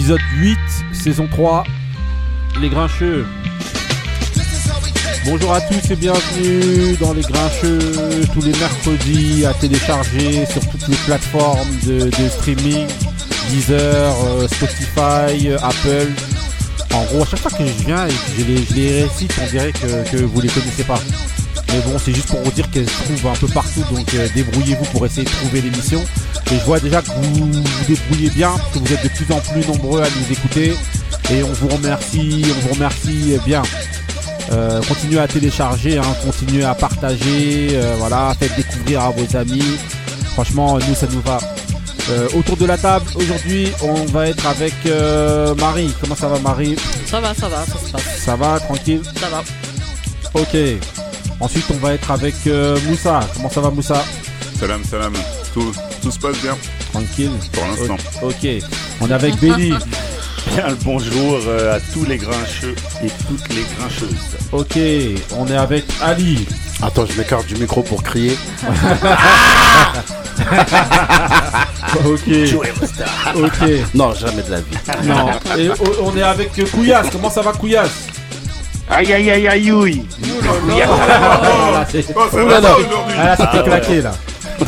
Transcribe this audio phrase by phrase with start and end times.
[0.00, 0.58] épisode 8,
[0.94, 1.62] saison 3,
[2.58, 3.26] Les Grincheux.
[5.26, 10.88] Bonjour à tous et bienvenue dans Les Grincheux, tous les mercredis à télécharger sur toutes
[10.88, 12.86] les plateformes de, streaming,
[13.50, 16.08] Deezer, euh, Spotify, euh, Apple.
[16.94, 19.50] En gros, à chaque fois que je viens et que je les, je récite, on
[19.50, 20.98] dirait que, que vous les connaissez pas.
[21.68, 24.26] Mais bon, c'est juste pour vous dire qu'elles se trouvent un peu partout, donc euh,
[24.34, 26.02] débrouillez-vous pour essayer de trouver l'émission.
[26.52, 29.38] Et je vois déjà que vous vous débrouillez bien, que vous êtes de plus en
[29.40, 30.74] plus nombreux à nous écouter.
[31.30, 33.62] Et on vous remercie, on vous remercie bien.
[34.52, 39.78] Euh, continuez à télécharger, hein, continuez à partager, euh, voilà, faites découvrir à vos amis.
[40.32, 41.38] Franchement, nous, ça nous va.
[42.10, 45.94] Euh, autour de la table, aujourd'hui, on va être avec euh, Marie.
[46.00, 46.74] Comment ça va, Marie?
[47.06, 48.18] Ça va, ça va, ça se passe.
[48.24, 49.02] Ça va, tranquille?
[49.20, 49.44] Ça va.
[50.34, 50.56] Ok.
[51.38, 53.20] Ensuite, on va être avec euh, Moussa.
[53.34, 54.02] Comment ça va, Moussa?
[54.58, 55.12] Salam, salam.
[55.54, 56.56] Tout, tout se passe bien
[56.92, 57.96] Tranquille pour l'instant.
[58.22, 58.46] Ok.
[59.00, 59.72] On est avec Benny.
[60.54, 64.36] Bien le bonjour euh, à tous les grincheux et toutes les grincheuses.
[64.52, 64.78] Ok.
[65.36, 66.46] On est avec Ali.
[66.82, 68.36] Attends, je m'écarte du micro pour crier.
[72.06, 72.22] Ok.
[73.36, 73.68] Ok.
[73.94, 74.76] Non, jamais de la vie.
[75.04, 75.26] Non.
[75.58, 75.70] Et
[76.02, 77.08] on est avec Couillasse.
[77.12, 78.06] Comment ça va, Couillasse?
[78.88, 81.40] Aïe aïe aïe aïe ouille Ah,
[81.72, 82.68] là, c'est- Oh, ça va là là.
[82.70, 84.12] pas aujourd'hui Ah, là, c'était claqué, là.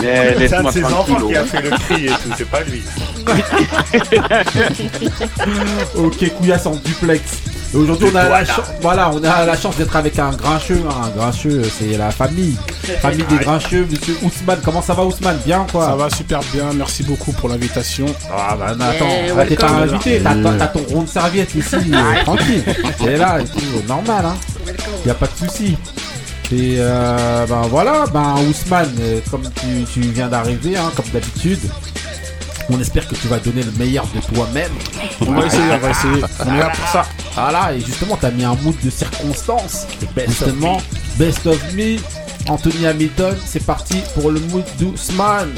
[0.00, 2.82] C'est un de ses enfants qui a fait le cri et tout, c'est pas lui.
[5.96, 7.22] Ok, Couillasse en duplex.
[7.74, 10.82] Et aujourd'hui, on a la chance, voilà, on a la chance d'être avec un grincheux.
[10.88, 10.94] hein.
[11.04, 12.56] Un grincheux, c'est la famille.
[13.02, 13.86] Famille des grincheux.
[13.90, 15.38] Monsieur Ousmane, comment ça va, Ousmane?
[15.44, 15.84] Bien, quoi?
[15.86, 18.06] Ça va super bien, merci beaucoup pour l'invitation.
[18.32, 19.06] Ah bah non, attends,
[19.38, 22.64] ah, t'es pas invité, t'as ton rond de serviette ici, euh, tranquille.
[23.04, 23.38] T'es là
[23.86, 24.36] normal hein.
[25.04, 25.76] Y a pas de souci.
[26.50, 31.60] Et euh, ben voilà, ben Ousmane, euh, comme tu, tu viens d'arriver, hein, comme d'habitude,
[32.70, 34.72] on espère que tu vas donner le meilleur de toi-même.
[35.26, 36.24] On va essayer, on va essayer.
[36.46, 37.06] On est là pour ça.
[37.34, 39.86] Voilà, et justement, t'as mis un mood de circonstance.
[40.26, 40.80] Justement,
[41.16, 41.96] Best of Me,
[42.48, 45.52] Anthony Hamilton, c'est parti pour le mood d'Ousmane.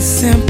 [0.00, 0.49] Simple.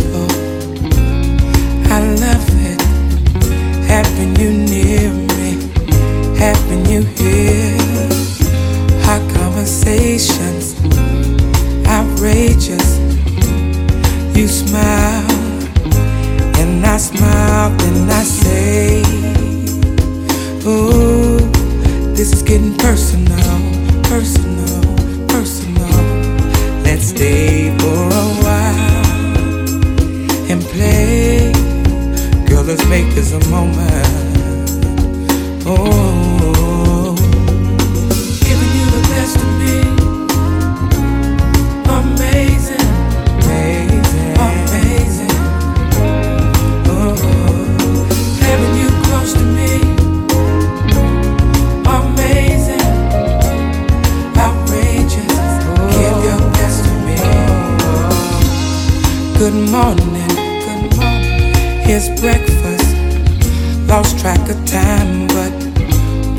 [59.50, 61.82] Good morning, good morning.
[61.82, 62.94] Here's breakfast.
[63.88, 65.52] Lost track of time, but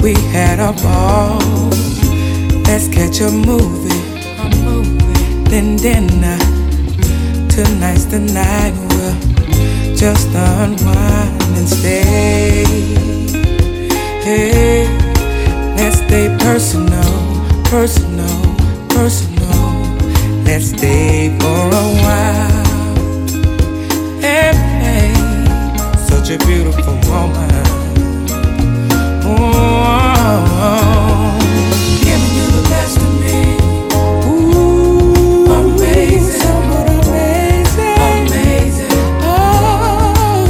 [0.02, 1.42] we had a ball.
[2.64, 4.02] Let's catch a movie,
[4.40, 5.44] a movie.
[5.50, 6.38] Then dinner.
[7.50, 12.64] Tonight's the night we'll just unwind and stay.
[14.24, 14.88] Hey,
[15.76, 17.12] let's stay personal,
[17.66, 18.56] personal,
[18.88, 19.68] personal.
[20.46, 22.61] Let's stay for a while.
[26.24, 27.68] Such a beautiful moment.
[29.24, 29.40] Oh,
[32.04, 33.40] giving you the best of me.
[34.30, 39.02] Ooh, amazing, amazing, amazing.
[39.24, 40.46] Oh,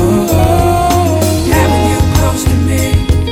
[1.51, 2.81] having you close to me,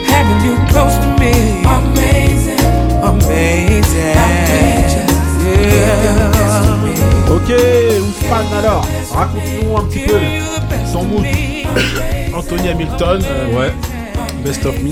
[0.07, 1.33] having you close to me.
[1.65, 2.63] Amazing,
[3.03, 4.15] amazing,
[5.43, 5.67] yeah.
[7.29, 7.49] Ok,
[7.99, 10.17] Ousmane alors, raconte-nous un petit peu
[10.91, 11.25] son mood.
[12.35, 13.73] Anthony Hamilton, euh, Ouais.
[14.43, 14.91] Best of Me,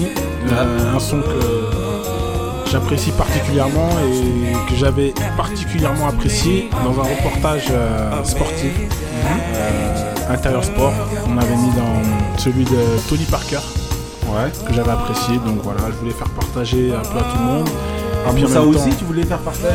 [0.51, 8.23] euh, un son que j'apprécie particulièrement et que j'avais particulièrement apprécié dans un reportage euh,
[8.23, 8.71] sportif,
[9.55, 10.91] euh, intérieur sport.
[11.29, 12.77] On avait mis dans celui de
[13.07, 13.59] Tony Parker,
[14.27, 14.51] Ouais.
[14.67, 15.35] que j'avais apprécié.
[15.45, 17.69] Donc voilà, je voulais faire partager un peu à tout le monde.
[18.29, 19.68] Et puis en ça aussi, tu voulais faire partager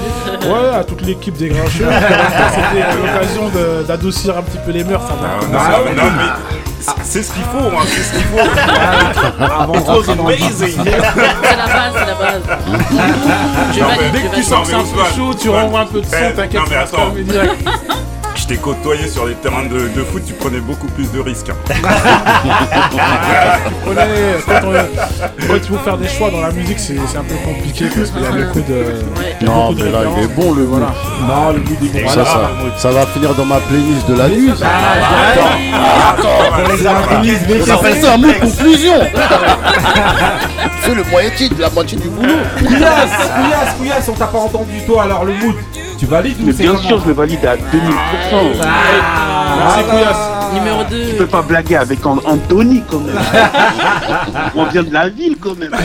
[0.49, 1.87] Ouais, à toute l'équipe des grincheux.
[2.55, 3.51] C'était l'occasion
[3.87, 5.03] d'adoucir un petit peu les mœurs.
[5.07, 5.47] Ça va.
[5.47, 9.43] Non, non, non, mais c'est ce qu'il faut, hein, c'est ce qu'il faut.
[9.61, 9.75] Avant
[10.67, 10.85] sujet.
[10.85, 12.43] C'est la base, c'est la base.
[13.73, 15.87] Je Non, mais valide, dès que tu sens C'est un peu chaud, tu renvoies un
[15.87, 16.61] peu de son, Eh, t'inquiète.
[16.61, 17.69] non, mais ça va direct.
[18.53, 21.49] T'ai côtoyé sur les terrains de, de foot, tu prenais beaucoup plus de risques.
[21.49, 21.55] hein.
[23.83, 24.03] Prenez-
[24.47, 27.35] quand, on- quand il faut faire des choix dans la musique, c'est c'est un peu
[27.37, 29.47] compliqué parce qu'il y a beaucoup de.
[29.47, 30.93] Non, beaucoup de mais là, il est bon le Voilà.
[31.27, 32.11] Non, le bout des gros.
[32.11, 34.51] Ça, ça, ça va finir dans ma playlist de la nuit.
[34.59, 34.67] ça.
[37.23, 38.95] Mais On appelle ça un mood conclusion.
[40.85, 42.35] C'est le moyen titre, la moitié du boulot.
[42.59, 45.55] Couillasse, couillasse, couillasse, on t'a pas entendu toi, alors le mood.
[46.03, 47.61] Tu valides ou Mais c'est bien sûr, je le valide à 2000%.
[48.61, 50.53] Ah, Merci, Couillasse.
[50.53, 51.17] Numéro Tu 2.
[51.19, 53.15] peux pas blaguer avec An- Anthony quand même.
[54.57, 55.71] On vient de la ville quand même.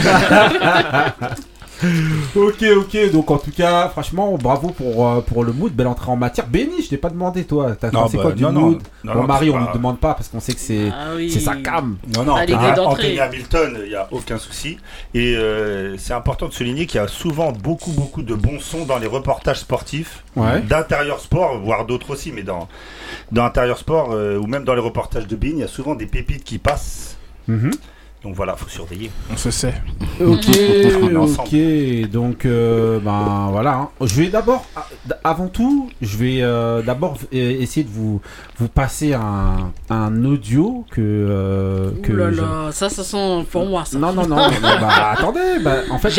[2.36, 6.10] Ok, ok, donc en tout cas, franchement, bravo pour, euh, pour le mood, belle entrée
[6.12, 6.48] en matière.
[6.48, 9.22] Béni, je t'ai pas demandé toi, t'as pensé bah, quoi du non, mood non, Bon,
[9.22, 11.30] non, Marie, on pas- ne demande pas parce qu'on sait que c'est Ah oui.
[11.32, 11.98] c'est sa cam.
[12.16, 13.04] Non, non, Ah, Anthony- gars d'entrée.
[13.04, 14.78] Anthony Hamilton, il n'y a aucun souci.
[15.14, 18.86] Et euh, c'est important de souligner qu'il y a souvent beaucoup, beaucoup de bons sons
[18.86, 20.62] dans les reportages sportifs, Ouais.
[20.62, 22.68] d'intérieur sport, voire d'autres aussi, mais dans,
[23.32, 25.96] dans intérieur sport euh, ou même dans les reportages de BIN, il y a souvent
[25.96, 27.18] des pépites qui passent.
[27.48, 27.72] Mhm.
[28.28, 29.10] Donc voilà, faut surveiller.
[29.32, 29.74] On se sait.
[30.20, 30.50] Ok,
[31.16, 33.76] ok, donc euh, ben voilà.
[33.76, 33.90] hein.
[34.02, 38.20] Je vais d'abord, a- d- avant tout, je vais euh, d'abord euh, essayer de vous
[38.60, 43.46] vous passer un, un audio que euh, que Ouh là je- là, ça, ça sent
[43.50, 43.98] pour moi ça.
[43.98, 44.50] Non non non, non,
[44.82, 46.10] bah attendez, bah, en fait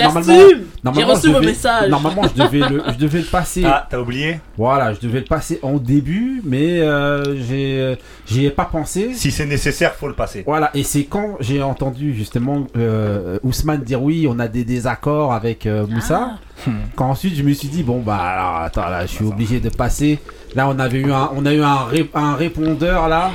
[0.82, 1.90] normalement J'ai reçu je vos devais- messages.
[1.90, 3.64] Normalement je devais le je devais le passer.
[3.66, 4.40] Ah, t'as oublié?
[4.56, 9.12] Voilà, je devais le passer en début, mais euh, j'ai j'y ai pas pensé.
[9.12, 10.42] Si c'est nécessaire, faut le passer.
[10.46, 15.32] Voilà, et c'est quand j'ai entendu justement euh, Ousmane dire oui, on a des désaccords
[15.32, 16.32] avec euh, Moussa,
[16.66, 16.70] Ah.
[16.96, 20.18] qu'ensuite je me suis dit bon bah alors attends là, je suis obligé de passer.
[20.54, 23.30] Là on avait eu un, on a eu un, ré- un répondeur là.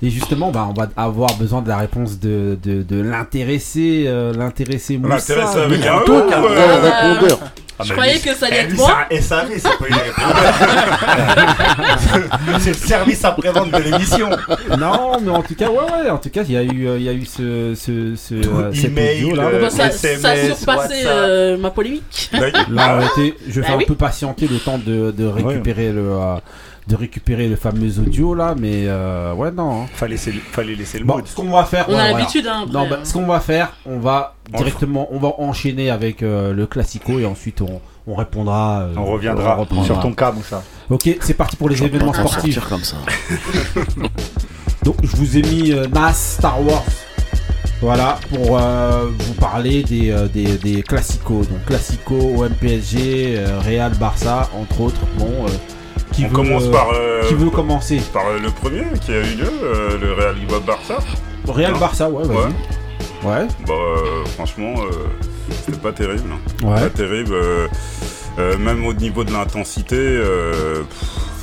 [0.00, 4.32] Et justement, bah, on va avoir besoin de la réponse de, de, de l'intéressé, euh,
[4.32, 5.16] l'intéressé Moussa.
[5.34, 6.78] L'intéressé avec un E, un ouais.
[6.78, 7.38] vrai répondeur.
[7.80, 8.98] Ah, Je croyais lui, que ça allait eh, être lui, moi.
[9.10, 10.54] C'est un SAV, c'est pas une répondeur.
[12.60, 14.30] C'est le service après-vente de l'émission.
[14.78, 16.96] Non, mais en tout cas, ouais, ouais, en tout cas, il y a eu, euh,
[16.98, 19.44] il y a eu ce, ce, ce, euh, cet audio là.
[19.44, 22.30] euh, Bah, ça, ça a surpassé euh, ma polémique.
[22.32, 22.40] Là,
[23.16, 23.84] je vais Bah faire oui.
[23.84, 26.36] un peu patienter le temps de, de récupérer le, euh,
[26.88, 29.82] de récupérer le fameux audio là, mais euh, ouais non.
[29.82, 29.86] hein.
[29.92, 31.26] Fallait laisser, fallait laisser le Bon, mode.
[31.26, 32.18] ce qu'on va faire, On ouais, a voilà.
[32.18, 32.64] l'habitude, hein.
[32.72, 33.04] Non, bah, hein.
[33.04, 37.18] ce qu'on va faire, on va On directement, on va enchaîner avec euh, le classico
[37.18, 38.80] et ensuite on, on répondra.
[38.80, 40.62] euh, On reviendra sur ton cas, Moussa.
[40.88, 42.54] Ok, c'est parti pour les événements sportifs.
[42.54, 42.96] sortir comme ça.
[44.84, 46.84] Donc je vous ai mis euh, NAS Star Wars.
[47.80, 51.46] Voilà, pour euh, vous parler des, euh, des, des classicos.
[51.48, 55.00] Donc classico, OM PSG, euh, Real Barça, entre autres.
[55.16, 55.48] Bon, euh,
[56.12, 59.12] qui On veut, commence euh, par, euh, Qui veut commencer par euh, le premier qui
[59.12, 60.98] a eu lieu, euh, le Real Barça.
[61.46, 61.74] Real.
[61.78, 63.26] Barça, ouais, vas-y.
[63.26, 63.46] Ouais.
[63.66, 64.90] Bah, euh, franchement, euh,
[65.64, 66.30] c'était pas terrible.
[66.32, 66.66] hein.
[66.66, 66.80] Ouais.
[66.80, 67.32] Pas terrible.
[67.34, 67.66] euh,
[68.38, 70.82] euh, même au niveau de l'intensité, euh,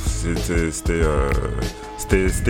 [0.04, 0.92] c'était c'était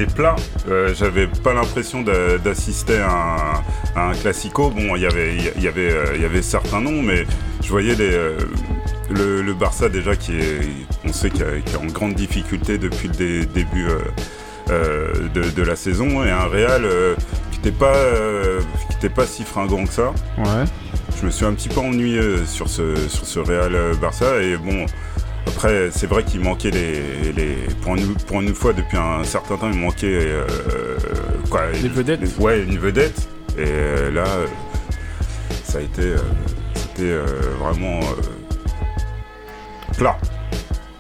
[0.03, 0.37] euh, plat.
[0.69, 3.63] Euh, J'avais pas l'impression d'a- d'assister à,
[3.97, 4.71] un- à un classico.
[4.71, 7.25] Bon, il y avait il y avait euh, y avait certains noms, mais
[7.63, 8.37] je voyais les euh,
[9.11, 10.61] le, le Barça déjà qui est,
[11.05, 13.99] on sait qu'il est en grande difficulté depuis le dé- début euh,
[14.71, 17.15] euh, de, de la saison et un Real euh,
[17.53, 17.95] qui n'était pas
[18.91, 20.13] qui était pas si fringant que ça.
[20.39, 20.65] Ouais.
[21.21, 24.85] Je me suis un petit peu ennuyé sur ce, sur ce Real Barça et bon
[25.47, 29.57] après c'est vrai qu'il manquait les, les pour, une, pour une fois depuis un certain
[29.57, 30.33] temps il manquait
[31.49, 32.37] quoi Des vedettes.
[32.39, 34.25] ouais une vedette et là
[35.65, 36.15] ça a été
[36.75, 37.15] c'était
[37.61, 38.01] vraiment
[39.97, 40.17] plat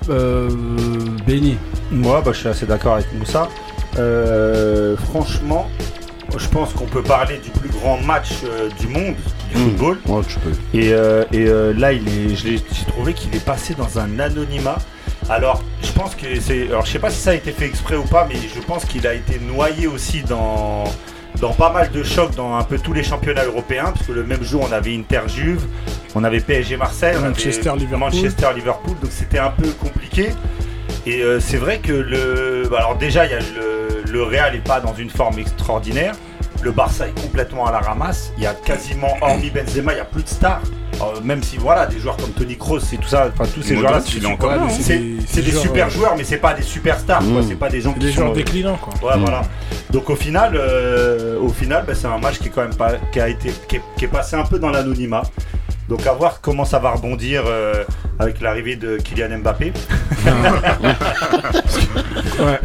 [0.09, 0.49] Euh,
[1.26, 1.57] Benny.
[1.91, 3.49] Moi, bah, je suis assez d'accord avec Moussa.
[3.99, 5.69] Euh, franchement,
[6.37, 9.15] je pense qu'on peut parler du plus grand match euh, du monde
[9.53, 9.65] du Mm.
[9.65, 9.99] football.
[10.07, 10.53] Ouais, tu peux.
[10.79, 13.99] Et, euh, et, euh, là, il est, je l'ai- j'ai trouvé qu'il est passé dans
[13.99, 14.79] un anonymat.
[15.29, 16.69] Alors, je pense que c'est.
[16.69, 18.85] Alors, je sais pas si ça a été fait exprès ou pas, mais je pense
[18.85, 20.85] qu'il a été noyé aussi dans,
[21.40, 23.93] dans pas mal de chocs dans un peu tous les championnats européens.
[23.95, 25.62] Parce que le même jour, on avait Inter Juve,
[26.14, 27.99] on avait PSG Marseille, on avait Manchester, Liverpool.
[27.99, 28.97] Manchester Liverpool.
[29.00, 30.31] Donc, c'était un peu compliqué.
[31.07, 32.69] Et euh, c'est vrai que le.
[32.71, 36.14] bah, alors, déjà, il y a le, le Real n'est pas dans une forme extraordinaire.
[36.63, 38.33] Le Barça est complètement à la ramasse.
[38.37, 40.61] Il y a quasiment, hormis Benzema, il n'y a plus de stars.
[40.95, 43.75] Alors, même si voilà, des joueurs comme Tony Kroos et tout ça, enfin tous ces
[43.81, 44.19] joueurs-là, c'est-
[44.65, 44.69] hein.
[45.27, 47.19] c'est des- super euh, joueurs, mais c'est pas des superstars.
[47.19, 47.43] quoi.
[47.43, 47.45] Mm.
[47.49, 48.23] C'est pas des gens qui des sont.
[48.23, 48.95] joueurs déclinants, quoi.
[49.11, 49.21] Ouais, Mm.
[49.21, 49.43] voilà.
[49.91, 52.93] Donc au final, euh, au final, bah, c'est un match qui est quand même pas,
[53.13, 55.23] qui a été, qui est, qui est passé un peu dans l'anonymat.
[55.89, 57.85] Donc à voir comment ça va rebondir euh,
[58.19, 59.73] avec l'arrivée de Kylian Mbappé.
[62.39, 62.61] Ouais.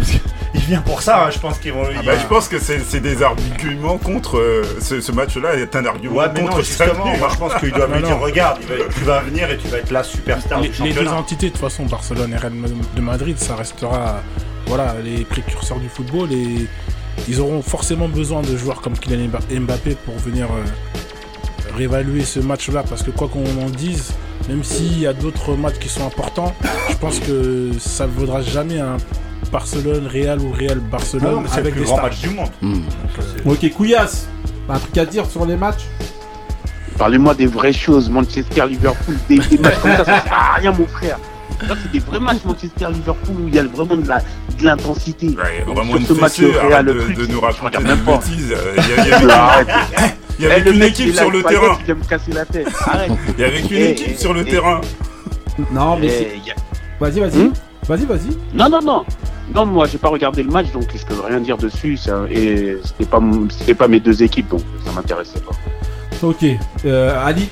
[0.53, 1.83] Il vient pour ça, hein, je pense qu'ils vont.
[1.97, 5.75] Ah bah, je pense que c'est c'est des arguments contre euh, ce, ce match-là est
[5.75, 8.19] un argument Ouais, mais contre non, justement, moi je pense qu'ils doivent Non, lui dire
[8.19, 8.59] regarde,
[8.93, 11.51] tu vas venir et tu vas être la superstar Les, du les deux entités, de
[11.53, 12.51] toute façon, Barcelone et Real
[12.95, 14.17] de Madrid, ça restera
[14.67, 16.67] voilà, les précurseurs du football et
[17.29, 20.63] ils auront forcément besoin de joueurs comme Kylian Mba- Mbappé pour venir euh,
[21.85, 22.83] réévaluer ce match-là.
[22.87, 24.11] Parce que quoi qu'on en dise,
[24.49, 26.53] même s'il y a d'autres matchs qui sont importants,
[26.89, 28.97] je pense que ça ne vaudra jamais un
[29.51, 32.05] Barcelone, Real ou Real Barcelone le avec plus des grand stars.
[32.05, 32.49] match du monde.
[32.61, 32.81] Hmm.
[33.45, 34.27] Ok, Couillasse,
[34.69, 35.83] un truc à dire sur les matchs
[36.97, 40.71] Parlez-moi des vraies choses, Manchester, Liverpool, des, des matchs comme ça, ça sert à rien,
[40.71, 41.17] mon frère.
[41.59, 45.29] C'est des vrais matchs Manchester, Liverpool où il y a vraiment de la- de l'intensité.
[45.29, 48.17] Ouais, vraiment sur une ce match de, de nous raconter des même pas.
[48.17, 48.51] bêtises.
[48.51, 50.11] euh, Il y, a- il y.
[50.41, 51.99] il y avait Eh, qu'une mec, équipe sur une le paillette, terrain.
[51.99, 52.67] Me casser la tête.
[52.85, 53.11] Arrête.
[53.37, 54.45] Il y avait qu'une Eh, équipe eh, sur le eh.
[54.49, 54.81] terrain.
[55.71, 56.53] Non, mais Eh, c'est-
[56.99, 57.37] vas-y, vas-y.
[57.43, 57.53] Hmm
[57.87, 58.29] vas-y, vas-y.
[58.53, 59.05] Non, non, non.
[59.53, 61.97] Non, moi, j'ai pas regardé le match, donc je peux rien dire dessus.
[61.97, 63.19] ça- et c'était pas,
[63.49, 65.55] c'était pas mes deux équipes, donc ça m'intéressait pas.
[66.27, 66.45] Ok,
[66.85, 67.49] euh, Ali.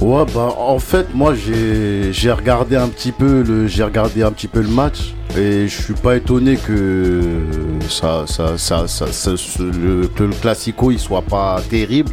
[0.00, 4.46] Ouais, bah en fait, moi j'ai regardé un petit peu le j'ai regardé un petit
[4.48, 7.22] peu le match et je suis pas étonné que
[7.88, 9.06] ça ça ça, ça,
[9.58, 12.12] le, que le classico il soit pas terrible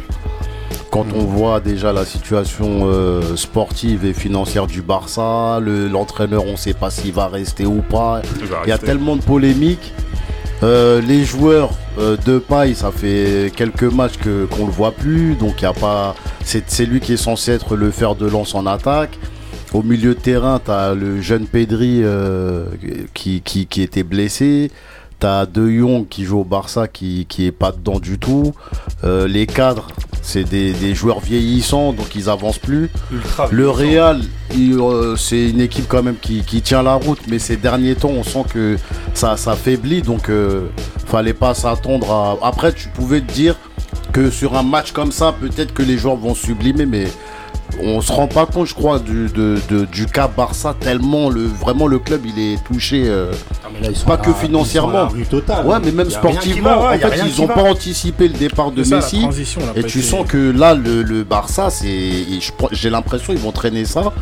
[0.90, 6.56] quand on voit déjà la situation euh, sportive et financière du Barça, le- l'entraîneur on
[6.56, 8.22] sait pas s'il va rester ou pas.
[8.64, 9.92] Il y a tellement de polémiques.
[10.64, 15.34] Euh, les joueurs euh, de paille, ça fait quelques matchs que qu'on le voit plus,
[15.34, 16.14] donc y a pas.
[16.42, 19.18] C'est lui qui est censé être le fer de lance en attaque.
[19.74, 22.64] Au milieu de terrain, t'as le jeune Pedri euh,
[23.12, 24.70] qui, qui était blessé.
[25.24, 28.52] T'as De Jong qui joue au Barça qui, qui est pas dedans du tout.
[29.04, 29.88] Euh, les cadres,
[30.20, 32.90] c'est des, des joueurs vieillissants, donc ils avancent plus.
[33.10, 33.70] Ultra Le.
[33.70, 34.20] Real,
[34.54, 38.10] euh, c'est une équipe quand même qui, qui tient la route, mais ces derniers temps,
[38.10, 38.76] on sent que
[39.14, 40.66] ça, ça faiblit, donc euh,
[41.06, 42.46] fallait pas s'attendre à.
[42.46, 43.56] Après, tu pouvais te dire
[44.12, 47.06] que sur un match comme ça, peut-être que les joueurs vont sublimer, mais
[47.82, 51.42] on se rend pas compte, je crois, du, de- de- du cas Barça tellement le
[51.44, 53.04] vraiment le club il est touché.
[53.06, 53.32] euh,
[54.06, 55.08] pas que financièrement.
[55.62, 57.54] Ouais, mais même sportivement, va, en fait, ils ont va.
[57.54, 59.24] pas anticipé le départ de ça, Messi.
[59.76, 61.90] Et tu sens que là, le, le Barça, c'est,
[62.72, 64.12] j'ai l'impression qu'ils vont traîner ça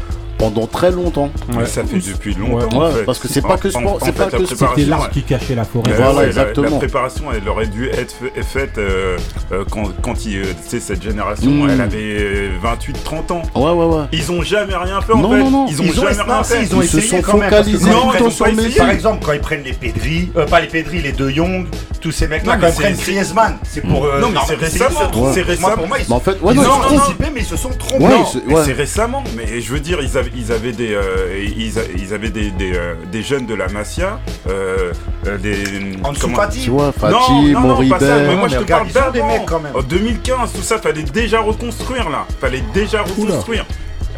[0.42, 1.30] pendant très longtemps.
[1.56, 2.76] Mais ça fait depuis longtemps.
[2.80, 3.04] Ouais, en fait.
[3.04, 5.10] parce que c'est pas que sport- c'est pas la que préparation, C'était l'arbre ouais.
[5.12, 5.84] qui cachait la forêt.
[5.88, 6.70] Mais Voilà, ouais, la- exactement.
[6.70, 9.16] La, préparation, elle aurait dû être faite euh,
[9.52, 11.70] euh, quand, quand il, euh, tu sais, cette génération, Mm.
[11.70, 13.42] elle avait 28-30 ans.
[13.54, 14.04] Ouais, ouais, ouais.
[14.12, 15.38] Ils ont jamais rien fait en Non, fait.
[15.38, 15.66] non, non.
[15.68, 16.62] Ils ont Ils ont, jamais essayé, rien fait.
[16.64, 18.78] ils ont Ils se sont quand même, parce que focalisés ont.
[18.78, 21.66] Par exemple, quand ils prennent les Pedri, euh, pas les Pedri, les De Jong,
[22.00, 24.04] tous ces mecs-là, Non, quand mais ils prennent c'est- Griezmann, c'est pour.
[24.04, 25.00] euh, Non, mais non, c'est récemment.
[25.32, 25.76] C'est récemment.
[25.76, 26.96] pour moi, ils Mais en fait, ouais, ils non, ont non, non.
[26.98, 28.04] anticipé, mais ils se sont trompés.
[28.04, 28.62] Ouais, ouais.
[28.64, 29.22] c'est récemment.
[29.36, 32.74] Mais je veux dire, ils avaient, ils avaient des, euh, ils, ils avaient des, des,
[32.74, 34.92] euh, des jeunes de la Masia, euh,
[35.26, 35.96] euh, des.
[36.04, 36.30] En dessous.
[36.62, 37.98] Tu vois, Fati, non, non, non, Moribel.
[37.98, 39.26] pas ça, mais moi je te regarde, parle d'avant.
[39.28, 39.76] mecs, quand même.
[39.76, 42.26] En 2015, tout ça, fallait déjà reconstruire là.
[42.40, 43.66] Fallait déjà reconstruire.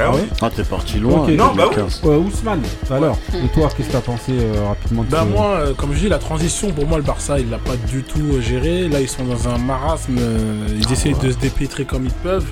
[0.01, 0.23] Ah oui.
[0.43, 1.23] Ah, t'es parti loin.
[1.23, 1.29] Ok.
[1.31, 1.77] Non, bah oui.
[1.77, 2.01] 2015.
[2.05, 5.47] Euh, Ousmane, alors, et toi, qu'est-ce que t'as pensé euh, rapidement de Bah ce- moi,
[5.61, 8.19] euh, comme je dis, la transition, pour moi, le Barça, il l'a pas du tout
[8.35, 8.89] euh, géré.
[8.89, 10.17] Là, ils sont dans un marasme.
[10.19, 12.51] euh, ils essayent de se dépêtrer comme ils peuvent.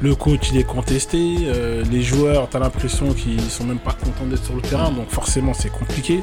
[0.00, 1.18] Le coach, il est contesté.
[1.42, 4.90] euh, les joueurs, t'as l'impression qu'ils sont même pas contents d'être sur le terrain.
[4.90, 6.22] Donc forcément, c'est compliqué.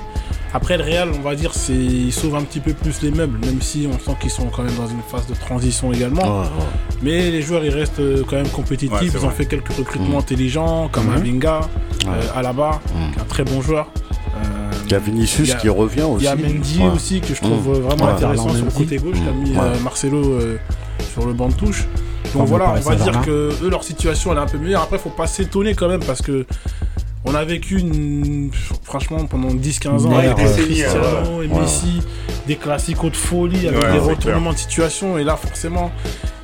[0.56, 3.38] Après, le Real, on va dire, c'est ils sauvent un petit peu plus les meubles,
[3.46, 6.22] même si on sent qu'ils sont quand même dans une phase de transition également.
[6.22, 6.66] Ouais, ouais.
[7.02, 8.94] Mais les joueurs, ils restent euh, quand même compétitifs.
[8.98, 9.36] Ouais, ils ont vrai.
[9.36, 11.14] fait quelques recrutements intelligents, comme Mhm.
[11.18, 12.12] Avinga, Ouais.
[12.14, 13.88] euh, Alaba, qui est un très bon joueur.
[14.38, 16.24] Euh, Il y a Vinicius il y a- qui revient aussi.
[16.24, 16.90] il y a Mendy Ouais.
[16.96, 17.72] aussi que je trouve Mmh.
[17.74, 18.12] euh, vraiment Ouais.
[18.12, 19.58] intéressant sur le côté gauche qui a mis Ouais.
[19.62, 20.58] euh, Marcelo euh,
[21.12, 21.82] sur le banc de touche.
[21.82, 24.84] Donc Comme voilà, on va dire que eux leur situation elle est un peu meilleure.
[24.84, 26.46] Après, faut pas s'étonner quand même parce que
[27.26, 28.52] on a vécu une...
[28.84, 31.60] franchement pendant 10-15 ans avec euh, Cristiano et ouais.
[31.62, 32.02] Messi,
[32.48, 35.92] des classicos de folie avec Ouais, des c'est retournements de situation et là forcément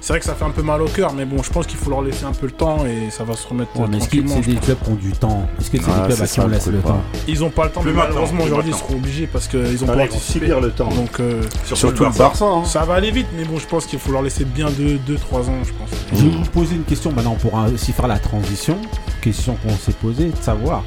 [0.04, 1.78] c'est vrai que ça fait un peu mal au cœur mais bon je pense qu'il
[1.78, 3.98] faut leur laisser un peu le temps et ça va se remettre Ouais, euh, mais
[3.98, 5.48] est-ce que c'est des clubs qui ont du temps?
[5.60, 6.84] Est-ce que c'est Ah, des clubs c'est à qui ça on le laisse le ouais.
[6.84, 7.02] temps?
[7.28, 9.88] Ils ont pas le temps Plus mais malheureusement aujourd'hui ils seront obligés parce qu'ils ont
[9.88, 10.90] pas subir le temps.
[10.90, 12.46] Donc euh, Surtout le Barça.
[12.46, 12.66] hein.
[12.66, 15.64] ça va aller vite, mais bon, je pense qu'il faut leur laisser bien 2-3 ans,
[15.64, 15.90] je pense.
[16.14, 18.78] Je vais vous poser une question maintenant pour aussi faire la transition.
[19.22, 20.84] Question qu'on s'est posée, de savoir.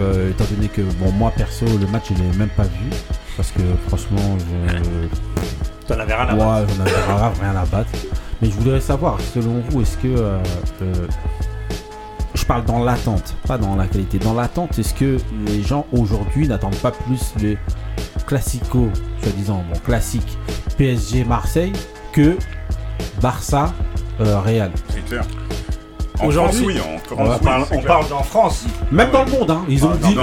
[0.00, 2.88] euh, étant donné que, bon, moi perso, le match, je l'ai même pas vu.
[3.36, 5.08] Parce que franchement, je.
[5.86, 6.62] T'en avais rien à Ouais, voir.
[6.68, 7.90] j'en avais grave rien à battre.
[8.40, 10.06] Mais je voudrais savoir, selon vous, est-ce que.
[10.08, 10.38] euh,
[10.82, 11.06] euh,
[12.34, 14.18] je parle dans l'attente, pas dans la qualité.
[14.18, 17.56] Dans l'attente, est-ce que les gens aujourd'hui n'attendent pas plus le
[18.26, 18.88] classico,
[19.22, 20.38] soi-disant, bon, classique
[20.78, 21.72] PSG Marseille
[22.12, 22.36] que
[23.20, 23.72] Barça
[24.20, 24.70] euh, Real?
[24.88, 25.24] C'est clair.
[26.22, 26.76] En Aujourd'hui- oui.
[26.80, 28.64] En On oui, parle, on parle d'en France.
[28.90, 30.14] Même dans le monde, hein, ils ont Ah, dit.
[30.14, 30.22] non,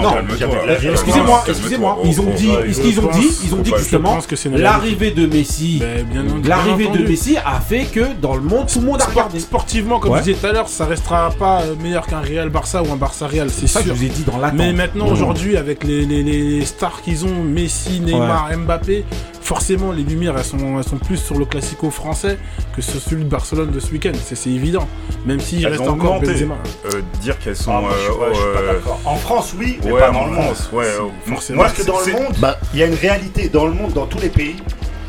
[0.91, 1.97] excusez-moi, excusez-moi.
[1.99, 4.17] Oh, Ils ont oh, dit, oh, ce qu'ils ont dit, ils ont dit justement,
[4.55, 6.05] l'arrivée de Messi, Ben,
[6.45, 7.07] l'arrivée de.
[7.07, 9.39] Messi a fait que dans le monde, tout le monde a regardé.
[9.39, 12.81] sportivement, comme je disais tout à l'heure, ça restera pas euh, meilleur qu'un Real Barça
[12.83, 13.95] ou un Barça Real, c'est ça que sûr.
[13.95, 14.57] je vous ai dit dans l'attente.
[14.57, 15.13] Mais maintenant, Mmh.
[15.13, 19.05] aujourd'hui, avec les, les- les stars qu'ils ont, Messi, Neymar, Mbappé,
[19.49, 22.37] forcément, les lumières, elles sont, elles sont plus sur le classico français
[22.75, 24.11] que sur celui de Barcelone de ce week-end.
[24.23, 24.87] C'est c'est évident.
[25.25, 26.33] Même s'il Elles reste ont encore augmenté.
[26.33, 26.55] Benzema.
[26.93, 27.71] Euh, dire qu'elles sont.
[27.75, 28.99] Ah, moi, je suis- ouais, je suis pas d'accord.
[29.05, 30.43] En France, oui, mais ouais, pas dans en le monde.
[30.55, 30.85] France, ouais.
[30.85, 31.57] euh, Forcément.
[31.57, 33.49] moi, Parce que dans le monde, Bah- il y a une réalité.
[33.49, 34.57] Dans le monde, dans tous les pays,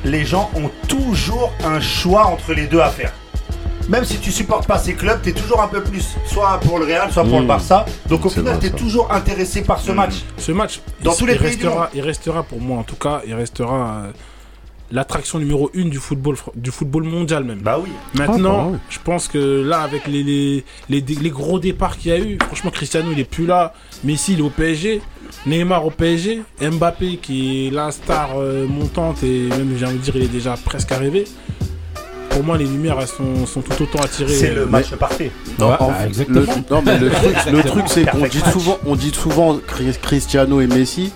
[0.05, 3.13] les gens ont toujours un choix entre les deux à faire.
[3.91, 6.79] Même si tu supportes pas ces clubs, tu es toujours un peu plus, soit pour
[6.79, 7.43] le Real, soit pour Mmh.
[7.43, 7.85] le Barça.
[8.09, 8.77] Donc au final, vrai, tu es ça.
[8.77, 10.15] toujours intéressé par ce match.
[10.39, 11.89] Ce match, Dans il, tous les il pays du restera, monde.
[11.95, 14.11] il restera pour moi en tout cas, il restera euh,
[14.93, 17.59] l'attraction numéro une du football, fr- du football mondial même.
[17.61, 17.91] Bah oui.
[18.15, 18.79] Maintenant, Ah, bah oui.
[18.91, 22.39] je pense que là, avec les, les, les, les gros départs qu'il y a eu,
[22.47, 23.75] franchement, Cristiano, il est plus là.
[24.05, 25.01] Messi, il est au PSG.
[25.47, 26.43] Neymar au PSG.
[26.61, 30.29] Mbappé, qui est la star euh, montante, et même, j'ai envie de dire, il est
[30.29, 31.25] déjà presque arrivé.
[32.31, 34.33] Pour moi, les lumières, elles sont, sont tout autant attirées.
[34.33, 35.31] C'est le match parfait.
[35.59, 36.43] Non, Ouais, en- bah, le, exactement.
[36.71, 40.61] non, mais le truc, le truc c'est qu'on dit souvent, on dit souvent Cri- Cristiano
[40.61, 41.13] et Messi,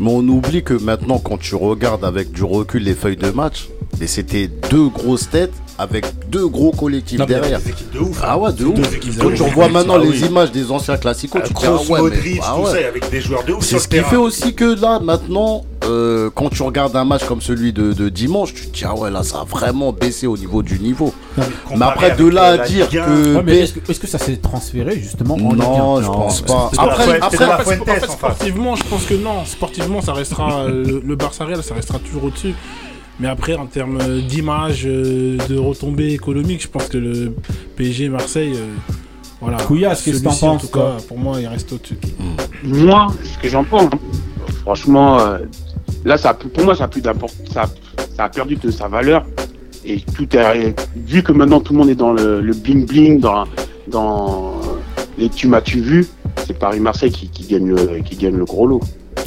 [0.00, 3.68] mais on oublie que maintenant, quand tu regardes avec du recul les feuilles de match,
[4.00, 7.58] et c'était deux grosses têtes avec deux gros collectifs Non, derrière.
[7.60, 8.20] des équipes de ouf.
[8.22, 8.74] Ah ouais, de ouf.
[8.74, 10.26] Deux équipes de Quand tu revois maintenant Ah les oui.
[10.28, 12.70] images des anciens classicos, tu te dis ah ouais, mais- Modric, ah tout ouais.
[12.82, 16.30] ça, avec des joueurs de ouf C'est ce qui fait aussi que là, maintenant, euh,
[16.34, 19.10] quand tu regardes un match comme celui de, de dimanche, tu te dis, ah ouais,
[19.10, 21.12] là, ça a vraiment baissé au niveau du niveau.
[21.36, 23.44] Mais après, de là à dire Ligue 1, que.
[23.44, 26.70] Ouais, est-ce que, ça s'est transféré justement en Non, Ligue je pense pas.
[26.78, 29.44] Après, En fait, sportivement, je pense que non.
[29.44, 32.54] Sportivement, ça restera euh, le, le Barça Real, ça restera toujours au-dessus.
[33.20, 37.32] Mais après, en termes d'image, euh, de retombées économiques, je pense que le
[37.76, 38.66] PSG Marseille, euh,
[39.40, 39.58] voilà.
[39.58, 41.96] Couillasse, qu'est-ce que t'en Celui-ci, en penses, tout cas, pour moi, il reste au-dessus.
[42.64, 43.90] Moi, ce que j'en pense,
[44.62, 45.38] franchement, euh,
[46.04, 47.48] là, ça a plus- pour moi, ça a plus d'importance.
[47.52, 47.66] Ça,
[48.16, 49.24] ça a perdu de sa valeur.
[49.84, 50.74] Et tout est.
[50.96, 53.44] Vu que maintenant tout le monde est dans le, le bling bling, dans,
[53.86, 54.54] dans
[55.18, 56.06] les tu m'as-tu vu,
[56.46, 58.80] c'est Paris-Marseille qui, qui, gagne le, qui gagne le gros lot.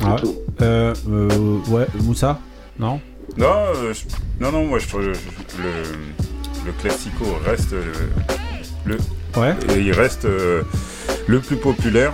[0.04, 0.16] Ah.
[0.64, 1.30] Euh, euh,
[1.70, 2.40] ouais, Moussa?
[2.80, 3.00] Non?
[3.38, 3.46] Non,
[3.76, 5.72] euh, je- non, non, moi je trouve je- le,
[6.66, 7.94] le Classico reste euh,
[8.86, 8.98] le,
[9.36, 9.56] Ouais.
[9.76, 10.64] et il reste euh,
[11.28, 12.12] le plus populaire.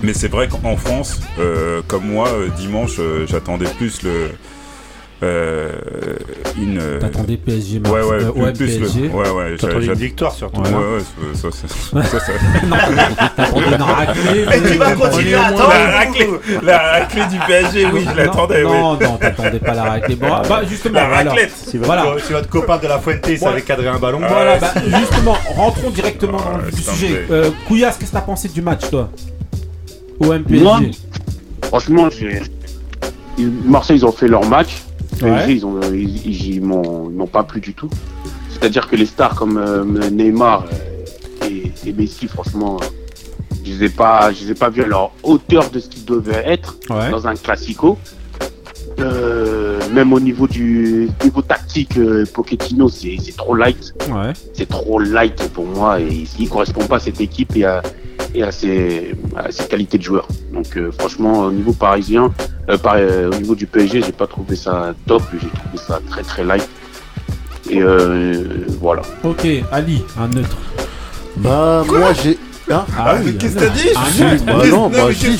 [0.00, 4.30] Mais c'est vrai qu'en France, euh, comme moi, euh, dimanche, euh, j'attendais plus le
[5.22, 5.70] euh,
[6.58, 6.78] une.
[6.78, 9.08] euh, T'attendais PSG ouais, ouais, euh, plus, ouais, plus le- PSG.
[9.08, 10.60] ouais, ouais, T'attendais une victoire surtout.
[10.60, 12.32] Ouais, ouais, ça, ça, ça, ça, ça-
[13.36, 14.40] T'attendais une raclée.
[14.42, 16.28] Et tu vas mais- continuer à La attendre raclée,
[16.62, 18.78] la raclée du PSG, oui, je l'attendais, non, oui.
[18.78, 20.16] Non, non, t'attendais pas la raclée.
[20.16, 21.52] Bon, bah justement, La alors, raclette.
[21.56, 22.04] Si votre, Voilà.
[22.24, 23.36] si votre copain de la Fuente Ouais.
[23.36, 27.24] savait cadrer un ballon, Voilà, Ouais, bah, justement, rentrons directement dans le Ouais, sujet.
[27.30, 29.08] Euh, Couillasse, qu'est-ce que t'as pensé du match, toi?
[30.20, 30.90] OM Moi, PSG.
[31.62, 32.42] franchement, j'ai-
[33.38, 34.82] ils- Marseille, ils ont fait leur match.
[35.24, 35.56] PSG, Ouais.
[35.56, 37.90] ils ont, ils, ils- ils m'ont pas plu du tout.
[38.50, 40.64] C'est-à-dire que les stars comme euh, Neymar
[41.42, 42.86] euh, et, et Messi, franchement, euh,
[43.64, 46.04] je les ai pas, je les ai pas vus à leur hauteur de ce qu'ils
[46.04, 47.10] devaient être Ouais.
[47.10, 47.98] dans un classico.
[49.00, 53.92] Euh, même au niveau du niveau tactique, euh, Pochettino, c'est trop light.
[54.10, 54.32] Ouais.
[54.52, 57.82] C'est trop light pour moi et il, il correspond pas à cette équipe et à,
[58.34, 60.26] et à, ses, à ses qualités de joueur.
[60.52, 62.32] Donc euh, franchement, au niveau parisien,
[62.70, 65.22] euh, par- euh, au niveau du PSG, j'ai pas trouvé ça top.
[65.32, 66.68] J'ai trouvé ça très très light.
[67.70, 68.44] Et euh,
[68.80, 69.02] voilà.
[69.24, 70.56] Ok, Ali, un neutre.
[71.38, 72.38] Bah, moi, j'ai.
[72.70, 73.88] Hein Ah oui, Qu'est-ce que t'as dit.
[74.46, 75.38] Bah non, bah si,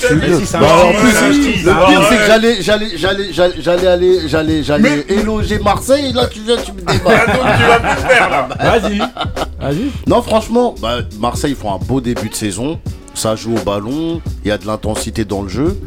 [0.52, 4.62] Bah, en plus, le Ah, pire, c'est que j'allais, j'allais, j'allais, j'allais, j'allais aller, j'allais,
[4.62, 6.94] j'allais éloger Marseille, et là, tu viens, tu me débat.
[6.96, 8.48] tu vas plus faire là.
[8.78, 8.98] Vas-y.
[8.98, 9.90] Vas-y.
[10.06, 12.78] Non, franchement, bah, Marseille font un beau début de saison.
[13.14, 15.78] Ça joue au ballon, il y a de l'intensité dans le jeu.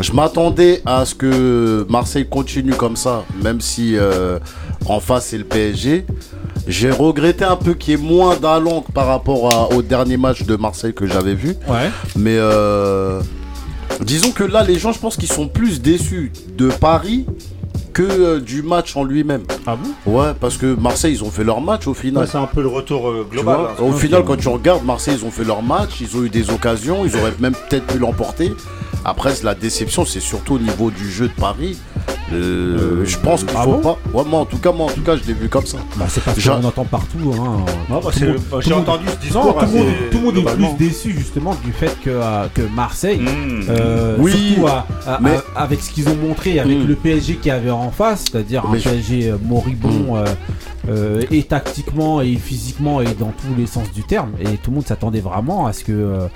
[0.00, 4.38] Je m'attendais à ce que Marseille continue comme ça, même si euh,
[4.86, 6.06] en face c'est le PSG.
[6.68, 10.44] J'ai regretté un peu qu'il y ait moins d'allant par rapport à- au dernier match
[10.44, 11.54] de Marseille que j'avais vu.
[11.68, 11.90] Ouais.
[12.16, 13.20] Mais euh,
[14.02, 17.26] disons que là, les gens, je pense qu'ils sont plus déçus de Paris
[17.92, 19.42] que euh, du match en lui-même.
[19.66, 20.12] Ah bon?
[20.12, 22.22] Ouais, parce que Marseille, ils ont fait leur match au final.
[22.22, 23.56] Ouais, c'est un peu le retour euh, Tu global.
[23.58, 23.82] vois, hein.
[23.82, 26.50] au final, quand tu regardes, Marseille, ils ont fait leur match, ils ont eu des
[26.50, 28.52] occasions, ils auraient même peut-être pu l'emporter.
[29.04, 31.78] Après, la déception, c'est surtout au niveau du jeu de Paris.
[32.32, 33.98] Euh, je pense qu'il ah faut bon pas.
[34.14, 35.78] Ouais, moi en tout cas, moi en tout cas, je l'ai vu comme ça.
[35.96, 37.18] Bah, c'est parce qu'on entend partout.
[37.34, 37.64] Hein.
[37.88, 39.86] Non, bah, Tout c'est- le monde- bah, j'ai entendu ce Non, discours tout, le monde,
[39.88, 43.62] assez tout le monde est plus déçu justement du fait que, euh, que Marseille, Mmh.
[43.70, 46.86] euh, Oui, surtout à- à- mais- à- avec ce qu'ils ont montré, avec Mmh.
[46.86, 50.16] le PSG qu'il y avait en face, c'est-à-dire un je- PSG moribond Mmh.
[50.16, 50.24] euh,
[50.88, 54.76] euh, et tactiquement et physiquement et dans tous les sens du terme, et tout le
[54.76, 56.26] monde s'attendait vraiment à ce que euh,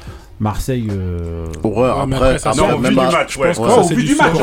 [0.41, 0.89] Marseille.
[0.91, 3.59] euh, Ouais, mais après, après, ça, Non, au vu du match, ouais.
[3.59, 4.43] au c'est vu du match, Je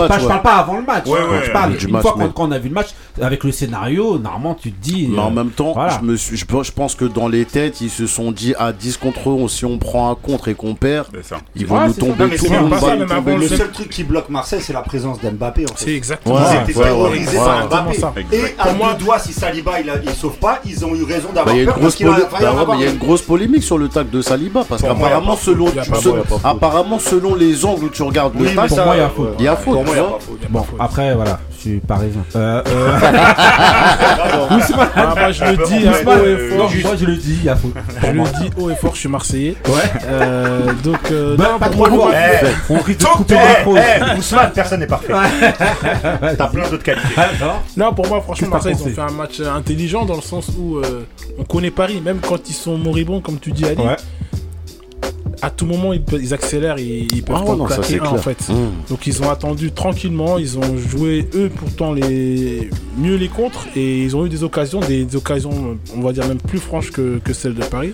[0.00, 0.08] ouais.
[0.08, 1.06] parle pas avant le match.
[1.06, 1.30] Ouais, hein.
[1.32, 2.88] ouais, Je parle du une match, fois mais- quand, on a vu le match,
[3.20, 5.08] avec le scénario, normalement tu te dis.
[5.10, 5.98] Mais en euh, même temps, voilà.
[6.00, 8.54] je, me suis, je, pense- je pense que dans les têtes, ils se sont dit
[8.58, 11.06] à 10 contre 11, si on prend un contre et qu'on perd,
[11.56, 15.20] ils vont nous tomber tout le Le seul truc qui bloque Marseille, c'est la présence
[15.20, 15.64] d'Mbappé.
[15.64, 15.94] En C'est fait.
[15.96, 16.62] exactement ça.
[16.66, 17.66] Ils étaient ouais, terrorisés par.
[17.68, 18.26] Mbappé.
[18.32, 21.54] Et à moi- deux doigts, si Saliba il, sauve pas, ils ont eu raison d'avoir
[21.54, 22.92] il y a une peur bah il y a une.
[22.94, 25.66] une grosse polémique sur le tac de Saliba parce qu'apparemment selon,
[26.44, 29.08] apparemment selon les angles où tu regardes Oui, tac, pour ça, moi, il y a
[29.08, 29.34] faute.
[29.38, 30.18] il y a ouais, faute, Pour moi, il y a tu vois.
[30.18, 30.50] pas faute.
[30.50, 32.24] Bon, après, voilà, je suis parisien.
[32.36, 32.98] Euh, euh,
[34.96, 37.56] Ah, moi, je le dis hein, euh, non, moi je le dis, il y a
[37.56, 37.72] faute.
[38.02, 39.56] Je le dis haut et fort, je suis Marseillais.
[39.66, 39.72] Ouais.
[40.06, 42.08] Euh, donc, euh, Bah, non, pas pour trop.
[42.12, 43.70] Eh, On risque de Donc, couper eh,
[44.14, 45.12] eh, Ousmane, personne n'est parfait.
[46.36, 47.06] T'as plein d'autres qualités.
[47.16, 50.48] Alors Non, pour moi, franchement, Marseille, ils ont fait un match intelligent dans le sens
[50.58, 50.80] où
[51.38, 53.82] on connaît Paris, même quand ils sont moribonds, comme tu dis, Ali.
[55.42, 58.48] À tout moment, ils, peuvent- ils accélèrent ils peuvent Ah ouais, ça, un, en fait.
[58.50, 58.54] Mmh.
[58.90, 64.02] Donc ils ont attendu tranquillement, ils ont joué eux pourtant les mieux les contres et
[64.04, 67.18] ils ont eu des occasions, des, des occasions on va dire même plus franches que,
[67.24, 67.92] que celles de Paris.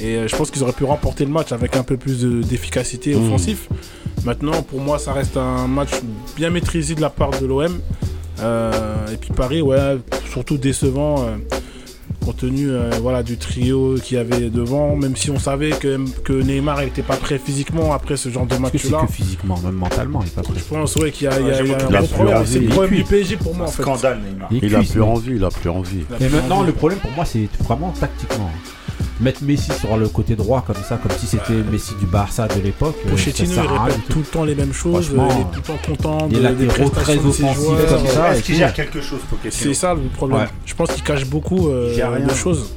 [0.00, 2.42] Et euh, je pense qu'ils auraient pu remporter le match avec un peu plus de-
[2.42, 3.26] d'efficacité Mmh.
[3.26, 3.68] offensif.
[4.24, 5.90] Maintenant pour moi ça reste un match
[6.36, 7.80] bien maîtrisé de la part de l'OM.
[8.40, 8.72] Euh,
[9.12, 9.98] et puis Paris ouais
[10.30, 11.16] surtout décevant.
[11.20, 11.36] euh,
[12.24, 15.98] compte tenu euh, voilà, du trio qu'il y avait devant, même si on savait que,
[16.22, 19.06] que Neymar n'était pas prêt physiquement après ce genre de Est-ce que c'est match-là.
[19.06, 20.54] que physiquement, même mentalement, il est pas prêt.
[20.56, 21.98] Je pense ouais, qu'il y a, il y a- Ouais, il y a j'avoue un
[22.00, 22.38] gros problème.
[22.44, 22.72] plus C'est le envie.
[22.74, 23.82] problème Il du PSG pour moi en fait.
[23.82, 24.48] Scandale, Neymar.
[24.50, 26.04] Il, est Il a cuit, ce plus envie, il a plus envie.
[26.08, 26.66] Il a Et plus maintenant, envie.
[26.66, 28.50] le problème pour moi, c'est vraiment tactiquement.
[29.22, 32.60] Mettre Messi sur le côté droit comme ça, comme si c'était Messi du Barça de
[32.60, 32.96] l'époque.
[33.06, 34.18] euh, Pochettino, il répète tout tout.
[34.18, 36.66] le temps les mêmes choses, il est tout le temps content il de, a des
[36.66, 36.88] très de
[37.20, 37.86] offensifs joueurs.
[37.86, 38.34] comme ça.
[38.34, 40.40] Est-ce qu'il gère quelque chose, Pochettino C'est ça le problème.
[40.40, 40.46] Ouais.
[40.66, 42.26] Je pense qu'il cache beaucoup euh, rien.
[42.26, 42.72] de choses.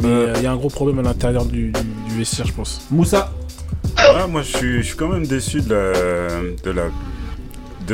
[0.00, 2.52] Mais euh, il y a un gros problème à l'intérieur du, du, du vestiaire, je
[2.52, 2.82] pense.
[2.90, 3.32] Moussa,
[3.96, 5.92] Ouais, moi, je suis, je suis quand même déçu de la,
[6.62, 6.90] de la, de-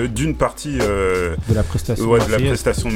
[0.00, 2.04] d'une partie euh, de la prestation.
[2.06, 2.48] ouais, de la marseillaise.
[2.60, 2.90] prestation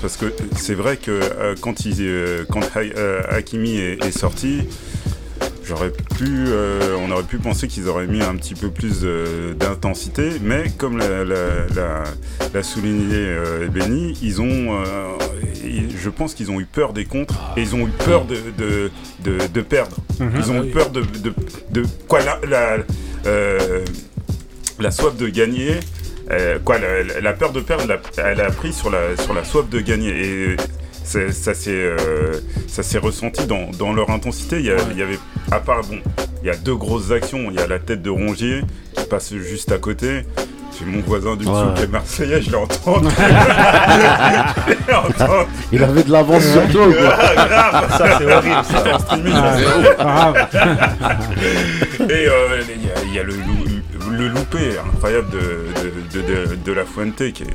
[0.00, 0.26] parce que
[0.56, 4.62] c'est vrai que euh, quand, il, euh, quand Ha- Hakimi est, est sorti,
[5.64, 6.46] j'aurais pu,
[7.04, 9.04] on aurait pu penser qu'ils auraient mis un petit peu plus
[9.58, 12.04] d'intensité, mais comme l'a, la- la-
[12.54, 13.34] l'a souligné
[13.72, 14.84] Benny, ils ont,
[15.98, 18.90] je pense qu'ils ont eu peur des contres et ils ont eu peur de, de,
[19.24, 19.96] de, de perdre.
[20.20, 21.32] Ils ont Ah eu peur de, de,
[22.08, 22.38] quoi la,
[24.78, 25.80] la soif de gagner.
[26.30, 27.84] Euh, quoi, la, la- peur de perdre,
[28.18, 30.10] elle a pris sur la, sur la soif de gagner.
[30.10, 30.56] Et
[31.04, 32.32] c'est- ça s'est euh,
[32.68, 34.56] ça ressenti dans, dans leur intensité.
[34.58, 35.18] Il y, a- il y avait,
[35.52, 35.98] à part, bon,
[36.42, 37.46] il y a deux grosses actions.
[37.50, 38.62] Il y a la tête de Rongier
[38.94, 40.22] qui passe juste à côté.
[40.78, 41.72] J'ai mon voisin du dessous Ouais.
[41.74, 43.08] qui est marseillais, je l'ai entendu.
[45.72, 47.16] Il avait de l'avance sur toi, quoi.
[47.18, 49.00] Ah, grave, ça c'est horrible.
[49.00, 49.32] Streaming,
[49.98, 50.48] Ah, grave.
[52.10, 52.60] Et euh,
[53.06, 53.32] il y y a le,
[54.16, 57.46] le loupé incroyable de, de, de, de- de la Fuente qui est.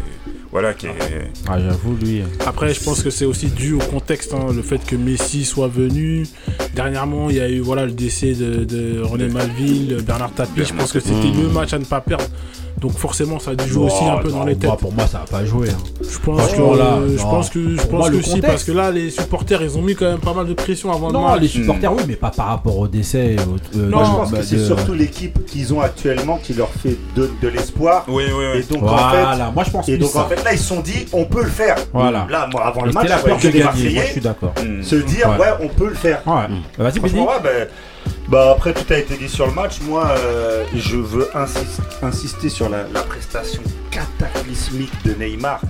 [0.52, 0.92] Voilà, qui est.
[1.48, 2.24] Ah, j'avoue, lui.
[2.46, 5.70] Après, je pense que c'est aussi dû au contexte, hein, le fait que Messi soit
[5.70, 6.26] venu.
[6.76, 10.66] Dernièrement, il y a eu voilà, le décès de, de René Malville, Bernard Tapie.
[10.66, 11.42] Je pense que c'était Mmh.
[11.44, 12.26] le match à ne pas perdre.
[12.80, 14.70] Donc forcément, ça a dû jouer aussi un peu dans les têtes.
[14.70, 15.70] moi, pour moi, ça n'a pas joué.
[15.70, 15.78] hein.
[16.02, 18.48] Je pense que, là, je pense que, je Pour pense moi, que le si, contexte-
[18.50, 21.12] parce que là, les supporters, ils ont mis quand même pas mal de pression avant
[21.12, 21.52] Non, le les match.
[21.52, 23.36] supporters, oui, mais pas par rapport au décès.
[23.40, 26.38] au- euh, Non, Moi, je pense bah, que c'est de- surtout l'équipe qu'ils ont actuellement
[26.42, 28.06] qui leur fait de, de l'espoir.
[28.08, 28.66] Oui, oui, Et oui.
[28.72, 30.36] donc, en fait, Voilà, moi je pense et plus donc en ça.
[30.36, 31.76] fait, là, ils se sont dit, on peut le faire.
[31.94, 32.26] Voilà.
[32.30, 34.54] Là, moi, avant Et le match, la peur que des je suis d'accord.
[34.66, 34.82] Mm.
[34.82, 35.48] se dire, Ouais.
[35.62, 36.22] on peut le faire.
[36.26, 36.48] Ouais.
[36.80, 37.00] Vas-y,
[38.28, 39.82] bah, après tout a été dit sur le match.
[39.82, 45.62] Moi, euh, je veux insis- insister sur la, prestation cataclysmique de Neymar.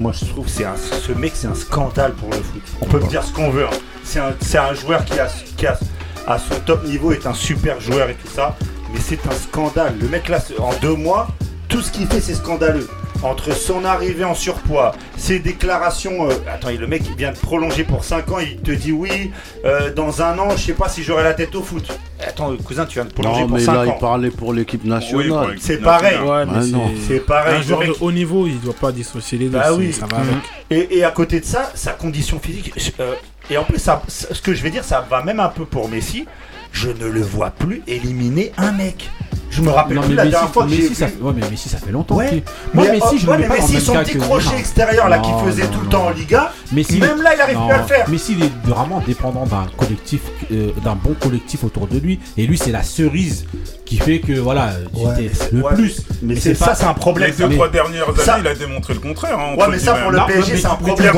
[0.00, 2.62] Moi, je trouve que c'est ce mec, c'est un scandale pour le foot.
[2.80, 3.64] On peut me dire ce qu'on veut.
[3.66, 3.76] hein.
[4.04, 5.78] C'est un, un joueur qui, a, qui a,
[6.26, 8.56] à son top niveau est un super joueur et tout ça.
[8.92, 9.96] Mais c'est un scandale.
[10.00, 11.28] Le mec là, en deux mois,
[11.68, 12.88] tout ce qu'il fait, c'est scandaleux.
[13.22, 16.30] Entre son arrivée en surpoids, ses déclarations.
[16.30, 19.32] euh, attends, le mec il vient de prolonger pour 5 ans, il te dit oui,
[19.64, 21.86] euh, dans un an, je sais pas si j'aurai la tête au foot.
[22.24, 23.98] Attends, cousin, tu viens de prolonger Non, pour mais 5 là, il ans.
[23.98, 25.56] parlait pour l'équipe nationale.
[25.60, 26.18] C'est pareil.
[26.18, 26.90] Ouais, mais non.
[27.08, 27.56] C'est pareil.
[27.56, 29.58] un joueur de haut niveau, il doit pas dissocier les deux.
[29.58, 29.92] Bah oui.
[29.92, 30.34] Ça va avec.
[30.70, 32.94] Et, et à côté de ça, sa condition physique.
[33.00, 33.14] euh,
[33.50, 35.88] et en plus, ça- ce que je vais dire, ça va même un peu pour
[35.88, 36.26] Messi.
[36.70, 39.10] Je ne le vois plus éliminer un mec.
[39.50, 42.16] Je me rappelle non, mais la Messi, fois ça, mais Messi, ça fait longtemps.
[42.16, 42.42] Ouais.
[42.74, 45.66] Moi, mais, Messi, oh, je ouais, mais pas son petit crochet extérieur là qu'il faisait
[45.66, 48.08] tout le temps en Liga, même là, il arrive plus à le faire.
[48.08, 50.20] Messi, il est vraiment dépendant d'un collectif,
[50.52, 52.20] euh, d'un bon collectif autour de lui.
[52.36, 53.46] Et lui, c'est la cerise
[53.84, 56.02] qui fait que voilà, ouais, le plus.
[56.22, 57.30] Mais c'est ça, c'est un problème.
[57.30, 58.38] Les deux trois dernières années, ça...
[58.38, 59.38] il a démontré le contraire.
[59.38, 60.26] Hein, ouais, mais ça pour le hein.
[60.26, 61.14] PSG, c'est un problème.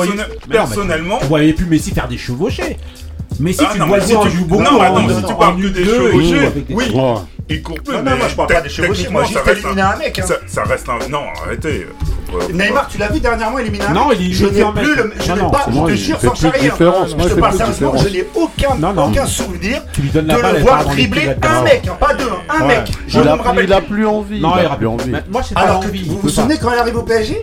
[0.49, 2.77] Personnellement, vous voyez plus Messi faire des chevauchés.
[3.39, 4.63] Messi, ah, tu vois, il joue beaucoup.
[4.63, 6.93] Non, non, si tu parles que des chevauchés, oui
[7.51, 7.95] il court plus.
[7.95, 10.19] Non, non, moi je parle pas des chevaux, moi juste éliminer un, mec.
[10.19, 10.25] Hein.
[10.27, 11.09] Ça, ça, reste un.
[11.09, 11.87] Non, arrêtez.
[12.53, 15.13] Neymar, tu l'as vu dernièrement éliminer un mec Non, il Je n'ai plus le.
[15.21, 16.71] Je n'ai pas, je te jure, sans charrier.
[16.71, 19.83] Je te parle sérieusement, je n'ai aucun souvenir
[20.15, 22.91] de le voir dribbler un mec, hein, pas deux, hein, un mec.
[23.09, 23.65] Je me rappelle.
[23.65, 24.41] Il a plus envie.
[24.41, 25.13] Non, il a plus envie.
[25.31, 27.41] Moi, c'est Alors, vous vous souvenez quand il arrive au PSG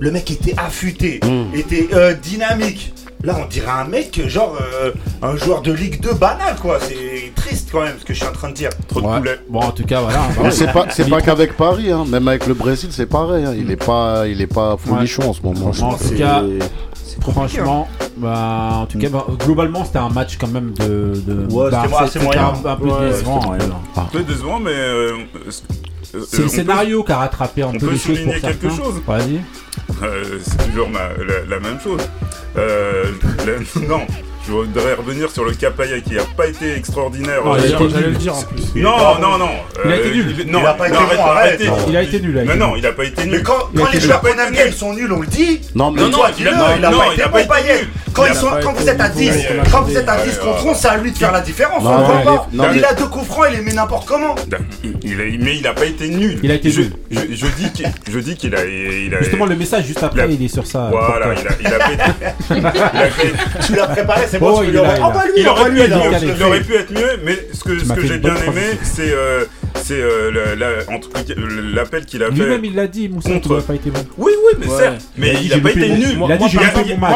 [0.00, 1.54] le mec était affûté, mmh.
[1.56, 2.92] était euh, dynamique.
[3.22, 6.78] Là, on dirait un mec, genre, euh, un joueur de Ligue 2 banal, quoi.
[6.78, 8.70] C'est triste quand même ce que je suis en train de dire.
[8.88, 9.40] Trop de poulet.
[9.48, 10.50] Bon, en tout cas, voilà.
[10.50, 12.04] c'est pas, c'est pas qu'avec Paris, hein.
[12.08, 13.44] même avec le Brésil, c'est pareil.
[13.44, 13.54] Hein.
[13.56, 15.28] Il est pas, il est pas folichon ouais.
[15.28, 15.70] en ce moment.
[15.70, 16.42] En tout cas,
[17.20, 18.04] franchement, hein.
[18.16, 21.14] bah, en tout cas, bah, globalement, c'était un match quand même de.
[21.26, 22.52] de ouais, bah, c'était moyen.
[22.64, 24.60] Un, peu décevant.
[24.60, 24.72] Mais.
[24.72, 25.12] Euh,
[26.14, 29.02] euh, c'est le scénario qui a rattrapé en On peut souligner quelque chose.
[30.02, 32.00] Euh, c'est toujours la, la, même chose.
[32.56, 33.04] Euh,
[33.88, 34.00] non,
[34.46, 37.42] je voudrais revenir sur le Capaya qui n'a pas été extraordinaire.
[37.44, 39.18] Non.
[39.20, 39.50] Non, non.
[39.84, 40.34] Il a été nul.
[40.46, 41.08] Il a pas été nul.
[41.88, 42.44] Il a été nul.
[42.46, 43.32] Mais non, il a pas été nul.
[43.32, 45.60] Mais quand les Japonais sont nuls, on le dit.
[45.74, 47.88] Non, mais toi, il a pas été nul.
[48.12, 49.32] Quand vous êtes à 10,
[49.72, 51.82] quand vous êtes à contre 11, c'est à lui de faire la différence.
[52.52, 54.34] Il a deux coups francs, il les met n'importe comment.
[55.02, 56.38] Mais il a pas été nul.
[56.42, 56.92] Il a été nul.
[57.10, 58.58] Je dis qu'il a.
[59.20, 60.90] Justement, le message juste après, il est sur ça.
[60.90, 62.04] Voilà, il a pété.
[63.66, 64.26] Tu l'as préparé,
[65.36, 69.44] il aurait pu être mieux, mais ce que, j'ai bien aimé, c'est euh,
[69.82, 70.30] c'est euh,
[71.74, 72.32] l'appel qu'il a fait.
[72.32, 73.56] Lui-même, il l'a dit, Moussa, contre...
[73.56, 74.00] n'a pas été bon.
[74.16, 76.18] Oui, oui, mais certes, mais il n'a pas été nul.
[76.18, 76.28] Moi,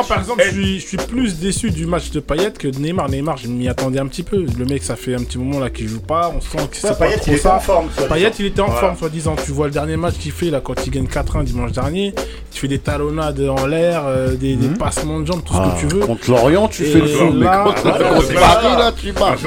[0.07, 0.55] par exemple, eh.
[0.55, 3.09] je suis, plus déçu du match de Payet que de Neymar.
[3.09, 4.45] Neymar, je m'y attendais un petit peu.
[4.59, 6.33] Le mec, ça fait un petit moment là qu'il joue pas.
[6.35, 7.57] On sent que c'est ouais, pas il ça.
[7.57, 9.37] En forme, Payet, il était en forme, soi-disant.
[9.45, 12.15] Tu vois le dernier match qu'il fait là quand il gagne 4-1 dimanche dernier.
[12.51, 14.79] Tu fais des talonnades en l'air, euh, des, mhm.
[14.79, 16.01] passements de jambes, tout ce que ah, tu veux.
[16.01, 17.33] Contre l'Orient, tu fais le fou.
[17.33, 19.43] Mais contre Paris, là, tu marches.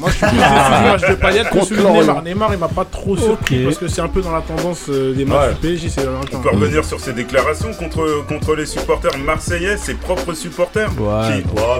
[0.00, 2.22] Moi, je suis plus déçu du match de Payet que celui de Neymar.
[2.30, 5.12] Neymar, il m'a pas trop surpris parce que c'est un peu dans la tendance euh,
[5.12, 5.54] des matchs ouais.
[5.54, 5.88] du PSG.
[5.88, 10.90] C'est on peut revenir sur ses déclarations contre, contre les supporters marseillais, ses propres supporters.
[10.96, 11.28] Il bah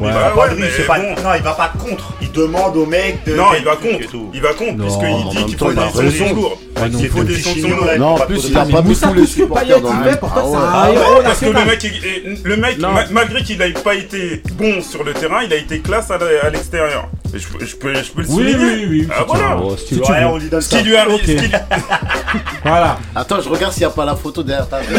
[0.01, 0.99] va pas.
[0.99, 2.15] Non, il va pas contre.
[2.21, 3.35] Il demande au mec de.
[3.35, 4.09] Non, il va contre.
[4.35, 6.59] Il va contre, puisqu'il dit qu'il faut des sanctions lourdes.
[6.99, 7.99] Il faut des lourdes.
[7.99, 10.91] Non, en plus, il a pas mis tous les ah
[11.23, 12.03] Parce que le mec,
[12.45, 12.79] le mec
[13.11, 16.19] malgré qu'il n'ait pas été bon sur le terrain, il a été classe à
[16.51, 17.09] l'extérieur.
[17.33, 18.01] Je, peux, le.
[18.29, 19.09] Oui, oui, oui.
[19.11, 19.59] Ah, voilà.
[19.79, 20.81] Si tu veux, on lui donne ce qui
[22.65, 22.99] voilà.
[23.15, 24.79] Attends, je regarde s'il n'y a pas la photo derrière ta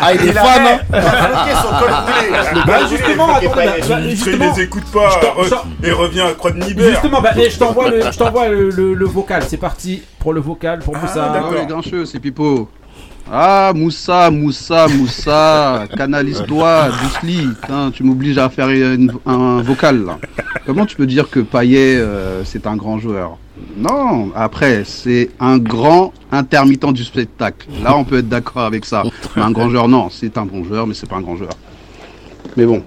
[0.00, 0.78] Ah, il, il est bah, fan, hein
[2.88, 5.20] justement, attends, bah, bah, justement, les écoute pas
[5.82, 6.90] et euh, reviens à Croix de Nibert.
[6.90, 7.90] Justement, bah, eh, je t'envoie
[8.48, 9.42] le, le, le, vocal.
[9.46, 11.28] C'est parti pour le vocal, pour vous ah, ça.
[11.32, 12.68] D'accord, ah, les grincheux, c'est Pipo.
[13.30, 17.48] Ah, Moussa, Moussa, Moussa, canalise-toi, Dusli.
[17.68, 18.68] Hein, tu m'obliges à faire
[19.26, 20.16] un vocal.
[20.64, 23.36] Comment tu peux dire que Payet, euh, c'est un grand joueur?
[23.76, 27.68] Non, après, c'est un grand intermittent du spectacle.
[27.82, 29.02] Là, on peut être d'accord avec ça.
[29.36, 30.08] Mais un grand joueur, non.
[30.10, 31.52] C'est un bon joueur, mais c'est pas un grand joueur.
[32.56, 32.82] Mais bon,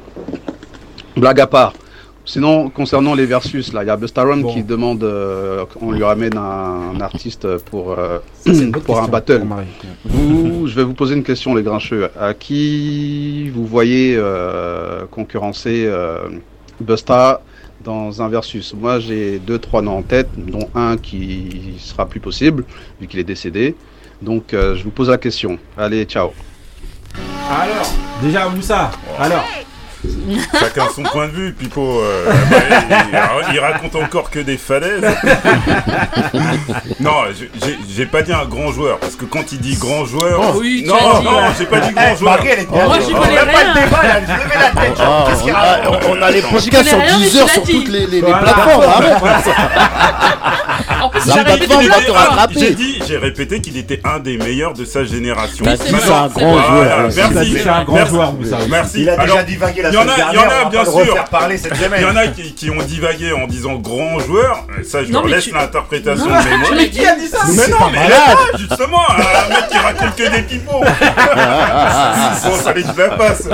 [1.15, 1.73] blague à part.
[2.31, 4.53] Sinon, concernant les versus, là, il y a Bustarum bon.
[4.53, 8.19] qui demande euh, qu'on lui ramène un, artiste pour, euh,
[8.85, 9.45] pour un battle.
[10.05, 12.09] Vous, je vais vous poser une question, les grincheux.
[12.17, 15.91] À qui vous voyez euh, concurrencer
[16.79, 17.41] Busta
[17.83, 18.73] dans un versus?
[18.75, 22.63] Moi, j'ai deux, trois noms en tête, dont un qui sera plus possible,
[23.01, 23.75] vu qu'il est décédé.
[24.21, 25.59] Donc, je vous pose la question.
[25.77, 26.29] Allez, ciao.
[27.49, 27.91] Alors,
[28.21, 28.89] déjà, Moussa,
[29.19, 29.43] alors.
[30.59, 31.99] Chacun son point de vue, Pipo.
[31.99, 32.31] Euh,
[33.49, 35.03] il, il, raconte encore que des falaises.
[36.99, 37.23] non,
[37.95, 40.39] j'ai pas dit un grand joueur, parce que quand il dit grand joueur.
[40.85, 42.37] Non, non, j'ai pas dit grand joueur.
[42.37, 43.37] Marquez, oh, moi, je connais
[44.99, 46.01] ah, rien.
[46.09, 48.39] On a les podcasts sur 10 heures sur toutes les, les, voilà.
[48.39, 48.83] plateformes.
[53.07, 55.65] J'ai répété, qu'il était un des meilleurs de sa génération.
[55.65, 57.09] c'est un grand joueur.
[57.15, 57.57] Merci.
[57.57, 58.33] C'est un grand joueur,
[58.69, 59.01] Merci.
[59.01, 61.17] Il a déjà divagué la la y en a, y en a, bien sûr.
[61.97, 64.65] Il y en a qui, ont divagué en disant grand joueur.
[64.83, 66.29] Ça, je leur laisse l'interprétation.
[66.29, 70.15] Mais, mais qui a dit ça Mais non, mais là, justement, un mec qui raconte
[70.15, 70.81] que des pipeaux.
[70.81, 70.91] bon, je
[73.01, 73.47] la passe.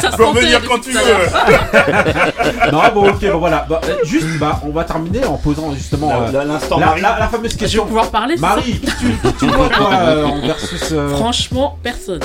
[0.00, 1.00] Tu peux revenir quand tu veux.
[2.72, 3.66] Non, bon, ok, bon, voilà.
[3.68, 7.28] Bah, euh, juste, bah, on va terminer en posant justement euh, la, l'instant la, la,
[7.28, 7.86] fameuse question.
[7.86, 8.36] Pouvoir parler.
[8.36, 10.94] Marie, tu, tu vois quoi euh, en versus.
[11.14, 12.20] Franchement, personne.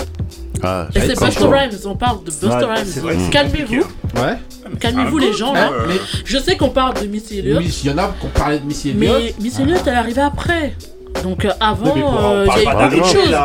[0.63, 1.45] Ah, Et c'est Buster.
[1.45, 3.29] Rhymes, on parle de Buster Rhymes.
[3.31, 3.83] Calmez-vous,
[4.21, 4.37] Ouais.
[4.79, 5.71] calmez-vous les gens là.
[5.71, 5.95] Euh, Mais
[6.25, 8.59] Je sais qu'on parle de Missy Elliott, oui, il y en a qui ont parlé
[8.59, 9.21] de Missy Elliott.
[9.23, 10.75] mais Missy Elliott elle est arrivée après.
[11.23, 13.35] Donc euh, avant, il euh, y a eu beaucoup de choses.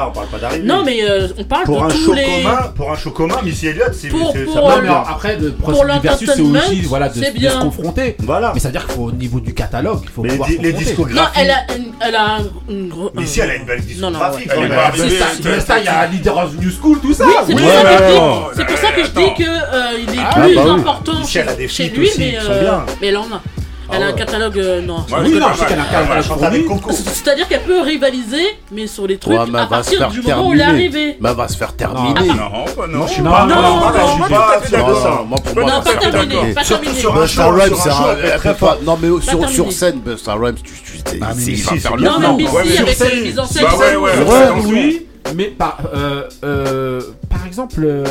[0.65, 2.25] Non, mais euh, on parle pour de un tous show les...
[2.25, 4.89] commun, pour un show commun, Missy Elliott, c'est pour, pour ça le...
[4.91, 8.17] après de pour du versus c'est aussi voilà de, de, se confronter.
[8.21, 8.53] Voilà.
[8.55, 10.59] Mais ça veut dire qu'il faut au niveau du catalogue, il faut mais pouvoir les,
[10.59, 11.17] les discographies.
[11.17, 12.93] Non, elle a une, elle a une
[13.37, 14.49] elle a une belle discographie.
[14.49, 15.61] Non, non, ouais.
[15.61, 17.27] ça, il y a Leader of New School, tout ça.
[17.49, 17.55] Oui,
[18.55, 21.89] c'est pour ça que je dis que euh, il est ah, plus bah important chez
[21.89, 23.41] lui, mais euh, mais là on a.
[23.93, 25.05] Elle a un catalogue, euh, non.
[25.09, 25.99] Moi, Oui, je non, connais je sais qu'elle a pas.
[25.99, 26.65] un catalogue fourni.
[26.65, 26.91] Coco.
[26.93, 29.99] C'est-à-dire qu'elle peut rivaliser, mais sur les trucs Ouais, mais à elle va se partir
[29.99, 30.85] faire du moment où elle est terminer.
[30.85, 31.17] arrivée.
[31.21, 32.09] Mais elle va se faire terminer.
[32.09, 32.35] Non,
[32.77, 32.99] pas non.
[32.99, 33.47] Non, je suis Non, pas.
[33.47, 34.61] non, non, non, je non, suis non, pas
[35.01, 35.23] ça.
[35.27, 36.55] moi pour peux moi, Non, pas terminé, d'accord.
[36.55, 37.01] pas Surtout terminé.
[37.01, 38.13] sur un Busta show, Rhymes, sur un c'est show, un.
[38.13, 38.67] elle elle peut peut pas.
[38.67, 39.53] pas- Non, mais sur, terminé.
[39.53, 41.97] sur scène, Busta Rhymes, tu, tu, c'est- Ah, mais c'est- si, c'est bien.
[41.97, 43.23] le Non, mais Ouais, mais Missy avec sur ses scène.
[43.25, 43.65] mises en Bah scène.
[43.65, 44.31] ouais, ouais, c'est- ouais.
[44.31, 44.69] Ouais, attention.
[44.71, 48.05] oui, mais par, euh, euh, par exemple, euh,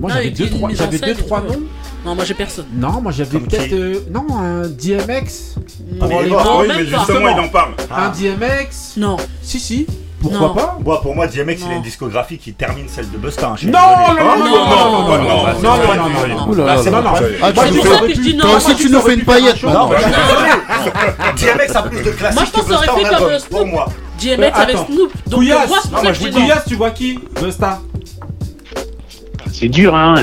[0.00, 1.52] moi Non, j'avais avec deux, une trois, mise en j'avais deux, trois tout.
[1.52, 1.60] noms.
[2.04, 2.66] Non, moi j'ai personne.
[2.74, 5.56] Non, moi j'avais peut-être, qui euh, non, un DMX,
[6.00, 6.98] Non, mais non, bon, Oui, même mais pas.
[6.98, 7.72] justement, il en parle.
[7.94, 8.96] un DMX.
[8.96, 9.16] Non.
[9.42, 9.86] Si, si.
[10.20, 10.54] Pourquoi Non.
[10.54, 11.76] pas Moi, pour moi, DMX, il a Non.
[11.76, 13.48] une discographie qui termine celle de Busta.
[13.48, 14.20] hein, je suis Non, désolé.
[14.20, 16.54] non, non, non, non, non, non, non, non, non, non, non, non, non, non, Ouh
[16.56, 17.00] là Là, là c'est là.
[17.00, 17.16] non, non.
[17.42, 18.40] Ah, Moi, tu je nous dis, fais- ça aurait pu- je dis non.
[18.40, 19.56] Toi moi, aussi, je dis, tu ça nous aurait fais pu une faire un paillette
[19.56, 19.66] show.
[19.68, 19.88] maintenant.
[19.88, 21.56] Non, je suis désolé.
[21.66, 23.02] DMX a plus de Moi, classiques je que pense que ça aurait Busta en fait
[23.04, 23.50] comme album, euh, Snoop.
[23.50, 23.86] pour moi.
[24.20, 24.86] DMX Euh, avec attends.
[24.86, 25.12] Snoop.
[25.26, 25.58] Donc Couillasse.
[25.60, 26.46] pour moi, c'est Non, pour moi, ça je que vous je dis, dis non.
[26.46, 27.78] Couillasse, tu vois qui Busta.
[29.52, 30.14] C'est dur, hein.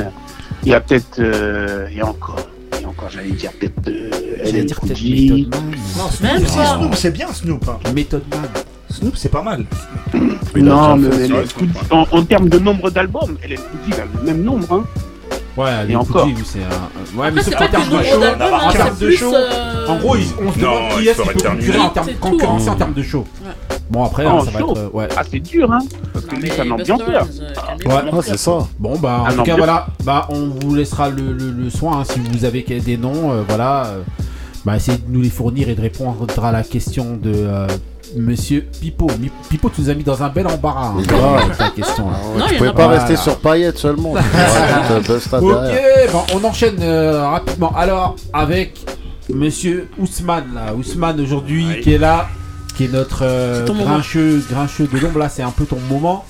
[0.67, 1.19] Il y a peut-être.
[1.19, 2.36] euh, Il y a encore.
[2.73, 3.88] Il y a encore, j'allais dire peut-être.
[3.88, 4.10] euh,
[4.43, 5.01] J'allais dire peut-être.
[5.01, 5.75] Method Man.
[5.97, 6.45] Non, Snoop, Même.
[6.45, 7.69] Snoop, c'est bien Snoop.
[7.69, 7.89] hein.
[7.95, 8.49] Méthode Man.
[8.89, 9.63] Snoop, c'est pas mal.
[10.58, 11.30] Non, mais
[11.89, 14.67] en, en termes de nombre d'albums, Ellen Pooji a le même nombre.
[14.73, 14.84] Hein.
[15.56, 16.27] Ouais, Et les encore.
[16.45, 17.17] C'est un.
[17.17, 19.88] Ouais, mais c'est qu'en pas que termes de show, en hein, termes de show, euh,
[19.88, 22.67] En gros, ils- on se Non, demande qui il est-ce qui peut en termes- concurrencer
[22.69, 22.73] hein.
[22.73, 23.25] en termes de show.
[23.89, 24.78] Bon, après, là, en ça va être.
[24.78, 25.08] euh, Ouais.
[25.15, 25.80] Ah, c'est dur, hein.
[26.13, 27.08] Parce que lui, c'est un ambianceur.
[27.86, 27.93] Ouais.
[28.12, 28.67] Ah, c'est ça.
[28.80, 29.88] Bon, bah, en Ah tout cas, voilà.
[30.04, 33.43] Bah, on vous laissera le, le, le soin, hein, si vous avez des noms, euh,
[33.47, 33.86] voilà.
[33.88, 34.02] euh,
[34.65, 37.67] bah, essayez de nous les fournir et de répondre à la question de euh,
[38.17, 39.08] Monsieur Pipo.
[39.50, 40.89] Pipo, tu nous as mis dans un bel embarras.
[40.97, 41.41] hein, Grave.
[41.45, 42.10] avec ta question.
[42.10, 42.17] là.
[42.38, 42.88] Non, Tu pouvais pas pas.
[42.89, 43.21] rester Voilà.
[43.21, 44.13] sur paillettes seulement.
[45.32, 47.71] Ok, bon, on enchaîne euh, rapidement.
[47.76, 48.73] Alors, avec
[49.34, 50.73] Monsieur Ousmane, là.
[50.73, 52.28] Ousmane aujourd'hui, qui est là,
[52.77, 55.19] qui est notre euh, grincheux, grincheux de l'ombre.
[55.19, 56.25] Là, c'est un peu ton moment.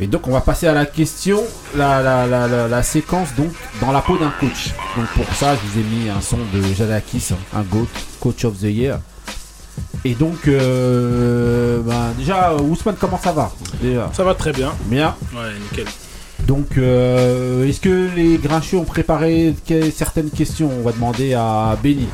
[0.00, 1.40] Et donc, on va passer à la question,
[1.76, 3.50] la, la, la, la, la séquence, donc,
[3.80, 4.70] dans la peau d'un coach.
[4.96, 7.86] Donc, pour ça, je vous ai mis un son de Jadakis, un GOAT,
[8.20, 8.98] Coach of the Year.
[10.04, 13.50] Et donc, euh, ben, déjà, Ousmane, comment ça va
[13.80, 14.72] Déjà, Ça va très bien.
[14.86, 15.14] bien?
[15.34, 15.86] Ouais, nickel.
[16.46, 21.76] Donc, euh, est-ce que les grincheux ont préparé que- certaines questions On va demander à
[21.82, 22.06] Benny.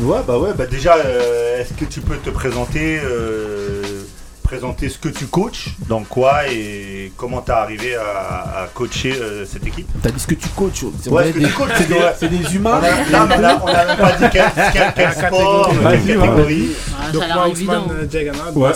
[0.00, 3.82] Ouais, bah ouais, bah déjà, euh, est-ce que tu peux te présenter, euh,
[4.42, 9.46] présenter ce que tu coaches, dans quoi et comment t'as arrivé à, à coacher euh,
[9.46, 9.88] cette équipe?
[10.02, 11.88] T'as dit ce que tu coaches C'est Ouais, vrai, ce que des- tu coaches, c'est
[11.88, 12.14] des, ouais.
[12.20, 15.12] c'est des humains a, non, mais là, on a même pas dit quel, quel, quel
[15.26, 15.98] sport, catégorie.
[16.06, 16.68] quelle catégorie.
[16.92, 17.72] Ah, Donc ça a moi, l'air évident.
[17.86, 18.68] Ousmane Diagana, de Ouais.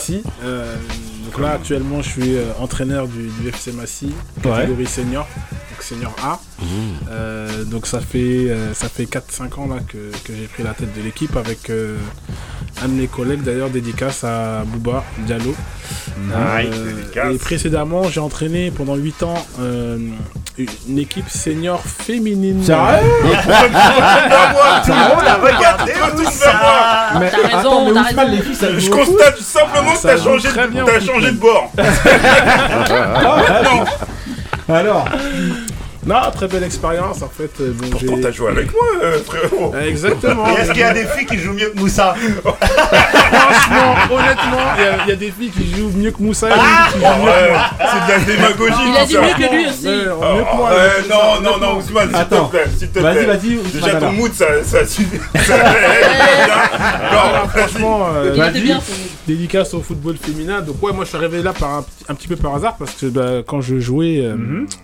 [1.33, 6.15] Donc là, actuellement, je suis euh, entraîneur du, du FC Massy, catégorie senior, donc senior
[6.23, 6.39] A.
[7.09, 10.75] Euh, donc ça fait, euh, ça fait 4-5 ans là, que, que j'ai pris la
[10.75, 11.73] tête de l'équipe avec
[12.85, 15.55] un de mes collègues, d'ailleurs, dédicace à Bouba Diallo.
[16.19, 17.35] Nice, Euh, dédicace.
[17.35, 19.99] et précédemment, j'ai entraîné pendant 8 ans euh,
[20.89, 22.63] une équipe senior féminine.
[22.65, 22.83] Sérieux
[23.23, 26.53] Tout le monde a regardé tout ça.
[27.21, 28.37] Mais T'as raison, attends, mais t'as Ousmane, raison.
[28.37, 31.27] les filles, ça Je constate simplement Ah, que t'as changé, de- bien t'as au changé
[31.29, 31.35] foot.
[31.35, 31.73] de bord.
[34.69, 35.05] Alors,
[36.05, 37.51] Non, très belle expérience en fait.
[37.61, 39.73] euh, Bon, Pourtant, j'ai- t'as joué avec moi, euh, frérot.
[39.75, 40.49] Euh, Exactement.
[40.49, 42.15] Et est-ce qu'il y a des filles qui jouent mieux que Moussa?
[42.45, 46.49] Franchement, honnêtement, il y a- il y, a des filles qui jouent mieux que Moussa
[46.49, 48.75] et qui jouent mieux Ouais, c'est de la démagogie.
[48.89, 49.89] Il a dit mieux que lui aussi.
[49.89, 50.71] Ah, mieux que moi.
[51.09, 51.79] non, ça, non, non.
[51.79, 52.45] Ousmane, s'il te Attends.
[52.47, 53.27] plaît, s'il te vas-y, plaît.
[53.27, 53.57] vas-y.
[53.73, 54.13] Déjà, ton alors.
[54.13, 55.21] mood, ça, ça suffit.
[57.11, 58.75] Alors, franchement, euh, Vas-y.
[59.27, 60.61] dédicace au football féminin.
[60.61, 63.07] Donc ouais, moi je suis arrivé là par un, petit- peu par hasard parce que
[63.07, 64.67] bah, quand je jouais, euh, Mhm.
[64.69, 64.75] euh,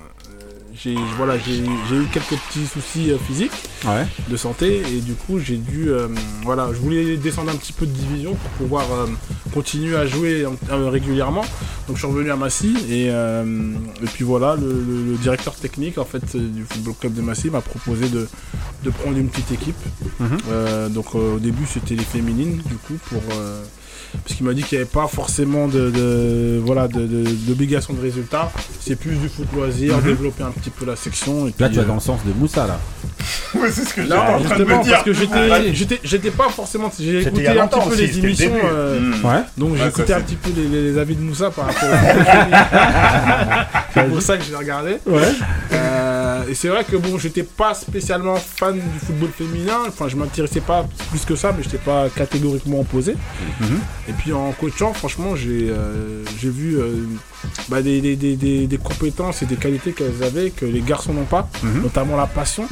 [0.83, 3.51] j'ai voilà, eu quelques petits soucis euh, physiques
[3.87, 4.07] Ouais.
[4.29, 6.09] de santé et du coup j'ai dû euh,
[6.43, 9.07] voilà, je voulais descendre un petit peu de division pour pouvoir euh,
[9.55, 11.43] continuer à jouer régulièrement.
[11.87, 15.97] Donc je suis revenu à Massy et, et puis voilà, le, le- le directeur technique
[15.99, 18.29] en fait du football club de Massy m'a proposé de,
[18.85, 19.77] de prendre une petite équipe.
[20.21, 20.89] Mhm.
[20.93, 23.23] Donc au début c'était les féminines du coup pour
[24.25, 27.93] parce qu'il m'a dit qu'il n'y avait pas forcément de, de- voilà de- de- d'obligation
[27.95, 28.51] de, résultat.
[28.81, 30.05] C'est plus du foot loisir, Mhm.
[30.05, 31.47] développer un petit peu la section.
[31.47, 32.79] Et Là, puis, tu vas euh, dans le sens de Moussa, là.
[33.55, 34.93] Ouais, c'est ce que j'étais Non, en train de justement, me dire.
[34.93, 35.71] parce que j'étais, Ouais.
[35.73, 36.91] j'étais, j'étais pas forcément.
[36.99, 38.53] J'ai écouté un petit peu aussi, les émissions.
[38.65, 39.13] euh.
[39.25, 39.41] Ouais.
[39.57, 41.89] Donc j'ai Ouais, écouté un petit peu les, les- les avis de Moussa par rapport
[43.95, 44.97] C'est pour ça que je l'ai regardé.
[45.07, 45.23] Ouais.
[45.73, 45.88] Euh,
[46.49, 49.81] et c'est vrai que bon, j'étais pas spécialement fan du football féminin.
[49.87, 53.15] Enfin, je m'intéressais pas plus que ça, mais j'étais pas catégoriquement opposé.
[53.61, 53.79] Mhm.
[54.09, 57.05] Et puis en coachant, franchement, j'ai euh, j'ai vu euh,
[57.69, 61.49] bah, des, des- des- compétences et des qualités qu'elles avaient que les garçons n'ont pas,
[61.63, 61.83] Mhm.
[61.83, 62.67] notamment la passion.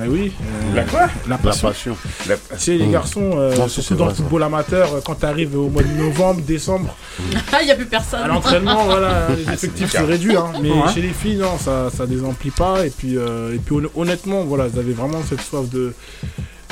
[0.00, 0.32] Ah oui.
[0.40, 1.68] euh, La quoi La La passion.
[1.68, 1.96] passion.
[2.28, 2.92] La- Tu sais, les Mhm.
[2.92, 4.16] garçons, euh, Non, surtout c'est dans le ça.
[4.18, 6.94] football amateur, euh, quand tu arrives au mois de novembre, décembre,
[7.52, 8.20] Ah, il n'y a plus personne.
[8.22, 10.36] à l'entraînement, voilà, les effectifs se réduisent.
[10.36, 10.92] Hein, mais Ouais.
[10.94, 12.86] chez les filles, non, ça, ça désemplit pas.
[12.86, 15.92] Et puis, euh, et puis hon- honnêtement, voilà, elles avaient vraiment cette soif de,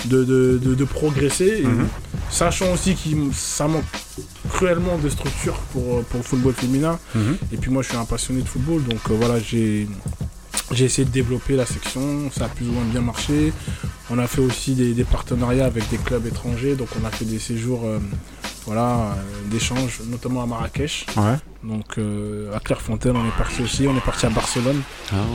[0.05, 1.61] de, de, de- de progresser.
[1.63, 1.89] Et Mhm.
[2.29, 3.85] Sachant aussi que ça manque
[4.51, 6.99] cruellement de structure pour, pour le football féminin.
[7.15, 7.37] Mhm.
[7.53, 9.89] Et puis moi, je suis un passionné de football, donc euh, voilà, j'ai.
[10.73, 13.53] J'ai essayé de développer la section, ça a plus ou moins bien marché.
[14.11, 17.39] On a fait aussi des, partenariats avec des clubs étrangers, donc on a fait des
[17.39, 17.99] séjours euh,
[18.67, 21.07] voilà, euh, d'échanges, notamment à Marrakech.
[21.17, 21.37] Ouais.
[21.65, 24.81] Donc euh, à Clairefontaine, on est parti aussi, on est parti à Barcelone.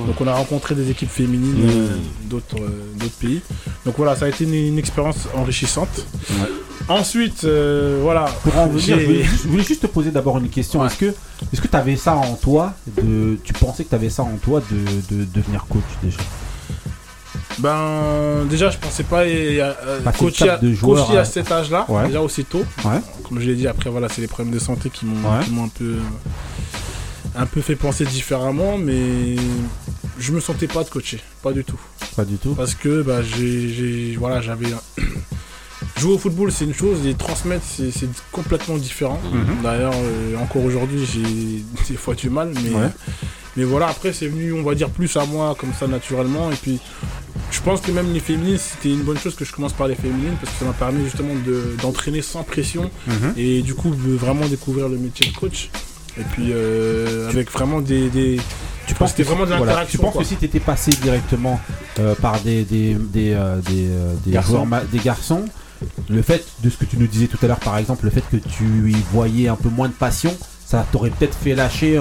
[0.08, 1.70] Donc on a rencontré des équipes féminines Mmh.
[1.70, 1.98] euh,
[2.30, 3.42] d'autres euh, pays.
[3.86, 6.06] Donc voilà, ça a été une, une expérience enrichissante.
[6.30, 6.36] Ouais.
[6.88, 8.26] Ensuite, euh, voilà.
[8.44, 10.86] Pour en venir, je voulais, je voulais juste te poser d'abord une question.
[10.86, 11.14] Est-ce que
[11.52, 14.38] est-ce que tu avais ça en toi de, Tu pensais que tu avais ça en
[14.38, 16.18] toi de, de devenir coach déjà?
[17.60, 19.74] Ben déjà je pensais pas euh,
[20.18, 22.08] coacher, à, de joueur, coacher à cet âge-là, Ouais.
[22.08, 22.64] déjà aussitôt.
[22.86, 23.00] Ouais.
[23.28, 25.46] Comme je l'ai dit après voilà c'est les problèmes de santé qui m'ont Ouais.
[25.64, 25.96] un peu
[27.36, 29.36] un peu fait penser différemment mais
[30.20, 31.80] je me sentais pas de coacher, pas du tout.
[32.16, 32.54] Pas du tout.
[32.56, 34.68] Parce que bah, j'ai, voilà, j'avais.
[35.98, 37.92] Jouer au football, c'est une chose, et transmettre, c'est,
[38.32, 39.20] complètement différent.
[39.34, 39.64] Mhm.
[39.64, 42.90] D'ailleurs, euh, encore aujourd'hui, j'ai des fois du mal, mais, Ouais.
[43.58, 46.52] Mais voilà, après, c'est venu, on va dire, plus à moi, comme ça, naturellement.
[46.52, 46.80] Et puis,
[47.52, 49.96] je pense que même les féminines, c'était une bonne chose que je commence par les
[49.96, 53.34] féminines, parce que ça m'a permis justement de- d'entraîner sans pression, Mhm.
[53.38, 55.70] et du coup, de vraiment découvrir le métier de coach.
[56.18, 58.10] Et puis, euh, avec vraiment des.
[58.10, 58.40] des
[58.88, 59.98] Tu penses c'était que vraiment si- de voilà, l'interaction.
[60.00, 60.22] Tu penses quoi.
[60.24, 61.60] que si tu étais passé directement
[62.00, 64.66] euh, par des, des, des, euh, des, euh, des Garçons.
[64.66, 65.46] joueurs des garçons,
[66.10, 68.24] le fait de ce que tu nous disais tout à l'heure, par exemple, le fait
[68.30, 70.36] que tu y voyais un peu moins de passion,
[70.66, 71.98] ça t'aurait peut-être fait lâcher.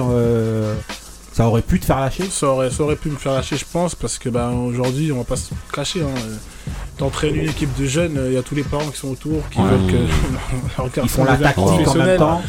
[1.31, 3.57] Euh, ça aurait pu te faire lâcher Ça aurait, ça aurait pu me faire lâcher,
[3.57, 6.01] je pense, parce que ben, aujourd'hui, on va pas se cacher.
[6.01, 6.35] Hein, euh,
[6.97, 9.59] T'entraînes une équipe de jeunes, il y a tous les parents qui sont autour, qui
[9.59, 9.65] Ouais.
[9.69, 12.17] veulent que Ils font la tactique en même professionnel.
[12.19, 12.41] temps.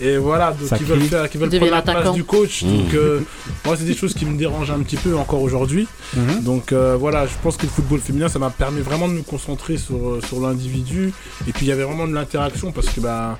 [0.00, 2.64] Et voilà, donc Ça ils veulent, faire, qui veulent Deviennent prendre la place du coach.
[2.64, 2.76] Mmh.
[2.76, 3.20] Donc, euh,
[3.64, 5.86] moi, c'est des choses qui me dérangent un petit peu encore aujourd'hui.
[6.16, 6.42] Mhm.
[6.42, 9.22] Donc euh, voilà, je pense que le football féminin, ça m'a permis vraiment de me
[9.22, 11.12] concentrer sur, euh, sur l'individu.
[11.46, 13.38] Et puis il y avait vraiment de l'interaction parce que bah,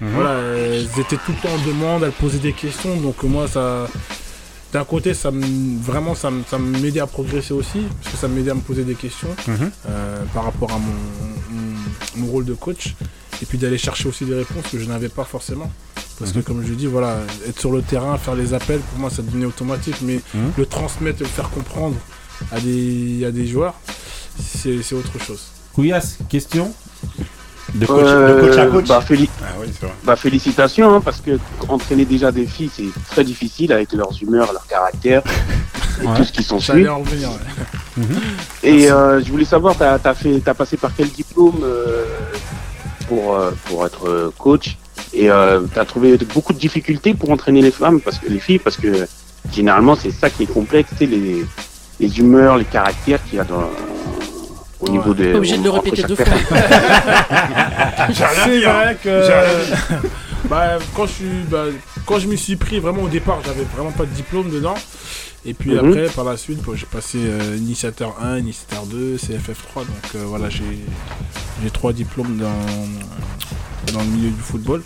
[0.00, 0.08] Mhm.
[0.14, 2.96] voilà, elles étaient tout le temps en demande, elles posaient des questions.
[2.98, 3.88] Donc euh, moi, ça,
[4.72, 8.28] d'un côté, ça me, vraiment, ça me- ça m'aidait à progresser aussi parce que ça
[8.28, 9.70] m'aidait à me poser des questions Mhm.
[9.88, 12.94] euh, par rapport à mon, mon- mon rôle de coach.
[13.42, 15.70] Et puis d'aller chercher aussi des réponses que je n'avais pas forcément.
[16.18, 19.10] Parce que comme je dis, voilà, être sur le terrain, faire les appels, pour moi
[19.10, 20.52] ça devenait automatique, mais Mhm.
[20.56, 21.96] le transmettre, le faire comprendre
[22.50, 23.74] à des, à des joueurs,
[24.42, 25.42] c'est c'est autre chose.
[25.74, 26.72] Couillasse, question?
[27.76, 28.88] De coach, de coach à Euh, coach.
[28.88, 29.94] bah, féli- Ah oui, c'est vrai.
[30.04, 34.52] bah, félicitations, hein, parce que entraîner déjà des filles, c'est très difficile avec leurs humeurs,
[34.52, 35.22] leur caractère
[36.02, 36.16] et Ouais.
[36.16, 36.88] tout ce qui s'en J'allais suit.
[36.88, 37.28] en revenir.
[37.30, 38.04] ouais.
[38.62, 42.04] Et euh, je voulais savoir, t'as as fait, passé par quel diplôme euh,
[43.08, 44.76] pour euh, pour être coach?
[45.12, 48.58] Et euh, t'as trouvé beaucoup de difficultés pour entraîner les femmes, parce que les filles,
[48.58, 49.06] parce que
[49.52, 51.44] généralement c'est ça qui est complexe, c'est les
[52.00, 53.70] les humeurs, les caractères qu'il y a dans
[54.80, 55.32] au niveau des.
[55.32, 56.38] Pas obligé de le entre répéter deux personne.
[58.10, 58.72] J'ai rien C'est dit, hein.
[58.72, 59.28] vrai que
[60.48, 61.64] bah, quand je suis bah,
[62.04, 64.74] quand je m'y suis pris vraiment au départ j'avais vraiment pas de diplôme dedans
[65.44, 65.78] et puis Mhm.
[65.90, 70.24] après par la suite bah, j'ai passé euh, initiateur 1 initiateur 2 CFF3 donc euh,
[70.26, 70.62] voilà j'ai
[71.62, 74.82] j'ai trois diplômes dans dans le milieu du football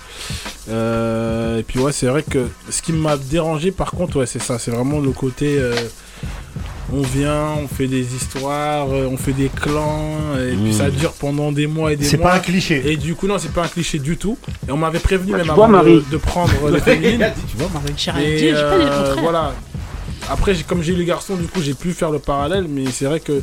[0.69, 4.39] Euh, et puis ouais c'est vrai que ce qui m'a dérangé par contre ouais c'est
[4.43, 5.75] ça c'est vraiment le côté euh,
[6.93, 11.13] on vient, on fait des histoires, euh, on fait des clans, et puis ça dure
[11.13, 12.31] pendant des mois et des C'est mois.
[12.31, 12.83] pas un cliché.
[12.93, 14.37] Et du coup, non, c'est pas un cliché du tout.
[14.69, 17.31] Et on m'avait prévenu Bah, même avant vois, de, de prendre les féminines.
[17.51, 19.23] Tu vois, Marie J'ai rien Et dit, j'ai pas dit le euh, contraire.
[19.23, 19.55] voilà.
[20.29, 23.07] Après, comme j'ai eu les garçons, du coup, j'ai pu faire le parallèle, mais c'est
[23.07, 23.43] vrai que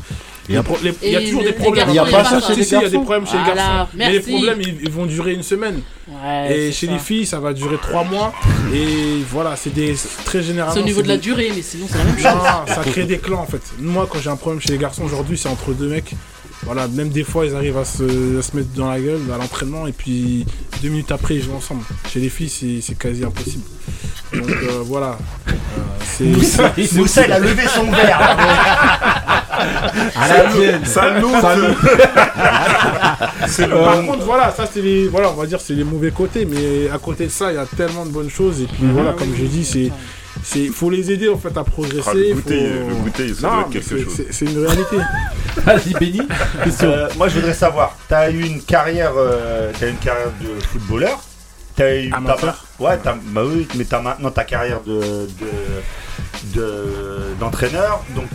[0.49, 1.89] Il y a- pro- les- il y a Et toujours des problèmes.
[1.89, 3.27] Il y a pas ça chez Si, les si, il y a des garçons problèmes
[3.27, 3.87] chez les Voilà, garçons.
[3.95, 4.29] Mais les merci.
[4.31, 5.81] problèmes, ils, ils vont durer une semaine.
[6.07, 6.93] Ouais, et c'est chez ça.
[6.93, 8.33] les filles, ça va durer trois mois.
[8.73, 9.95] Et voilà, c'est des
[10.25, 10.73] très généralement.
[10.73, 12.23] C'est au niveau de la des- durée, mais sinon c'est la même chose.
[12.25, 13.61] non, ça crée des clans en fait.
[13.79, 16.13] Moi, quand j'ai un problème chez les garçons aujourd'hui, c'est entre deux mecs.
[16.63, 19.37] Voilà, même des fois, ils arrivent à se, à se mettre dans la gueule à
[19.37, 20.43] l'entraînement et puis
[20.81, 21.83] deux minutes après, ils jouent ensemble.
[22.11, 23.63] Chez les filles, c'est- c'est quasi impossible.
[24.33, 25.17] Donc euh, voilà.
[25.47, 25.51] Euh,
[26.03, 28.37] c'est- Moussa, c'est- Moussa, il a levé son verre.
[30.15, 30.81] À la tienne.
[33.69, 36.89] Par contre, voilà, ça c'est les, voilà, on va dire c'est les mauvais côtés, mais
[36.93, 38.93] à côté de ça, il y a tellement de bonnes choses et puis Mhm.
[38.93, 39.91] voilà, comme j'ai dit, c'est,
[40.43, 42.03] c'est, faut les aider en fait à progresser.
[42.07, 44.21] Ah, le goûter, faut- le goûter, ça Non, doit être mais quelque c'est- chose.
[44.29, 44.97] c'est- une réalité.
[45.65, 46.21] Vas-y, Benny.
[46.83, 50.31] Euh, moi, je voudrais savoir, tu as eu une carrière, euh, t'as eu une carrière
[50.41, 51.19] de footballeur?
[51.75, 52.19] T'as eu t'as
[52.79, 55.27] ouais, t'as- bah oui, mais t'as maintenant ta carrière de de-
[56.55, 58.03] de- d'entraîneur.
[58.15, 58.25] Donc,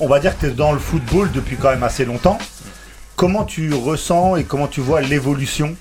[0.00, 2.38] on va dire que tu es dans le football depuis quand même assez longtemps.
[3.16, 5.74] Comment tu ressens et comment tu vois l'évolution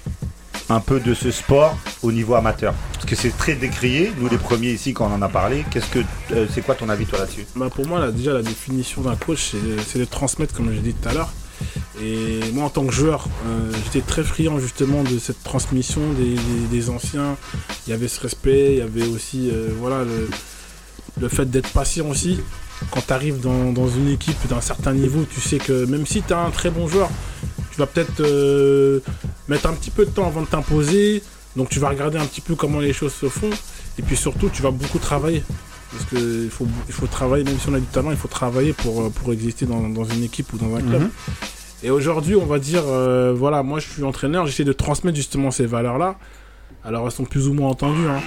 [0.70, 2.74] un peu de ce sport au niveau amateur?
[2.94, 4.12] Parce que c'est très décrié.
[4.18, 6.00] Nous, les premiers ici, quand on en a parlé, qu'est-ce que
[6.32, 7.46] euh, c'est quoi ton avis toi là-dessus?
[7.56, 9.52] Bah, pour moi, déjà, la définition d'un coach,
[9.88, 11.34] c'est, de transmettre, comme j'ai dit tout à l'heure.
[12.02, 16.02] Et moi, en tant que joueur, euh, j'étais très friand justement de cette transmission
[16.72, 17.38] des anciens.
[17.86, 20.30] Il y avait ce respect, il y avait aussi euh, voilà, le,
[21.20, 22.40] le fait d'être patient aussi.
[22.92, 26.22] Quand tu arrives dans, dans une équipe d'un certain niveau, tu sais que même si
[26.22, 27.10] tu es un très bon joueur,
[27.72, 29.00] tu vas peut-être euh,
[29.48, 31.24] mettre un petit peu de temps avant de t'imposer.
[31.56, 33.50] Donc tu vas regarder un petit peu comment les choses se font.
[33.98, 35.44] Et puis surtout, tu vas beaucoup travailler.
[35.92, 38.74] Parce qu'il faut, il faut travailler, même si on a du talent, il faut travailler
[38.74, 41.04] pour, euh, pour exister dans, dans une équipe ou dans un club.
[41.04, 41.10] Mhm.
[41.84, 45.52] Et aujourd'hui, on va dire, euh, voilà, moi je suis entraîneur, j'essaie de transmettre justement
[45.52, 46.18] ces valeurs-là.
[46.86, 48.08] Alors elles sont plus ou moins entendues.
[48.08, 48.22] hein.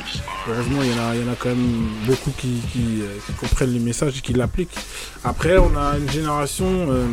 [0.49, 4.33] Heureusement, il y, en a, quand même beaucoup euh, qui comprennent les messages et qui
[4.33, 4.77] l'appliquent.
[5.23, 7.07] Après, on a une génération euh,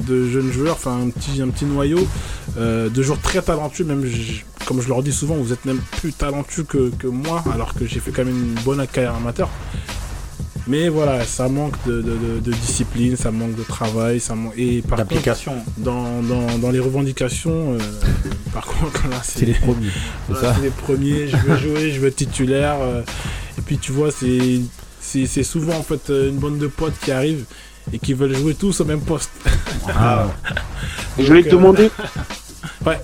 [0.00, 2.06] de jeunes joueurs, enfin un petit, un petit noyau
[2.58, 4.04] euh, de joueurs très talentueux, même
[4.66, 7.86] comme je leur dis souvent, vous êtes même plus talentueux que, que moi, alors que
[7.86, 9.48] j'ai fait quand même une bonne carrière amateur.
[10.68, 14.52] Mais voilà, ça manque de, de- de- de discipline, ça manque de travail, ça manque
[14.56, 15.54] et par contre, D'application.
[15.78, 17.78] dans, dans, dans les revendications, euh,
[18.52, 19.88] par contre là C'est les premiers.
[20.28, 22.76] C'est voilà, ça c'est les premiers, je veux jouer, je veux être titulaire.
[22.80, 23.02] euh,
[23.58, 24.60] et puis tu vois, c'est
[25.00, 27.44] c'est c'est souvent en fait euh, une bande de potes qui arrivent
[27.92, 29.30] et qui veulent jouer tous au même poste.
[29.88, 30.26] Ah,
[31.18, 31.90] Je voulais te Donc, euh, demander,
[32.86, 33.00] Ouais.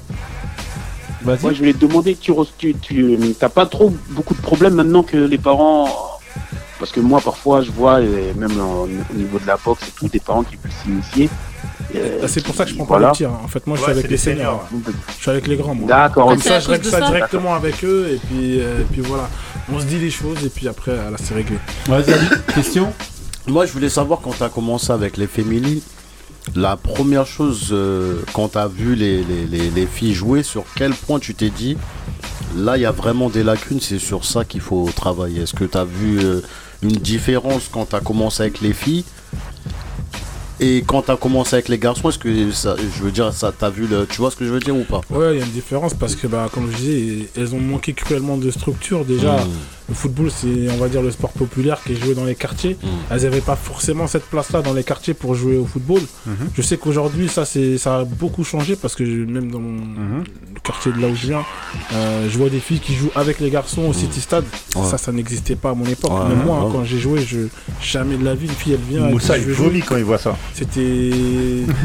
[1.22, 1.42] Vas-y.
[1.42, 5.02] moi je voulais te demander, tu, tu, tu t'as pas trop beaucoup de problèmes maintenant
[5.02, 5.88] que les parents,
[6.79, 9.93] parce que moi parfois je vois, et même en- au niveau de la boxe et
[9.99, 11.31] tout, des parents qui veulent s'initier.
[11.95, 13.07] euh, Ah, c'est pour ça que je prends voilà.
[13.09, 13.31] pas le tir.
[13.31, 13.41] hein.
[13.45, 14.66] En fait, moi je suis avec les seniors.
[14.70, 15.89] seniors, Je suis avec les grands, moi.
[15.89, 19.01] D'accord, Comme ça, je règle ça ça directement avec eux et puis, euh, et puis
[19.01, 19.29] voilà.
[19.72, 21.57] On se dit les choses et puis après, là, c'est réglé.
[21.87, 22.26] Vas-y, Ali.
[22.55, 22.93] Question.
[23.47, 25.81] Moi, je voulais savoir quand tu as commencé avec les féminines,
[26.55, 30.64] la première chose, euh, quand tu as vu les, les- les- les filles jouer, sur
[30.76, 31.76] quel point tu t'es dit,
[32.57, 35.43] là, il y a vraiment des lacunes, c'est sur ça qu'il faut travailler.
[35.43, 36.41] Est-ce que tu as vu euh,
[36.83, 39.05] une différence quand tu as commencé avec les filles
[40.61, 43.53] et quand tu as commencé avec les garçons Est-ce que ça, je veux dire, ça
[43.57, 44.07] t'as vu le.
[44.07, 45.01] Tu vois ce que je veux dire ou pas?
[45.11, 47.93] Ouais, il y a une différence parce que, bah, comme je disais, elles ont manqué
[47.93, 49.05] cruellement de structure.
[49.05, 49.49] Déjà, Mmh.
[49.89, 52.76] Le football, c'est, on va dire, le sport populaire qui est joué dans les quartiers.
[52.82, 52.86] Mm.
[53.11, 56.03] Elles n'avaient pas forcément cette place-là dans les quartiers pour jouer au football.
[56.26, 56.34] Mhm.
[56.55, 60.24] Je sais qu'aujourd'hui, ça, c'est, ça a beaucoup changé parce que même dans mon, Mhm.
[60.55, 61.43] le quartier de là où je viens,
[61.95, 64.45] euh, je vois des filles qui jouent avec les garçons au City Stade.
[64.45, 64.80] Mm.
[64.80, 64.86] Ouais.
[64.86, 66.12] Ça, ça n'existait pas à mon époque.
[66.12, 67.39] Ouais, Même moi, hein, quand j'ai joué, je,
[67.82, 69.09] jamais de la vie, une fille, elle vient.
[69.09, 70.36] Moussa, il vomit quand il voit ça.
[70.55, 71.11] C'était.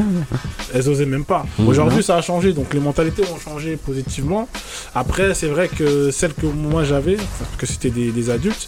[0.74, 1.46] Elles osaient même pas.
[1.60, 1.68] Mhm.
[1.68, 2.52] Aujourd'hui, ça a changé.
[2.54, 4.48] Donc, les mentalités ont changé positivement.
[4.96, 8.68] Après, c'est vrai que celles que moi j'avais, parce que c'était des, des adultes,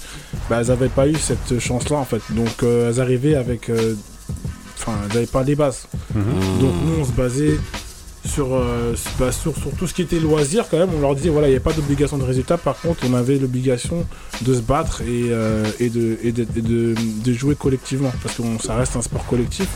[0.49, 2.21] bah, elles n'avaient pas eu cette chance-là, en fait.
[2.32, 3.69] Donc, euh, elles arrivaient avec.
[3.69, 3.95] euh,
[4.78, 5.88] Enfin, elles n'avaient pas les bases.
[6.13, 6.19] Mmh.
[6.61, 7.57] Donc, nous, on se basait.
[8.26, 11.30] Sur, euh, bah, sur, sur tout ce qui était loisir quand même on leur disait
[11.30, 14.03] voilà il n'y a pas d'obligation de résultat par contre on avait l'obligation
[14.41, 18.36] de se battre et, euh, et, de, et, de, et de, de jouer collectivement parce
[18.36, 19.67] que on- ça reste un sport collectif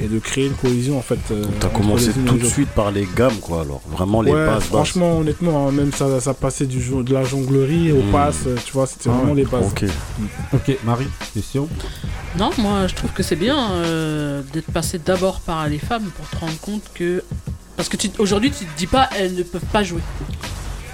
[0.00, 3.06] et de créer une cohésion en fait euh, T'as commencé tout de suite par les
[3.16, 3.80] gammes, quoi, alors.
[3.90, 4.54] Vraiment les ouais, bases.
[4.60, 4.64] bases.
[4.68, 8.12] franchement honnêtement hein, même ça, ça passait du jeu- de la jonglerie au Mm.
[8.12, 9.84] pass euh, tu vois c'était Ah vraiment ouais, les bases Ok.
[10.54, 11.08] Ok, Marie.
[11.34, 11.68] Question?
[12.38, 16.28] Non, moi je trouve que c'est bien euh, d'être passé d'abord par les femmes pour
[16.30, 17.22] te rendre compte que.
[17.78, 20.02] Parce que aujourd'hui tu te dis pas elles ne peuvent pas jouer.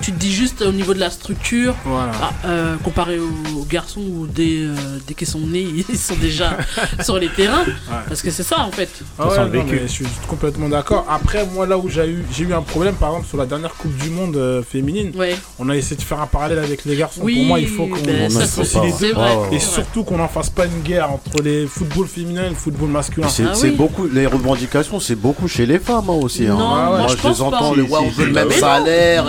[0.01, 4.01] Tu te dis juste au niveau de la structure, voilà ah, euh, comparé aux, garçons
[4.03, 4.75] où dès, euh,
[5.07, 6.59] dès qu'ils sont nés ils sont déjà
[7.03, 7.65] sur les terrains.
[8.09, 8.91] Parce que c'est ça en fait.
[9.19, 9.81] Ah ouais, non, vécu.
[9.83, 11.07] je suis complètement d'accord.
[11.09, 13.73] Après, moi, là où j'ai eu, j'ai eu un problème, par exemple, sur la dernière
[13.75, 15.37] Coupe du Monde euh, féminine, Ouais.
[15.59, 17.21] on a essayé de faire un parallèle avec les garçons.
[17.23, 19.15] Oui, Pour moi, il faut qu'on ben, associe les deux.
[19.17, 22.55] Ah Et surtout qu'on n'en fasse pas une guerre entre les football féminin et le
[22.55, 23.29] football masculin.
[23.29, 23.71] C'est Ah oui.
[23.71, 26.47] beaucoup, les revendications, c'est beaucoup chez les femmes hein, aussi.
[26.47, 26.55] hein.
[26.57, 29.25] Moi, moi je les entends, ouais, on veut le même salaire.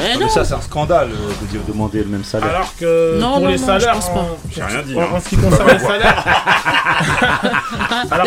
[0.00, 0.08] Euh, hein.
[0.08, 2.48] Mais Non, mais ça, c'est un scandale euh, de dire demander le même salaire.
[2.50, 4.20] Alors que Non, pour non, les non, salaires, je pense pas.
[4.20, 5.06] en- J'ai rien dit, en, hein.
[5.14, 6.24] en ce qui concerne les salaires,
[8.10, 8.26] alors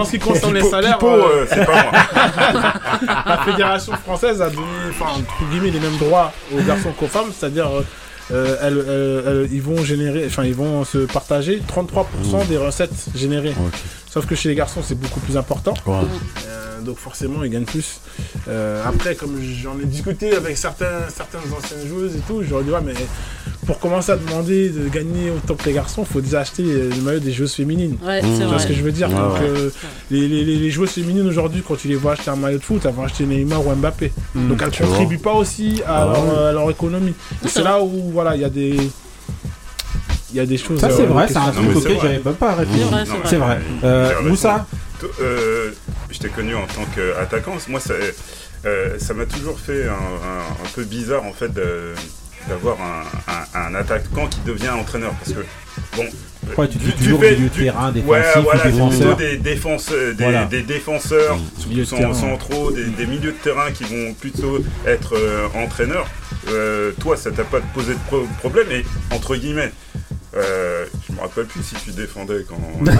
[0.00, 1.92] en ce qui concerne les salaires, Pipo, euh, euh, c'est pas moi.
[3.26, 7.30] la fédération française a donné, enfin, entre guillemets, les mêmes droits aux garçons qu'aux femmes,
[7.36, 7.84] c'est-à-dire, euh,
[8.32, 12.92] euh, elles, elles- elles- ils vont générer, enfin, ils vont se partager 33% des recettes
[13.14, 13.54] générées.
[13.58, 13.72] Ok.
[14.10, 15.72] Sauf que chez les garçons, c'est beaucoup plus important.
[15.86, 15.94] Ouais.
[16.48, 18.00] Euh, donc forcément, ils gagnent plus.
[18.48, 22.70] Euh, après, comme j'en ai discuté avec certains, certaines anciennes joueuses et tout, leur dis
[22.70, 22.94] ouais, mais
[23.66, 27.00] pour commencer à demander de gagner autant que les garçons, il faut déjà acheter le
[27.02, 27.98] maillot des joueuses féminines.
[28.04, 28.58] Ouais, tu c'est vrai.
[28.58, 29.08] ce que je veux dire?
[29.10, 29.48] Ouais, Donc, ouais.
[29.48, 29.70] euh,
[30.10, 32.92] les, les, joueuses féminines aujourd'hui, quand tu les vois acheter un maillot de foot, elles
[32.92, 34.10] vont acheter Neymar ou Mbappé.
[34.34, 37.14] Donc elles tu contribuent pas aussi à, Ah leur, à leur économie.
[37.44, 38.76] Et c'est là où voilà, il y a des
[40.32, 40.80] il y a des choses.
[40.80, 42.84] Ça, c'est euh, vrai, c'est un truc auquel j'avais même pas réfléchi.
[43.24, 44.12] C'est vrai, Euh.
[44.22, 44.66] Moussa
[45.20, 45.70] euh,
[46.10, 47.56] je t'ai connu en tant qu'attaquant.
[47.68, 47.94] Moi, ça
[48.98, 51.50] ça m'a toujours fait un, peu bizarre en fait
[52.48, 55.44] d'avoir un, un- un attaquant qui devient entraîneur parce que
[55.96, 56.04] bon.
[56.58, 58.64] Ouais, tu dis du- toujours milieu du- terrain, défensif voilà,
[59.16, 60.44] des défenseurs, des, Voilà.
[60.46, 65.46] des défenseurs, Milieu de centraux, des, des milieux de terrain qui vont plutôt être euh,
[65.54, 66.06] entraîneurs.
[66.48, 69.72] Euh, toi, ça t'a pas posé de pro- problème, et entre guillemets.
[70.36, 72.56] Euh, je me rappelle plus si tu défendais quand.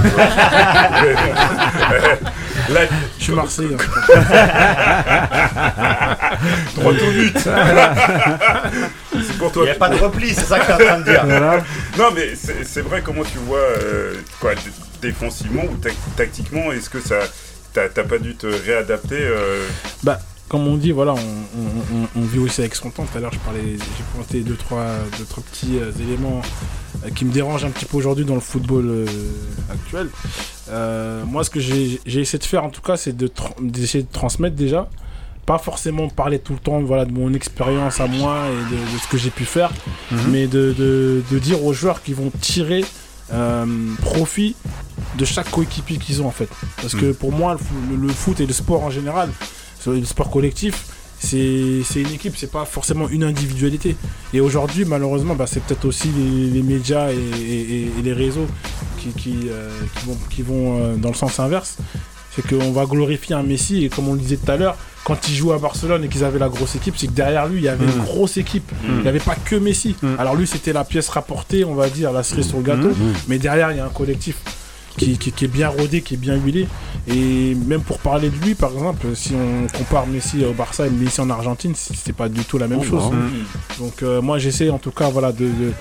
[2.70, 2.80] Là,
[3.18, 3.74] Je suis Marseillais.
[3.74, 4.20] hein.
[6.76, 7.38] droit au but.
[7.38, 7.52] c'est
[9.38, 9.64] pour Il toi.
[9.64, 11.24] n'y a pas de repli, c'est ça que tu es en train de dire.
[11.98, 12.30] Non, mais
[12.64, 14.52] c'est vrai, comment tu vois, euh, quoi,
[15.00, 17.16] défensivement ou tac- tactiquement, est-ce que ça.
[17.72, 19.64] T'as t'as pas dû te réadapter euh,
[20.02, 20.18] Bah,
[20.50, 23.06] comme on dit, voilà, on, on- on- on vit aussi avec son temps.
[23.10, 24.84] Tout à l'heure, je parlais, j'ai pointé deux trois,
[25.18, 26.42] deux, trois petits euh, éléments
[27.06, 29.06] euh, qui me dérangent un petit peu aujourd'hui dans le football euh,
[29.72, 30.08] actuel.
[31.26, 34.88] Moi, ce que j'ai essayé de faire, en tout cas, c'est d'essayer de transmettre déjà.
[35.46, 38.98] Pas forcément parler tout le temps voilà, de mon expérience à moi et de, de
[39.02, 39.72] ce que j'ai pu faire,
[40.28, 42.84] mais de, dire aux joueurs qu'ils vont tirer
[44.02, 44.54] profit
[45.18, 46.48] de chaque coéquipier qu'ils ont en fait.
[46.80, 47.56] Parce que pour moi,
[47.90, 49.28] le, le- le foot et le sport en général,
[49.86, 50.86] le sport collectif,
[51.18, 53.96] c'est une équipe, c'est pas forcément une individualité.
[54.32, 58.46] Et aujourd'hui, malheureusement, bah, c'est peut-être aussi les, les médias et, et- et les réseaux
[58.98, 59.68] qui, qui, euh,
[59.98, 61.76] qui vont, qui vont euh, dans le sens inverse.
[62.34, 65.28] C'est qu'on va glorifier un Messi et comme on le disait tout à l'heure, quand
[65.28, 67.64] il joue à Barcelone et qu'ils avaient la grosse équipe, c'est que derrière lui, il
[67.64, 68.70] y avait une grosse équipe.
[68.88, 69.96] Il n'y avait pas que Messi.
[70.18, 72.90] Alors lui, c'était la pièce rapportée, on va dire, la cerise sur le gâteau.
[73.28, 74.36] Mais derrière, il y a un collectif
[74.96, 76.66] qui, qui- qui est bien rodé, qui est bien huilé.
[77.08, 80.90] Et même pour parler de lui, par exemple, si on compare Messi au Barça et
[80.90, 83.04] Messi en Argentine, c'est pas du tout la même Oh, chose.
[83.10, 83.84] non.
[83.84, 85.72] Donc euh, moi, j'essaie en tout cas voilà, de, de,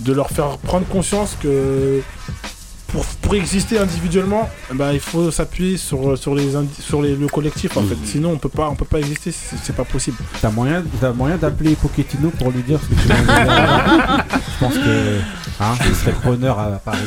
[0.00, 2.00] de leur faire prendre conscience que
[2.96, 6.48] pour, pour exister individuellement, ben, il faut s'appuyer sur, sur, les,
[6.80, 7.96] sur les, le collectif en fait.
[8.06, 10.16] Sinon, on peut pas, on peut pas exister, c'est pas possible.
[10.40, 13.16] T'as moyen, t'as moyen d'appeler Pochettino pour lui dire ce que tu dire.
[14.58, 15.18] Je pense que
[15.60, 16.98] hein, il serait preneur à Paris.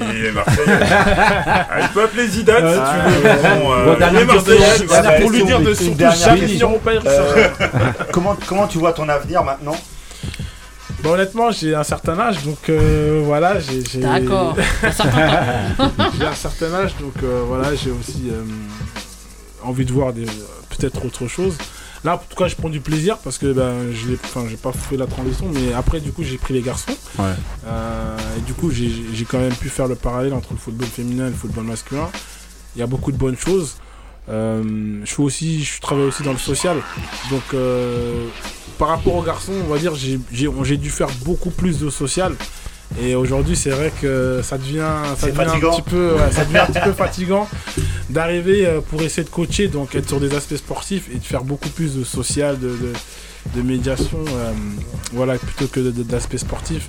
[0.00, 0.78] Il est Marseillais.
[0.80, 3.22] Ah, il peut appeler Zidane si tu veux.
[3.60, 5.20] Bon, euh, Bon, il dernière est Marseillais.
[5.20, 6.62] pour lui dire de surtout jamais.
[7.06, 7.48] Euh,
[8.12, 9.76] comment, comment tu vois ton avenir maintenant?
[11.02, 13.82] Bah, honnêtement, j'ai un certain âge, donc euh, voilà, j'ai.
[13.84, 14.56] j'ai- D'accord.
[14.82, 15.28] Un certain
[15.76, 15.90] temps.
[16.18, 18.42] j'ai un certain âge, donc euh, voilà, j'ai aussi euh,
[19.62, 20.26] envie de voir des-
[20.70, 21.56] peut-être autre chose.
[22.02, 24.72] Là, en tout cas, je prends du plaisir parce que ben, je enfin, j'ai pas
[24.72, 26.92] fait la transition, mais après, du coup, j'ai pris les garçons.
[27.18, 27.24] Ouais.
[27.66, 30.86] Euh, et du coup, j'ai, j'ai quand même pu faire le parallèle entre le football
[30.88, 32.08] féminin et le football masculin.
[32.74, 33.76] Il y a beaucoup de bonnes choses.
[34.28, 36.76] Euh, je fais aussi, je travaille aussi dans le social.
[37.30, 38.26] Donc, euh,
[38.78, 42.34] par rapport aux garçons, on va dire, j'ai, dû faire beaucoup plus de social.
[43.00, 46.66] Et aujourd'hui, c'est vrai que ça devient, ça un petit peu, ouais, ça devient un
[46.66, 47.48] petit peu fatigant
[48.08, 51.44] d'arriver euh, pour essayer de coacher, donc être sur des aspects sportifs et de faire
[51.44, 52.92] beaucoup plus de social, de, de,
[53.54, 54.52] de médiation, euh,
[55.12, 56.88] voilà, plutôt que d'aspects sportifs.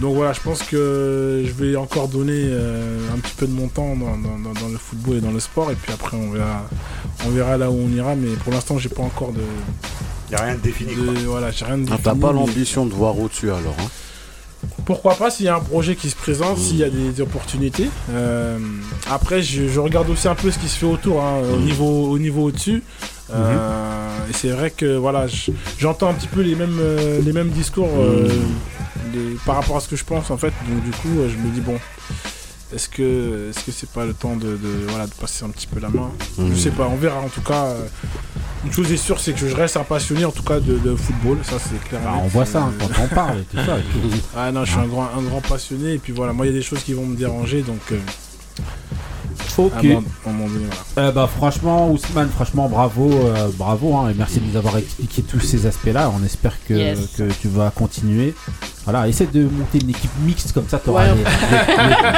[0.00, 3.66] Donc voilà, je pense que je vais encore donner euh, un petit peu de mon
[3.68, 6.30] temps dans, dans- dans- dans le football et dans le sport, et puis après on
[6.30, 6.68] verra,
[7.26, 9.40] on verra là où on ira, mais pour l'instant j'ai pas encore de,
[10.30, 10.94] Il n'y a rien de défini.
[10.94, 11.14] de- quoi.
[11.26, 13.88] voilà, j'ai rien de Ah, T'as pas mais- l'ambition de voir au-dessus alors hein?
[14.86, 17.88] Pourquoi pas s'il y a un projet qui se présente, s'il y a des opportunités.
[18.10, 18.58] Euh,
[19.08, 22.08] après, je, je regarde aussi un peu ce qui se fait autour, hein, au niveau
[22.10, 22.82] au niveau au-dessus.
[23.32, 26.80] Euh, Et c'est vrai que voilà, je- j'entends un petit peu les mêmes
[27.24, 28.28] les mêmes discours euh,
[29.46, 30.52] par rapport à ce que je pense en fait.
[30.68, 31.78] Donc du coup, euh, je me dis bon.
[32.74, 35.66] Est-ce que est-ce que c'est pas le temps de, de, voilà de passer un petit
[35.66, 36.10] peu la main?
[36.36, 36.50] Mhm.
[36.50, 37.18] Je sais pas, on verra.
[37.20, 37.86] En tout cas, euh,
[38.66, 40.94] une chose est sûre, c'est que je reste un passionné en tout cas de, de
[40.94, 41.38] football.
[41.44, 42.02] Ça c'est clair.
[42.04, 43.78] Bah, on voit ça hein, quand on parle et tout ça.
[44.36, 46.52] ah non, je suis un grand, un grand passionné et puis voilà, moi il y
[46.54, 47.80] a des choses qui vont me déranger donc.
[47.92, 47.98] euh,
[49.56, 49.72] Ok.
[49.74, 51.08] à un moment- à un moment donné, voilà.
[51.08, 55.22] Euh, bah, franchement, Ousmane, franchement, bravo, euh, bravo, hein, et merci de nous avoir expliqué
[55.22, 56.12] tous ces aspects-là.
[56.16, 56.98] On espère que, Yes.
[57.16, 58.34] que tu vas continuer.
[58.90, 61.08] Voilà, essaie de monter une équipe mixte comme ça, t'auras Ouais.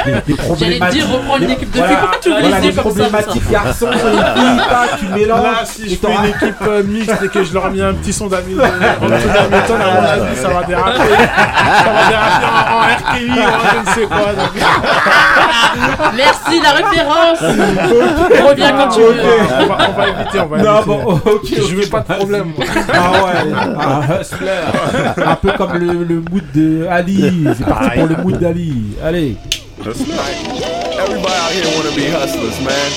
[0.05, 1.01] les J'allais problématiques.
[1.01, 3.51] dire reprendre une équipe de voilà, filles, tu voilà, les les dire comme ça, problématiques
[3.51, 5.43] garçons et filles, tac, tu mélanges.
[5.43, 7.93] Là, si je fais une équipe euh, mixte et que je leur ai mis un
[7.93, 8.63] petit son d'amis en
[9.03, 10.97] tout dernier temps, à mon avis, ça va déraper.
[10.97, 14.17] Ça va déraper en, en RKI ou en je ne sais quoi.
[14.33, 14.51] donc.
[16.15, 19.15] Merci la référence Reviens quand tu veux
[19.61, 20.85] On va, on va éviter, on va Non, éviter.
[20.87, 22.53] bon, ok, Je veux pas de problème.
[22.57, 22.65] moi.
[22.93, 25.23] Ah ouais, un hustler.
[25.25, 27.45] Un peu comme le, le mood de Ali.
[27.57, 28.73] C'est parti pour le mood d'Ali.
[29.03, 29.35] Allez.
[29.81, 32.89] Everybody out here wanna be hustlers, man.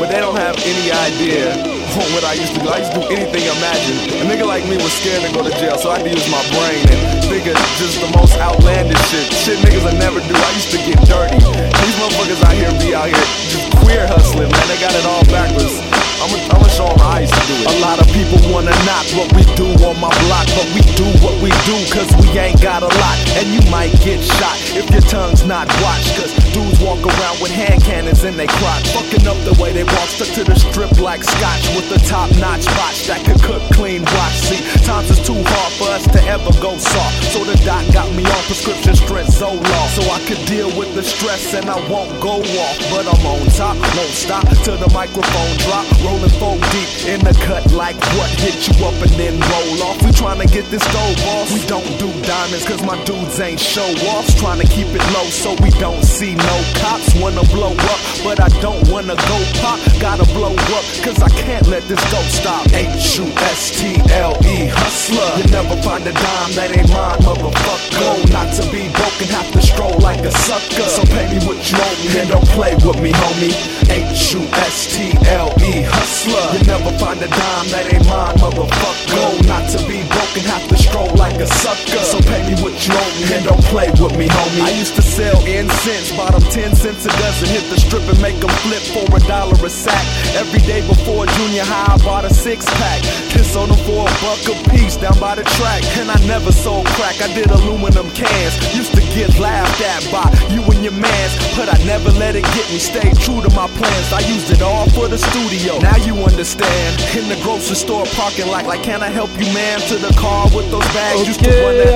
[0.00, 1.52] But they don't have any idea
[1.92, 2.68] on what I used to do.
[2.72, 4.00] I used to do anything imagined.
[4.16, 6.24] A nigga like me was scared to go to jail, so I had to use
[6.32, 9.28] my brain and think of just the most outlandish shit.
[9.44, 10.32] Shit niggas I never do.
[10.32, 11.36] I used to get dirty.
[11.36, 14.64] These motherfuckers out here be out here just queer hustling, man.
[14.68, 15.91] They got it all backwards.
[16.22, 17.66] I'ma show them how I to do it.
[17.66, 21.08] A lot of people wanna knock what we do on my block, but we do
[21.18, 23.18] what we do cause we ain't got a lot.
[23.34, 26.14] And you might get shot if your tongue's not watched.
[26.14, 28.86] Cause dudes walk around with hand cannons in their crotch.
[28.94, 32.30] Fucking up the way they walk, stuck to the strip like scotch with the top
[32.38, 34.38] notch botch that could cook clean watch.
[34.46, 37.34] See, times is too hard for us to ever go soft.
[37.34, 39.98] So the doc got me on prescription strength Zoloft.
[39.98, 42.78] So I could deal with the stress and I won't go off.
[42.94, 45.86] But I'm on top, won't stop till the microphone drop.
[46.12, 49.96] Rolling four deep in the cut like what hit you up and then roll off.
[50.04, 51.48] We trying to get this dough, boss.
[51.48, 54.36] We don't do diamonds cause my dudes ain't show offs.
[54.36, 57.16] to keep it low so we don't see no cops.
[57.16, 59.80] Wanna blow up, but I don't wanna go pop.
[60.00, 62.68] Gotta blow up cause I can't let this go stop.
[62.76, 63.24] H U
[63.56, 65.32] S T L E hustler.
[65.40, 68.30] You never find a dime that ain't mine, motherfucker.
[68.36, 70.88] Not to be broken, have to stroll like a sucker.
[70.92, 73.56] So pay me what you owe me and don't play with me, homie.
[73.88, 76.01] H U S T L E hustler.
[76.02, 79.14] You never find a dime that ain't mine, motherfucker.
[79.14, 82.02] Goal not to be broken, have to stroll like a sucker.
[82.02, 84.66] So pay me what you owe me and don't play with me, homie.
[84.66, 87.54] I used to sell incense, bottom 10 cents a dozen.
[87.54, 90.02] Hit the strip and make them flip for a dollar a sack.
[90.34, 93.02] Every day before junior high, I bought a six pack.
[93.30, 95.86] Kiss on them for a buck a piece down by the track.
[96.02, 98.54] And I never sold crack, I did aluminum cans.
[98.74, 102.46] Used to get laughed at by you and your mans, but I never let it
[102.58, 102.82] get me.
[102.82, 104.08] Stay true to my plans.
[104.12, 105.78] I used it all for the studio.
[105.78, 107.00] Now you understand.
[107.16, 109.80] In the grocery store parking lot, like, can I help you, man?
[109.88, 111.28] To the car with those bags.
[111.28, 111.46] Ok,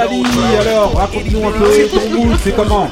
[0.00, 0.24] Ali,
[0.60, 2.90] alors, raconte-nous un peu ton mood, c'est comment?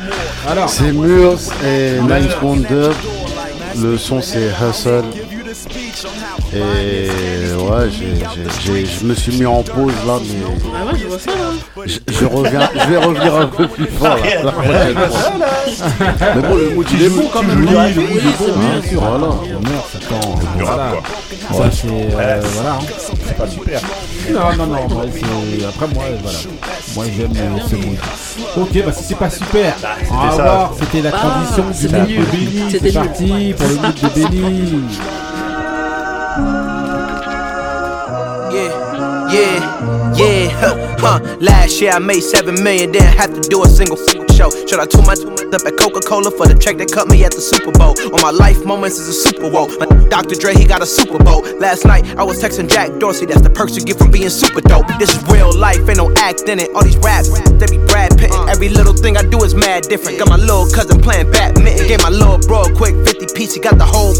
[0.48, 2.90] Alors, C'est Murs et Nine Wonder.
[3.80, 5.04] Le son c'est Hustle.
[6.54, 7.08] Et
[7.56, 10.36] ouais, j'ai- j'ai- j'ai- je me suis mis en pause là, mais
[10.74, 11.84] Ah ouais, je vois ça là.
[11.86, 14.52] je, je reviens, je vais revenir un peu plus fort là.
[16.36, 17.60] Mais bon, le mood il est bon quand même.
[17.60, 19.00] oui, le le mood est bon, bien sûr.
[19.00, 19.18] Voilà.
[19.18, 20.34] Meurs, ça attend.
[20.56, 20.90] Du rap, Voilà.
[20.92, 21.02] quoi.
[21.70, 21.88] Ça, c'est.
[21.88, 22.70] euh, voilà.
[22.70, 22.78] hein.
[23.26, 23.80] C'est pas super.
[24.30, 26.38] Non, non, non, après moi, voilà.
[26.94, 27.32] Moi j'aime
[27.68, 27.98] ce mood.
[28.56, 29.74] Ok, bah si c'est pas super,
[30.08, 32.18] voir, c'était la Ah, transition du c'était mood nul.
[32.20, 32.70] de Benny.
[32.70, 33.08] C'était C'est nul.
[33.08, 34.84] parti pour le mood de Benny.
[38.52, 38.70] Yeah,
[39.32, 39.60] yeah,
[40.16, 41.36] yeah, huh.
[41.40, 43.96] Last year I made seven million, didn't have to do a single
[44.34, 44.50] show.
[44.66, 47.30] Should I took my up at Coca Cola for the check that cut me at
[47.30, 47.94] the Super Bowl?
[48.10, 49.70] On my life moments is a Super Bowl.
[49.78, 50.34] My Dr.
[50.34, 51.46] Dre, he got a Super Bowl.
[51.58, 54.60] Last night I was texting Jack Dorsey, that's the perks you get from being super
[54.60, 54.86] dope.
[54.98, 56.70] This is real life, ain't no act in it.
[56.74, 58.32] All these raps, they be Brad Pitt.
[58.48, 60.18] Every little thing I do is mad different.
[60.18, 61.76] Got my little cousin playing Batman.
[61.86, 64.14] Gave my little bro a quick 50 piece, he got the whole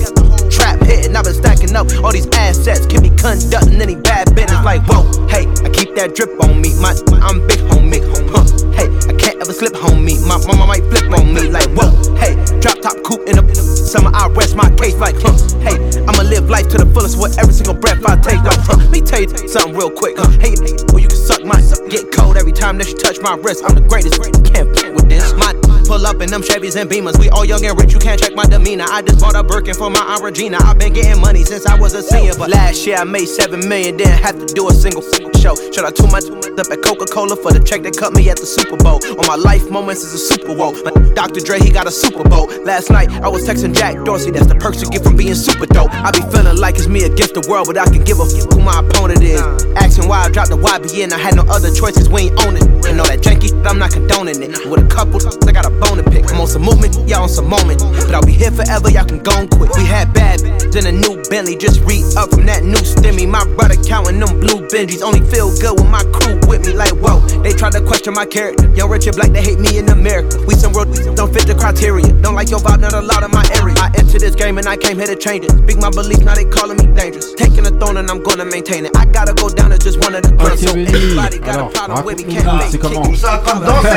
[0.51, 1.17] trap hitting.
[1.17, 4.63] I've been stacking up all these assets, keep me conducting any bad business.
[4.65, 6.73] Like, whoa, hey, I keep that drip on me.
[6.81, 8.01] My, I'm big homie.
[8.33, 10.17] Huh, hey, I can't ever slip homie.
[10.25, 11.51] My mama might flip on me.
[11.53, 14.11] Like, whoa, hey, drop top coupe in the summer.
[14.15, 14.97] I rest my case.
[14.97, 15.77] Like, huh, hey,
[16.09, 18.41] I'ma live life to the fullest with every single breath I take.
[18.41, 20.17] Like, huh, let me tell you something real quick.
[20.17, 20.55] Huh, hey,
[20.93, 21.61] or you can suck my
[21.91, 23.65] get cold every time that you touch my wrist.
[23.67, 24.17] I'm the greatest.
[24.55, 25.35] Can't with this.
[25.35, 25.53] My
[25.85, 27.19] pull up in them Chevys and Beamers.
[27.19, 27.93] We all young and rich.
[27.93, 28.85] You can't check my demeanor.
[28.89, 30.59] I just bought a Birkin for my Aunt Regina.
[30.61, 32.33] I've been getting money since I was a senior.
[32.37, 33.97] But last year I made seven million.
[33.97, 35.03] Didn't have to do a single
[35.37, 35.55] show.
[35.73, 38.39] Should I took my up at Coca Cola for the check that cut me at
[38.39, 39.01] the Super Bowl?
[39.19, 40.73] On my life moments is a Super Bowl.
[41.15, 41.41] Dr.
[41.41, 42.47] Dre he got a Super Bowl.
[42.65, 44.31] Last night I was texting Jack Dorsey.
[44.31, 45.93] That's the perks you get from being super dope.
[45.93, 48.49] I be feeling like it's me against the world, but I can give a f-
[48.53, 49.41] who my opponent is.
[49.77, 51.13] Asking why I dropped the YBN.
[51.13, 52.09] I had no other choices.
[52.09, 52.65] We ain't own it.
[52.87, 54.65] And all that janky shit, I'm not condoning it.
[54.69, 56.31] With a couple, I got a bone to pick.
[56.31, 57.81] I'm on some movement, y'all on some moment.
[57.81, 59.71] But I'll be here forever, y'all can go and quit.
[59.77, 63.29] We had bad bitches in a new Bentley just re up from that new stimmy.
[63.29, 65.03] My brother counting them blue Benjis.
[65.03, 66.73] Only feel good with my crew with me.
[66.75, 68.69] Like, whoa, they try to question my character.
[68.75, 70.39] Young Richard Black, they hate me in America.
[70.47, 72.07] We some road, don't fit the criteria.
[72.23, 73.75] Don't like your vibe, not a lot of my area.
[73.79, 75.53] I entered this game and I came here to change it.
[75.53, 77.35] Speak my belief, now they calling me dangerous.
[77.35, 78.97] Taking a throne and I'm gonna maintain it.
[78.97, 80.63] I gotta go down as just one of the greats.
[80.63, 83.19] So anybody got a problem with me, can't raconte-nous, make c'est comment kick.
[83.19, 83.89] Ça a dansé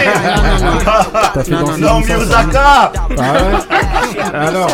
[1.34, 3.34] T'as fait Non, Osaka Ah
[4.34, 4.70] Alors,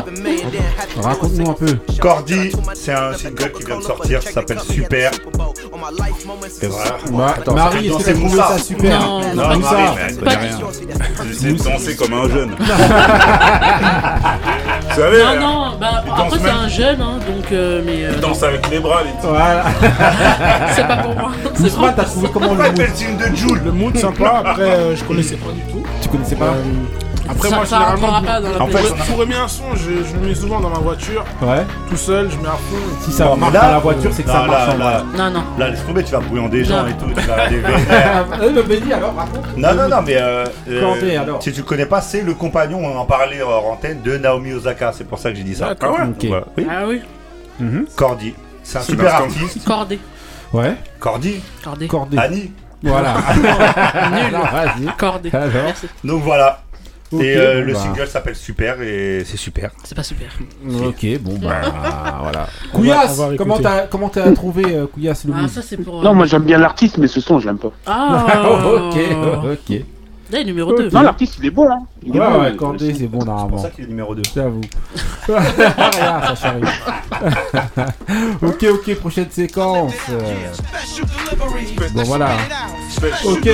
[1.02, 1.78] raconte-nous un peu.
[2.00, 5.12] Cordy, c'est un single qui vient de sortir, ça s'appelle Super.
[6.62, 7.36] Et voilà.
[7.46, 9.60] Bah, Marie, est-ce que ça super Non, Non, Marie,
[9.96, 10.58] mais elle Pas rien.
[11.54, 12.52] de danser comme un jeune.
[14.89, 18.12] Vous savez, Non, non, bah il après c'est un jeune, hein, donc euh, mais euh,
[18.14, 19.28] il danse avec les bras, les.
[19.28, 19.64] Voilà.
[20.76, 21.32] c'est pas pour moi.
[21.56, 25.36] C'est vraiment t'as trouvé comment le Pourquoi mood le mood sympa, après euh, je connaissais
[25.36, 25.84] pas du tout.
[26.02, 26.64] Tu connaissais pas Euh,
[27.30, 28.96] après Ça- moi ça généralement pas dans la pour, playlist.
[29.12, 31.66] pour aimer un son, je, je le mets souvent dans ma voiture, Ouais.
[31.90, 32.76] tout seul, je mets à fond.
[33.02, 35.18] Si ça marche là, dans la voiture, c'est que ça marche là, en.
[35.18, 35.44] Non, non.
[35.58, 37.34] Là, laisse tomber, tu vas bouillir des gens et tout, tu vas.
[38.42, 39.58] Euh, le Benny, alors, raconte.
[39.58, 41.42] Non, non, non, mais euh, euh, alors.
[41.44, 44.92] si tu connais pas, c'est le compagnon, on en parlait hors antenne, de Naomi Osaka,
[44.94, 45.74] c'est pour ça que j'ai dit ça.
[45.82, 45.98] Ah ouais.
[46.58, 47.02] Oui, Ah oui,
[47.96, 48.34] Cordy.
[48.64, 49.64] C'est un super artiste.
[49.66, 50.00] cordé,
[50.54, 50.76] Ouais.
[51.00, 52.18] Cordy, cordé, Cordé.
[52.18, 52.52] Annie.
[52.82, 53.14] Voilà.
[54.78, 54.92] Nul.
[54.98, 55.30] Cordé.
[55.34, 55.50] Alors.
[55.66, 55.88] Merci.
[56.04, 56.62] Donc voilà.
[57.14, 57.80] Ok, et euh, bon, le bah.
[57.80, 59.72] single s'appelle Super et c'est super.
[59.84, 60.30] C'est pas super.
[60.86, 61.61] Ok, bon bah
[62.22, 62.47] voilà.
[62.74, 65.61] On va- Couillasse, on va comment t'as comment t'as trouvé euh, Couillasse le Ah ça
[65.61, 65.99] c'est pour.
[65.99, 67.72] euh, Non, moi j'aime bien l'artiste, mais ce son, je l'aime pas.
[67.86, 68.43] Ah.
[68.89, 68.97] ok,
[69.51, 69.82] ok.
[70.32, 70.89] Là, numéro 2.
[70.89, 71.86] Non, l'artiste, il est bon, hein.
[72.01, 73.57] Il est Ouais, bon, ouais, Cordé, c'est bon C'est pour normalement.
[73.61, 74.22] ça qu'il est numéro 2.
[74.34, 74.61] J'avoue.
[75.28, 76.55] Regarde, ça
[78.41, 79.93] ok, ok, prochaine séquence.
[80.09, 80.20] Euh,
[81.93, 82.30] Bon voilà.
[83.26, 83.49] Ok.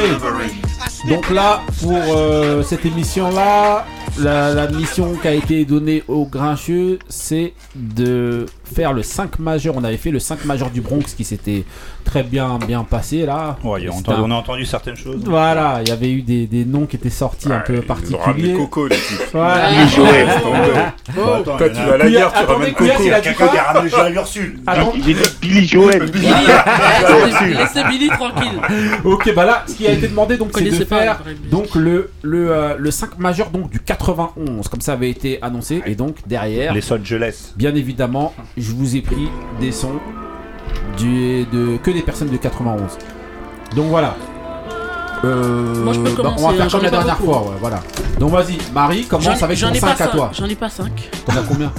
[1.08, 3.86] Donc là, pour euh, cette émission-là,
[4.20, 8.45] la, la mission qui a été donnée aux grincheux, c'est de
[8.76, 9.76] faire le 5 majeur.
[9.78, 11.64] On avait fait le 5 majeur du Bronx qui s'était
[12.04, 13.58] très bien bien passé là.
[13.64, 15.22] Ouais, on, a un- on a entendu certaines choses.
[15.26, 17.80] Voilà, il y avait eu des, des noms qui étaient sortis un peu Ils
[18.16, 18.54] ont ramené particuliers.
[18.54, 19.22] Coco, les types.
[19.32, 19.68] Voilà.
[19.68, 22.91] Attends, Toi, tu vas à la guerre, tu ramènes Coco.
[23.04, 24.60] il a dit Quelqu'un qui a ramené Joël Ursule.
[24.95, 26.10] J'ai dit Billy Joel.
[26.12, 26.28] Billy,
[27.58, 28.60] laissez- Billy tranquille.
[29.04, 31.20] Ok, bah là, ce qui a été demandé donc, c'est de faire
[31.52, 35.82] donc le le, euh, le 5 majeur donc du 91, comme ça avait été annoncé,
[35.86, 37.54] et donc derrière, Les Angeles.
[37.56, 39.30] bien évidemment, je vous ai pris
[39.60, 40.00] des sons
[40.98, 42.82] du de que des personnes de 91.
[43.76, 44.16] Donc voilà.
[45.26, 47.32] Euh, Moi, je peux bah, on va faire j'en comme ai la pas dernière beaucoup.
[47.34, 47.80] fois, ouais, voilà.
[48.20, 50.32] Donc vas-y, Marie, commence avec j'en ton ai 5 pas à toi.
[50.34, 51.10] J'en ai pas 5.
[51.26, 51.72] T'en as combien?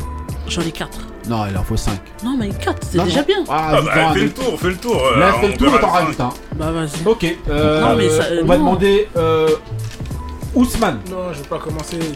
[0.46, 0.90] J'en ai 4.
[1.28, 1.92] Non, il en faut 5.
[2.24, 3.38] Non, mais 4, c'est déjà bien.
[3.48, 4.96] Ah, Ah bah, fais le tour, fais le tour.
[4.96, 6.30] euh, Là, on fais le tour et t'en rajoutes un.
[6.56, 7.06] Bah, vas-y.
[7.06, 8.60] Ok, euh, Non, mais ça- on va non.
[8.64, 9.48] demander euh,
[10.54, 10.98] Ousmane.
[11.10, 11.98] Non, je vais pas commencer.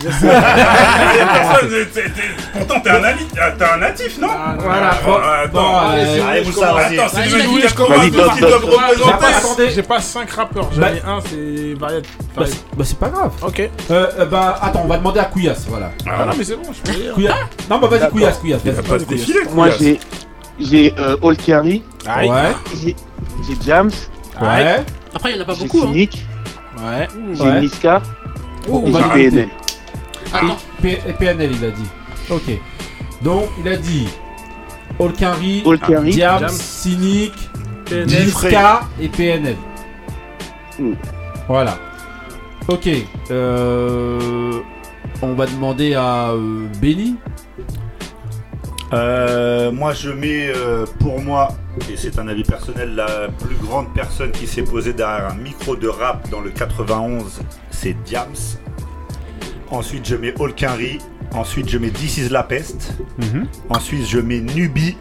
[2.53, 3.03] Pourtant, t'es un,
[3.41, 4.29] ah, t'es un natif, non?
[4.59, 6.99] Voilà, Ah, bon, Attends, bon, allez, euh, commencez- vas-y.
[6.99, 7.31] Attends, c'est mecs
[8.15, 9.25] vas-y, qui doivent représenter.
[9.27, 9.71] attendez.
[9.71, 12.07] J'ai pas 5 rappeurs, j'en Bah- ai un, c'est variette.
[12.37, 13.33] Bah, c'est bah, c'est pas grave.
[13.43, 13.61] Ok.
[13.61, 13.71] Euh,
[14.19, 15.91] euh, bah attends, on va demander à Couillasse, voilà.
[16.07, 17.15] Ah non, mais c'est bon, je peux dire.
[17.15, 17.37] Couillasse.
[17.71, 18.61] Non, bah vas-y, Couillasse, Couillasse.
[18.65, 18.89] Il va vas-y.
[18.89, 20.01] pas se défiler, Moi, j'ai.
[20.61, 21.17] J'ai euh.
[22.29, 22.97] Ouais, j'ai
[23.47, 23.91] j'ai Jams,
[24.41, 24.85] ouais.
[25.15, 25.79] Après, il y en a pas j'ai beaucoup.
[25.79, 25.89] Hein.
[25.93, 26.25] Cynic,
[26.79, 27.09] Ouais.
[27.33, 27.61] j'ai Ouais.
[27.61, 28.03] Niska
[28.69, 29.09] Oh, on va.
[29.11, 29.49] PNL.
[30.33, 30.57] Attends.
[30.83, 31.89] P- PNL, il a dit.
[32.31, 32.61] Ok.
[33.23, 34.09] Donc, il a dit
[34.99, 37.33] Olkari, All Carry, Diams, Diams, Cynic,
[37.87, 38.29] PNL,
[39.01, 39.57] et PNL.
[40.79, 40.93] Mm.
[41.49, 41.79] Voilà.
[42.69, 42.89] Ok.
[43.31, 44.61] Euh,
[45.23, 47.17] on va demander à euh, Benny.
[48.93, 51.49] Euh, moi, je mets euh, pour moi,
[51.91, 55.75] et c'est un avis personnel, la plus grande personne qui s'est posée derrière un micro
[55.75, 57.41] de rap dans le 91,
[57.75, 58.29] c'est Diams.
[59.71, 60.99] Ensuite, je mets Olkinry.
[61.33, 62.95] Ensuite, je mets This is la peste.
[63.69, 64.97] Ensuite, je mets Nubi,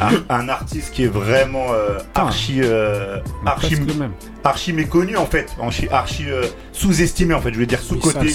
[0.00, 4.12] un, un artiste qui est vraiment euh, archi, euh, archi, même.
[4.44, 6.42] archi méconnu en fait, archi, archi euh,
[6.72, 8.34] sous-estimé en fait, je veux dire sous-côté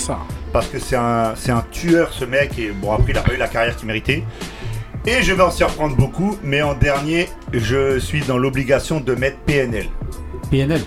[0.52, 3.34] parce que c'est un, c'est un tueur ce mec et bon après il a pas
[3.34, 4.24] eu la carrière qu'il méritait.
[5.06, 9.38] Et je vais en surprendre beaucoup, mais en dernier, je suis dans l'obligation de mettre
[9.40, 9.88] PNL.
[10.50, 10.82] PNL.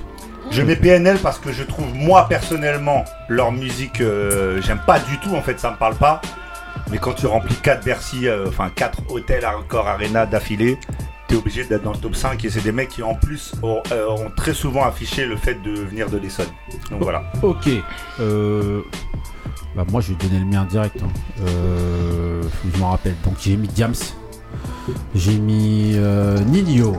[0.51, 5.18] Je mets PNL parce que je trouve moi personnellement leur musique, euh, j'aime pas du
[5.18, 6.20] tout en fait, ça me parle pas.
[6.90, 10.78] Mais quand tu remplis 4 Bercy, euh, enfin 4 hôtels Encore Arena d'affilée,
[11.26, 13.82] t'es obligé d'être dans le top 5 et c'est des mecs qui en plus ont,
[13.92, 16.47] euh, très souvent affiché le fait de venir de l'Essonne.
[16.90, 17.24] Donc voilà.
[17.42, 17.68] Ok.
[18.20, 18.82] Euh,
[19.74, 20.97] bah moi je vais donner le mien direct.
[21.03, 21.09] hein.
[22.72, 23.16] Je m'en rappelle.
[23.24, 23.94] Donc j'ai mis Diams.
[25.14, 25.97] J'ai mis
[26.47, 26.97] Nino.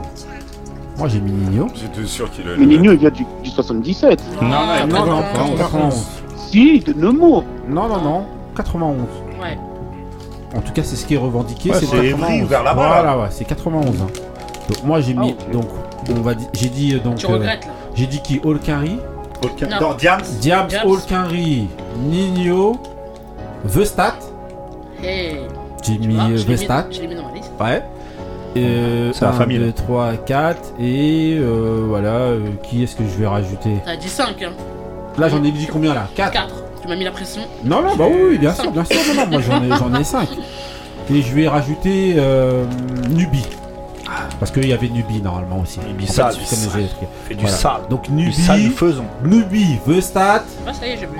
[0.98, 1.68] Moi j'ai mis Nino.
[1.74, 2.56] J'étais sûr qu'il allait.
[2.58, 4.20] Mais Nino, il vient du, du 77.
[4.42, 4.56] Non, non,
[4.88, 6.06] non, non, non, 91.
[6.50, 7.44] Si, de Nemo.
[7.68, 8.24] Non, non, non.
[8.56, 8.96] 91.
[9.40, 9.56] Ouais.
[10.56, 11.70] En tout cas, c'est ce qui est revendiqué.
[11.70, 12.22] Ouais, c'est c'est 91.
[12.30, 13.18] Évry, vers là-bas, Voilà, là.
[13.18, 13.84] ouais, c'est 91.
[14.02, 14.06] hein.
[14.68, 15.64] Donc moi j'ai mis Ah, donc
[16.10, 17.72] on va j'ai dit euh, donc Tu euh, regrettes, là.
[17.94, 18.98] j'ai dit qui Olkinry
[19.40, 19.90] Olkin- Non.
[19.90, 20.20] Non, Diams.
[20.42, 20.82] Diams, Diams.
[20.90, 21.68] Olkinry,
[22.06, 22.76] Nino,
[23.64, 24.16] Vestat.
[25.02, 25.36] Hey.
[25.82, 26.86] J'ai mis vois, euh, je l'ai mis- Vestat.
[26.90, 27.50] Je l'ai mis dans ma liste.
[27.58, 27.82] Ouais.
[28.64, 29.72] Euh, C'est la 1, famille, 2, là.
[29.72, 33.70] 3, 4 et euh, voilà, euh, qui est-ce que je vais rajouter?
[33.84, 34.50] T'as dit 5, hein.
[35.18, 36.06] Là j'en ai dit combien là?
[36.14, 36.46] 4 4.
[36.82, 37.42] Tu m'as mis la pression.
[37.64, 40.00] Non, non, bah oui, oui, bien sûr, bien sûr, non, non, moi j'en ai, j'en
[40.00, 40.28] ai 5.
[41.14, 42.64] Et je vais rajouter euh,
[43.10, 43.44] Nubi.
[44.38, 45.80] Parce qu'il y avait Nubi normalement aussi.
[45.80, 46.34] Nubi En fait, sale,
[47.36, 47.80] du sale.
[47.90, 49.04] Donc Du Nubi, sale faisons.
[49.24, 51.18] Nubi, Vestat, Ah, ça y est, j'ai vu.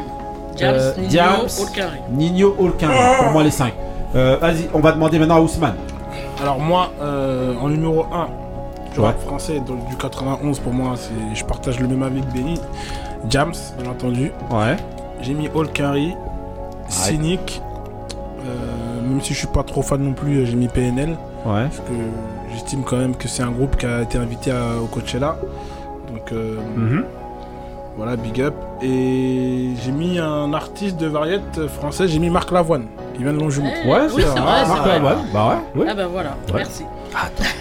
[0.56, 1.98] James, euh, Nino, Diams, Olkari.
[2.10, 2.88] Nino, Olkin.
[3.18, 3.72] Pour moi les 5.
[4.14, 5.74] Vas-y, on va demander maintenant à Ousmane.
[6.40, 8.28] Alors moi, euh, en numéro 1,
[8.94, 9.06] du Ouais.
[9.06, 12.60] rap français donc du 91 pour moi, c'est, je partage le même avis que Benny.
[13.28, 14.32] Jams, bien entendu.
[14.50, 14.76] Ouais.
[15.20, 16.14] J'ai mis All Carry,
[16.88, 17.60] Cynic.
[18.46, 21.10] euh, même si je suis pas trop fan non plus, j'ai mis PNL.
[21.44, 21.62] Ouais.
[21.64, 21.92] Parce que
[22.52, 25.36] j'estime quand même que c'est un groupe qui a été invité à- au Coachella.
[26.12, 27.04] Donc euh, Mhm.
[27.96, 28.54] voilà, big up.
[28.80, 32.84] Et j'ai mis un artiste de variette français, j'ai mis Marc Lavoine,
[33.18, 33.68] qui vient de Longjumeau.
[33.84, 35.00] Eh, Ouais, oui, c'est vrai, Ah, c'est Marc vrai.
[35.34, 35.80] Bah ouais.
[35.82, 35.86] ouais.
[35.90, 36.54] Ah bah voilà, Ouais.
[36.58, 36.84] merci.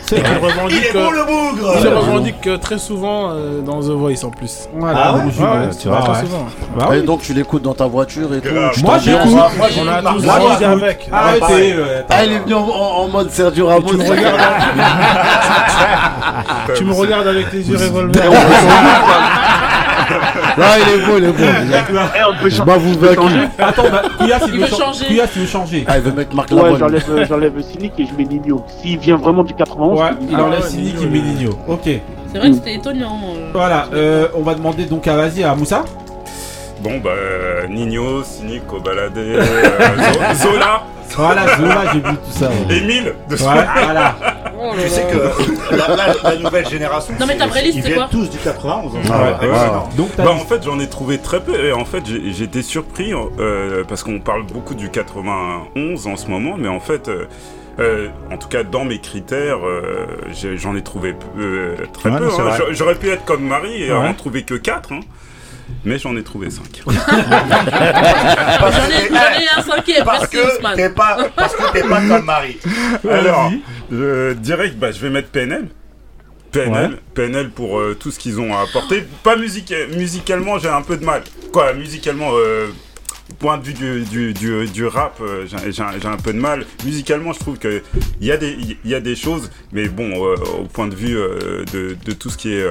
[0.05, 0.36] C'est Il vrai.
[0.51, 3.86] revendique, Il est bon, le bougre il Ouais, revendique euh, très souvent euh, dans The
[3.91, 4.68] Voice en plus.
[4.76, 5.24] Voilà, Ah ouais?
[5.24, 6.03] Longjumeau, Ouais, tu tu vois, ouais.
[6.14, 6.45] très souvent.
[6.78, 7.05] Bah Et oui.
[7.05, 8.53] donc tu l'écoutes dans ta voiture et tout.
[8.84, 9.32] Moi, j'écoute.
[9.32, 9.49] Moi,
[9.82, 11.10] on a Moi, tous grandi avec.
[11.12, 11.74] Arrêtez.
[11.74, 13.88] euh, Ah, il est venu en, mode Sergio Ramos.
[13.88, 14.38] Tu me regardes,
[16.76, 18.30] tu me regardes avec tes yeux revolver.
[20.58, 21.43] Là, il est beau, il est beau.
[21.43, 22.72] Eh, on peut Je changer.
[22.72, 23.34] m'avoue vaincu.
[23.60, 25.05] Attends, bah, Kouyass, il, Il veut veut cha- changer.
[25.05, 25.86] Kouyass, il veut changer.
[25.88, 26.80] Ah, il veut mettre Marc Ouais, Lavoine.
[26.80, 28.66] j'enlève, euh, j'enlève Cynic et je mets Nino.
[28.82, 31.51] S'il vient vraiment du 91, Ouais, il enlève ouais, Cynic, il met Nino.
[31.68, 31.82] Ok.
[32.32, 33.20] C'est vrai que c'était étonnant.
[33.36, 33.49] euh.
[33.53, 35.86] Voilà, euh, on va demander donc à vas-y à Moussa.
[36.82, 39.41] Bon, bah, euh, Nino, Cynic, Obalade, euh,
[40.34, 40.84] Zo- Zola,
[41.16, 42.49] Voilà, Zola, j'ai vu tout ça.
[42.49, 43.14] Ouais, Émile.
[43.30, 43.39] de Ouais,
[43.84, 44.16] voilà.
[44.60, 47.14] Oh Tu sais que la, la- la nouvelle génération.
[47.20, 48.95] Non, mais ta c'est- vraie liste, ils c'est quoi tous du 91.
[48.95, 48.99] hein.
[49.12, 49.55] Ah ouais, Ouais, ouais.
[49.55, 49.89] excellent.
[49.95, 51.53] Donc, Bah, en fait, j'en ai trouvé très peu.
[51.66, 52.03] Et en fait,
[52.41, 57.08] été surpris euh, parce qu'on parle beaucoup du 91 en ce moment, mais en fait.
[57.08, 57.26] euh,
[57.80, 60.08] euh, en tout cas, dans mes critères, euh,
[60.55, 62.26] j'en ai trouvé euh, très Ouais, peu.
[62.28, 62.55] hein.
[62.72, 63.97] J'aurais pu être comme Marie et Ouais.
[63.99, 64.93] en trouver que 4,
[65.86, 66.63] mais j'en ai trouvé 5.
[66.88, 72.26] J'en ai, ai un cinquième, Parce merci que t'es pas, parce que t'es pas comme
[72.26, 72.57] Marie.
[73.09, 73.51] Alors,
[73.93, 75.68] euh, direct, bah, je vais mettre PNL.
[76.51, 79.05] PNL, PNL pour euh, tout ce qu'ils ont à apporter.
[79.24, 81.24] Pas musique, musicalement, j'ai un peu de mal.
[81.51, 82.68] Quoi, musicalement, euh,
[83.30, 86.65] au point de vue du, du, du, du rap, euh, j'ai un, peu de mal.
[86.86, 87.82] Musicalement, je trouve qu'il
[88.22, 91.18] y, a des- il y a des choses, mais bon, euh, au point de vue
[91.18, 92.65] euh, de, de tout ce qui est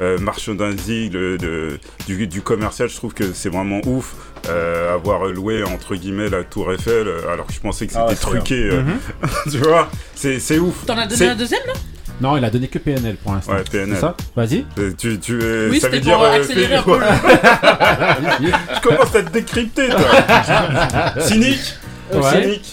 [0.00, 4.14] euh, euh, marchandising, le- de, du, du commercial, je trouve que c'est vraiment ouf.
[4.48, 8.04] euh, avoir loué entre guillemets la tour Eiffel euh, alors que je pensais que c'était
[8.06, 8.98] Ah c'est truqué euh, Mhm.
[9.50, 11.72] tu vois c'est c'est ouf T'en as donné un deuxième là?
[12.20, 13.52] Non, il a donné que PNL pour l'instant.
[13.54, 13.94] Ouais, PNL.
[13.96, 14.16] C'est ça?
[14.36, 14.64] Vas-y.
[14.78, 16.14] Euh, Tu, tu, euh, Oui, ça c'était veut dire.
[16.14, 17.06] pour euh, accélérer fais- un peu le-
[18.76, 21.20] Je commence à te décrypter, toi.
[21.20, 21.74] Cynique.
[22.12, 22.22] Ouais.
[22.42, 22.72] Cynique.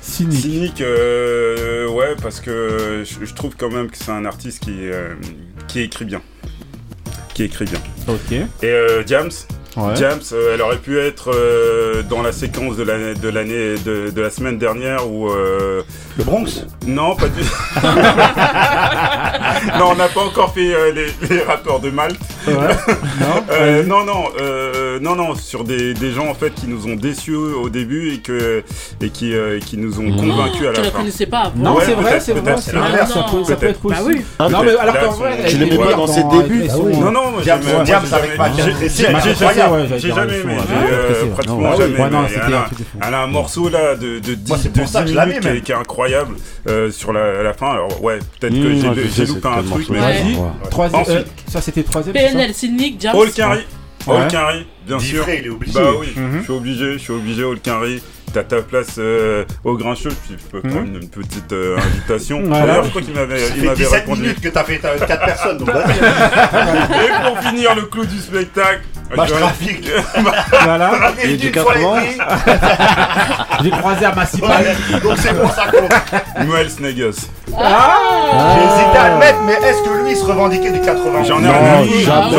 [0.00, 0.40] Cynique.
[0.40, 4.76] Cynique, euh, ouais, parce que je, je trouve quand même que c'est un artiste qui,
[4.88, 5.14] euh,
[5.68, 6.20] qui écrit bien.
[7.34, 7.80] Qui écrit bien.
[8.08, 8.32] Ok.
[8.32, 9.30] Et euh, Diams,
[9.76, 9.94] Ouais.
[9.94, 14.08] Diams, euh, elle aurait pu être euh, dans la séquence de l'année de l'année de,
[14.10, 15.82] de la semaine dernière où euh,
[16.16, 16.64] Le Bronx?
[16.86, 17.40] Non pas du
[19.78, 22.54] non on n'a pas encore fait les, les rappeurs de Malte Ouais.
[23.20, 26.86] Non Euh, non non euh, non non sur des, des gens en fait qui nous
[26.86, 28.62] ont déçus au début et que
[29.00, 30.98] et qui euh, qui nous ont convaincus à Tu la la fin.
[30.98, 31.52] connaissais pas avant.
[31.56, 32.54] Non, Ouais, c'est vrai, c'est vrai.
[32.58, 34.14] c'est Ah non, Ça peut, ça peut être Bah possible.
[34.18, 34.24] oui.
[34.38, 36.64] Ah, Non, mais alors qu'en vrai, Tu mets pas dans ses débuts.
[37.00, 38.30] non non Diams, j'aime- moi, Diams j'ai avec
[40.14, 40.54] jamais- aimé
[41.34, 42.04] pratiquement jamais Elle
[43.02, 45.12] un a- un morceau là de, de 10, Moi, c'est de pour ça que 10
[45.12, 46.36] je l'avais, minutes qui est, incroyable
[46.68, 47.70] euh, sur la, la fin.
[47.72, 50.36] Alors ouais peut-être que Mmh, j'ai, je j'ai loupé un truc mais vas-y.
[50.36, 52.14] euh, ça c'était troisième.
[52.34, 53.16] C'est ça PNL, Cynic, James.
[53.16, 53.60] All Carry
[54.06, 54.16] Ouais.
[54.16, 55.72] All Carry bien sûr Diffré, il est obligé.
[55.78, 56.38] bah oui Mhm.
[56.38, 58.02] je suis obligé je suis obligé All Carry
[58.34, 60.74] T'as ta place euh, au Grincheux, je peux Mhm.
[60.74, 62.42] prendre une petite euh, invitation.
[62.44, 62.66] Voilà.
[62.66, 64.22] D'ailleurs, je crois qu'il m'avait, Ça il fait m'avait 17 répondu.
[64.22, 65.68] minutes que t'as fait 4 personnes, donc.
[65.68, 68.80] Et pour finir le clou du spectacle,
[69.16, 69.88] Bah, je trafique.
[70.64, 70.90] Voilà.
[71.22, 72.00] Il Et est du d'une fois 80.
[72.00, 72.18] et demie.
[73.62, 74.76] J'ai croisé à Massipal.
[75.02, 76.44] Donc c'est pour ça qu'on.
[76.44, 77.16] Noël Snegus.
[77.56, 77.96] Ah
[78.32, 81.42] J'ai hésité à le mettre, mais est-ce que lui il se revendiquait du 80 J'en
[81.42, 82.00] ai rien à faire.
[82.04, 82.36] jamais.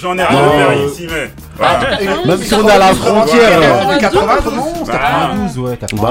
[0.00, 1.28] J'en ai Ah rien à faire.
[1.60, 1.80] Ah.
[2.26, 3.60] Même si on est à la frontière.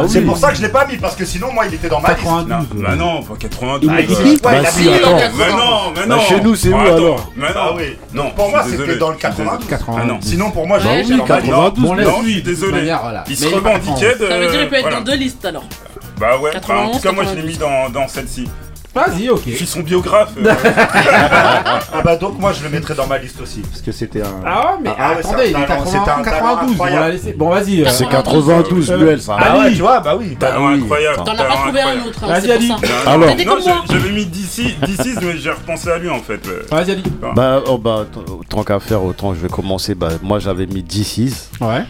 [0.08, 2.00] C'est pour ça que je l'ai pas mis, parce que sinon, moi, il était dans
[2.00, 2.24] ma liste.
[2.24, 2.82] 92.
[2.82, 3.92] Bah non, 92.
[3.94, 6.20] Ah, il est dans Mais non, mais non.
[6.22, 7.16] Chez nous, c'est où alors non.
[7.56, 7.74] Ah
[8.14, 9.68] non, pour moi, c'était dans le 92.
[10.22, 12.06] Sinon, pour moi, j'ai oui, 92.
[12.06, 12.92] Non, oui, désolé.
[13.28, 14.28] Il se revendiquait de.
[14.28, 15.66] Ça veut dire qu'il peut être dans deux listes alors.
[16.20, 18.48] Bah ouais, en tout cas, moi, je l'ai mis dans celle-ci.
[18.94, 19.42] Vas-y, ok.
[19.48, 20.34] Je suis son biographe.
[20.38, 20.54] Euh.
[21.96, 24.42] Ah bah donc moi je le mettrais dans ma liste aussi parce que c'était un.
[24.46, 26.78] Ah ouais, mais Ah, ah attendez, un il est c'est un 92.
[27.36, 27.82] Bon, vas-y.
[27.84, 29.38] Euh, c'est 92 euh, ça.
[29.40, 30.38] Ah oui tu vois, bah oui.
[30.40, 30.82] Bah Talent oui.
[30.82, 31.18] incroyable.
[31.24, 32.72] T'en as pas trouvé un autre, hein, Vas-y, c'est Ali.
[33.08, 33.30] Alors.
[33.90, 34.76] J'avais mis DC,
[35.22, 36.48] mais j'ai repensé à lui en fait.
[36.48, 36.62] Euh.
[36.70, 37.04] Vas-y, Ali.
[37.36, 38.06] Bah, oh, bah
[38.50, 39.96] tant qu'à faire, autant je vais commencer.
[39.96, 41.50] Bah, moi j'avais mis DC's.
[41.62, 41.84] Ouais,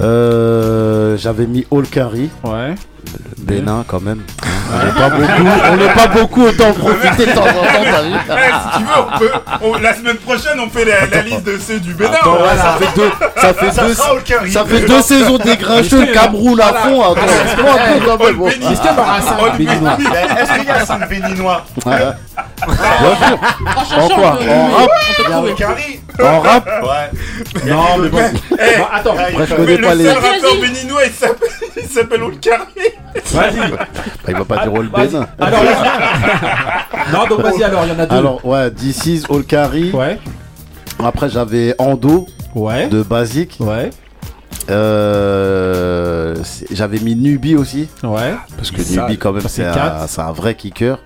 [0.00, 2.30] Euh, j'avais mis All Carry.
[2.44, 2.74] ouais.
[3.38, 4.22] Bénin quand même.
[5.72, 7.84] On n'est pas beaucoup, autant profiter de temps en temps,
[8.72, 8.84] Si tu
[9.24, 12.12] veux, la semaine prochaine, on fait la, de ceux du Bénin.
[13.36, 13.54] Ça
[14.64, 17.10] fait deux, saisons dégrincheux, le Cameroun à fond.
[17.10, 17.56] Un peu, Est-ce
[20.58, 21.64] qu'il y a un Béninois
[23.96, 24.38] En quoi
[26.22, 26.68] En rap
[27.66, 28.18] Non, mais bon.
[28.52, 29.16] Eh, attends,
[29.48, 30.04] je connais pas les.
[30.60, 31.48] béninois, il s'appelle-
[32.76, 32.89] il.
[33.32, 33.70] Vas-y.
[33.70, 33.86] Bah,
[34.28, 35.26] il va pas dire All Ben.
[35.38, 35.60] Alors
[37.12, 38.16] non, donc vas-y alors, il y en a deux.
[38.16, 39.44] Alors ouais, This is All
[39.94, 40.18] Ouais.
[40.98, 42.88] Après j'avais Ando ouais.
[42.88, 43.56] de Basic.
[43.60, 43.90] Ouais.
[44.70, 46.36] Euh,
[46.70, 47.88] j'avais mis Nubi aussi.
[48.02, 48.34] Ouais.
[48.56, 50.98] Parce que Nubi quand même c'est un, un, vrai kicker.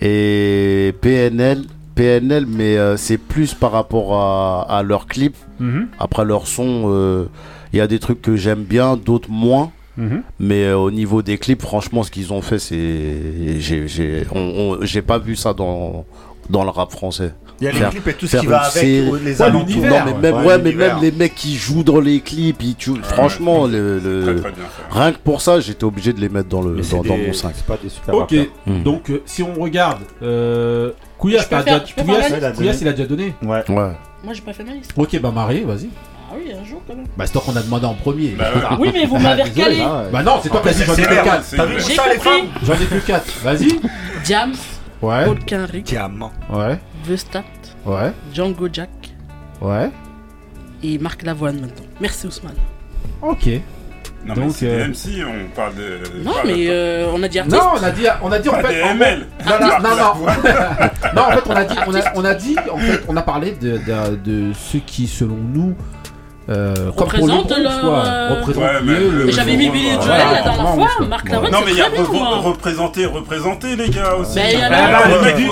[0.00, 1.64] Et PNL.
[1.94, 5.34] PNL, mais euh, c'est plus par rapport à, à leur clip.
[5.62, 5.86] Mm-hmm.
[5.98, 7.24] Après leur son, euh,
[7.72, 9.72] il y a des trucs que j'aime bien, d'autres moins.
[9.96, 10.22] Mhm.
[10.40, 13.60] Mais euh, au niveau des clips, franchement, ce qu'ils ont fait, c'est.
[13.60, 16.04] J'ai pas vu ça dans,
[16.50, 17.32] dans le rap français.
[17.60, 19.82] Il y a les clips et tout ce qui va avec les ouais, alentours.
[19.82, 23.02] Non, mais même, ouais, mais même les mecs qui jouent dans les clips, ils tuent,
[23.02, 24.42] franchement, le,
[24.90, 27.54] rien que pour ça, j'étais obligé de les mettre dans, le, dans, mon 5.
[28.12, 28.34] Ok,
[28.66, 28.82] hmm.
[28.82, 33.62] donc euh, si on regarde, euh, Couillasse, il a déjà donné Ouais.
[33.68, 34.92] Moi, j'ai pas fait ma liste.
[34.96, 35.88] Ok, bah Marie, vas-y.
[36.28, 37.06] Ah oui, un jour quand même.
[37.16, 38.30] Bah, c'est toi qu'on a demandé en premier.
[38.30, 39.80] Bah, oui, mais vous bah, m'avez recalé.
[39.80, 41.54] Ah bah, non, c'est toi qui as dit j'en ai plus 4.
[41.56, 43.24] T'as vu ça, les femmes J'en ai plus 4.
[43.42, 43.80] Vas-y.
[44.24, 44.54] Diams.
[45.02, 45.24] Ouais.
[45.24, 45.38] Paul
[45.82, 46.32] Diamant.
[46.50, 46.78] Ouais.
[47.04, 47.44] Vestat.
[47.84, 48.12] Ouais.
[48.34, 48.90] Django Jack.
[49.60, 49.90] Ouais.
[50.82, 51.86] Et Marc Lavoine maintenant.
[52.00, 52.56] Merci Ousmane.
[53.22, 53.48] Ok.
[54.24, 54.78] Non, Donc, mais euh...
[54.78, 56.00] même si on parle de.
[56.24, 56.66] Non, mais.
[56.68, 57.56] Euh, on a dit artiste.
[57.56, 57.90] Non, on a
[58.38, 58.82] dit, en fait.
[58.82, 58.94] Non,
[59.60, 59.96] non, non,
[61.14, 61.22] non.
[61.22, 61.76] en fait, on a dit,
[62.16, 65.76] on a, dit, en fait, on a parlé de ceux qui, selon nous,
[66.48, 67.62] euh, représente le.
[67.64, 67.68] le...
[67.68, 71.52] Euh, ouais, J'avais mis Billy Joel voilà, la dernière fois, Marc Lavoine.
[71.52, 74.36] Non, mais il y a représenter, représenter, les gars aussi.
[74.36, 74.54] Mais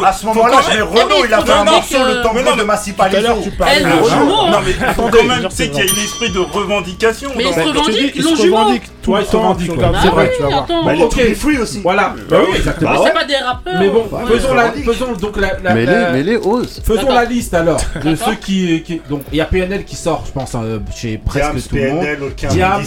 [0.04, 3.28] à ce moment-là, j'ai Renaud, il a fait un morceau le temps de euh, Massipalizo.
[3.28, 4.50] Hein.
[4.50, 7.30] Non, mais quand même, tu sais qu'il y a un esprit de revendication.
[7.36, 9.66] Mais ils se revendiquent, ils se toi, ils sont vendus.
[9.66, 10.66] C'est vrai, tu vas voir.
[10.66, 11.80] Bah, les, fruits aussi.
[11.82, 12.14] Voilà.
[12.16, 12.92] Bah, bah oui, exactement.
[12.92, 13.74] Mais c'est pas des rappeurs.
[13.78, 15.74] Mais bon, faisons, la, faisons donc la.
[15.74, 16.80] mais, les, mais les oses.
[16.82, 19.00] Faisons la liste alors de ceux qui.
[19.08, 22.06] donc, il y a PNL qui sort, je pense, hein, chez presque tout le monde.
[22.50, 22.82] Diams,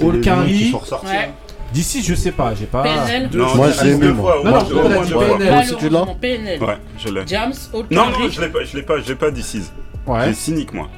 [0.00, 0.72] Olkinry.
[0.92, 1.32] Hein.
[1.72, 2.82] D'ici, je sais pas, j'ai pas.
[2.82, 4.08] PNL non, Moi, j'ai aimé.
[4.12, 4.40] Moi.
[4.44, 5.64] Non, non, non, je PNL.
[5.66, 6.62] c'est tu l'as PNL.
[6.62, 7.26] Ouais, je l'ai.
[7.26, 7.52] Jams,
[7.90, 9.62] Non, non, je l'ai pas, je l'ai pas, j'ai pas D'ici.
[10.06, 10.26] Ouais.
[10.26, 10.88] J'ai Cynique, moi.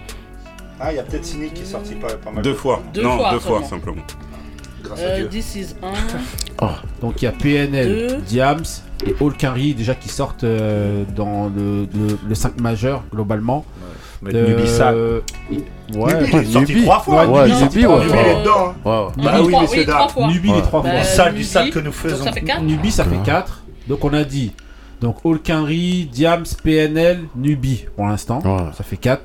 [0.79, 2.43] Ah, il y a peut-être Cynique qui est sorti pas, mal.
[2.43, 2.83] Deux fois.
[2.95, 4.03] Deux non, fois, deux fois simplement.
[6.63, 6.67] Oh.
[7.01, 8.65] donc il y a PNL, Diams
[9.07, 11.89] et All Carry déjà qui sortent euh, dans le,
[12.29, 13.65] le, 5 majeur globalement.
[14.21, 14.93] Mais euh, Nubi, ça.
[14.93, 17.27] Ouais, Nubi, il est sorti trois fois.
[17.27, 17.89] Nubi, est
[18.43, 18.75] dedans.
[18.85, 19.09] Hein.
[19.17, 19.41] Nubi, bah
[20.29, 20.93] Nubi les trois fois.
[22.61, 23.63] Nubi, ça fait 4.
[23.89, 24.53] Donc on a dit.
[25.01, 28.43] Donc All Quinry, Diams, PNL, Nubi pour l'instant.
[28.77, 29.23] Ça fait 4.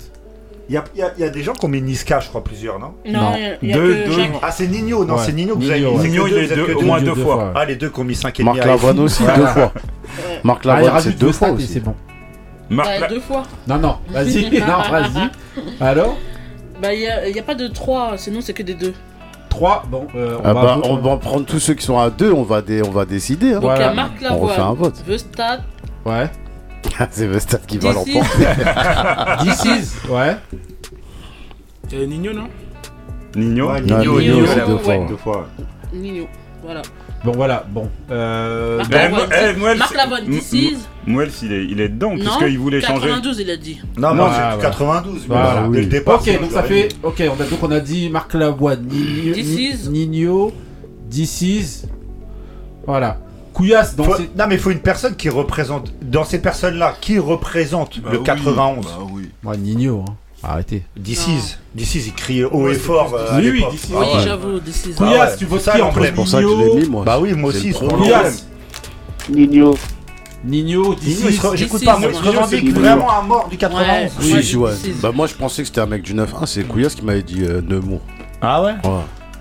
[0.68, 0.84] Il y a,
[1.18, 4.06] y a, des gens qui ont mis Niska, je crois, plusieurs, non Non, il deux,
[4.06, 4.18] deux.
[4.42, 6.10] Ah, c'est Nino, non, c'est Nino que vous avez mis.
[6.10, 7.54] Nino, il est deux, au moins deux, deux fois.
[7.56, 9.72] Ah, les deux qui ont mis 5 et Marc Lavoine aussi, deux fois.
[10.44, 11.68] Marc ah, Lavoine, c'est deux fois aussi.
[11.68, 11.96] C'est bon.
[12.70, 13.44] Marc bah, deux fois.
[13.68, 15.30] Non, non, vas-y, non, vas-y.
[15.80, 16.18] Alors
[16.82, 18.94] Bah, il n'y a, pas de trois sinon c'est que des deux.
[19.50, 22.32] trois bon, euh, ah bah, on, va bah, prendre tous ceux qui sont à deux
[22.32, 23.54] on va, on va décider.
[23.54, 23.60] Hein.
[23.60, 23.78] Donc.
[23.96, 24.96] Marc Lavoine, on un vote.
[26.06, 26.30] Ouais.
[27.00, 28.46] Ah, c'est Mustard qui va l'emporter.
[29.44, 30.38] This is Ouais.
[31.94, 32.48] Euh, Nino, non
[33.36, 35.06] Nino ouais, Nino, Nino, Nino, Nino deux, fois, ouais.
[35.08, 35.48] deux fois.
[35.94, 36.28] Nino,
[36.64, 36.82] voilà.
[37.24, 37.90] Bon, voilà, bon.
[38.12, 38.78] Euh...
[38.78, 40.78] Marc, ben, Lavoine, eh, Mouels, Marc this is...
[41.06, 43.22] Mouels, il est, il est dedans, non, parce qu'il voulait 92, changer.
[43.22, 43.82] 92, il a dit.
[43.98, 44.64] Non, non, ah, c'est ouais.
[44.64, 45.76] 92, bah, voilà, oui.
[45.76, 46.22] dès le départ.
[46.22, 46.90] Ok, donc ça fait.
[47.04, 49.90] Ok, on a, donc on a dit Marc Lavoine, Nino, this.
[49.90, 50.54] Nino,
[51.10, 51.88] This is.
[52.86, 53.18] Voilà.
[53.56, 55.92] Couillasse dans Faut- ces- Non, mais il faut une personne qui représente.
[56.02, 59.30] Dans ces personnes-là, qui représente Bah le oui, 91 bah oui.
[59.44, 60.04] Ouais, Nino.
[60.08, 60.14] hein.
[60.44, 60.84] Arrêtez.
[60.96, 61.58] DC's.
[61.74, 63.16] DC's, il crie haut et fort.
[63.18, 63.64] euh, Oui, oui.
[63.72, 63.92] DC's.
[63.96, 66.14] Ah Oui, j'avoue, Couillasse, Ah ouais, tu c'est ça problème.
[66.14, 67.04] pour ça que je l'ai mis, moi.
[67.06, 67.74] Bah oui, moi C'est aussi.
[67.74, 67.88] c'est.
[67.88, 68.46] Couillasse,
[69.30, 69.76] Nino.
[70.44, 70.96] Nino,
[71.56, 72.22] J'écoute pas, moi, moi.
[72.22, 74.12] revendique vraiment à mort du 91.
[74.20, 74.44] Ouais.
[74.44, 74.72] Oui, ouais.
[75.02, 76.46] Bah, moi, je pensais que c'était un mec du 9-1.
[76.46, 78.02] C'est Couillasse qui m'avait dit euh, Nemours.
[78.42, 78.74] Ah ouais?
[78.84, 78.90] Ouais.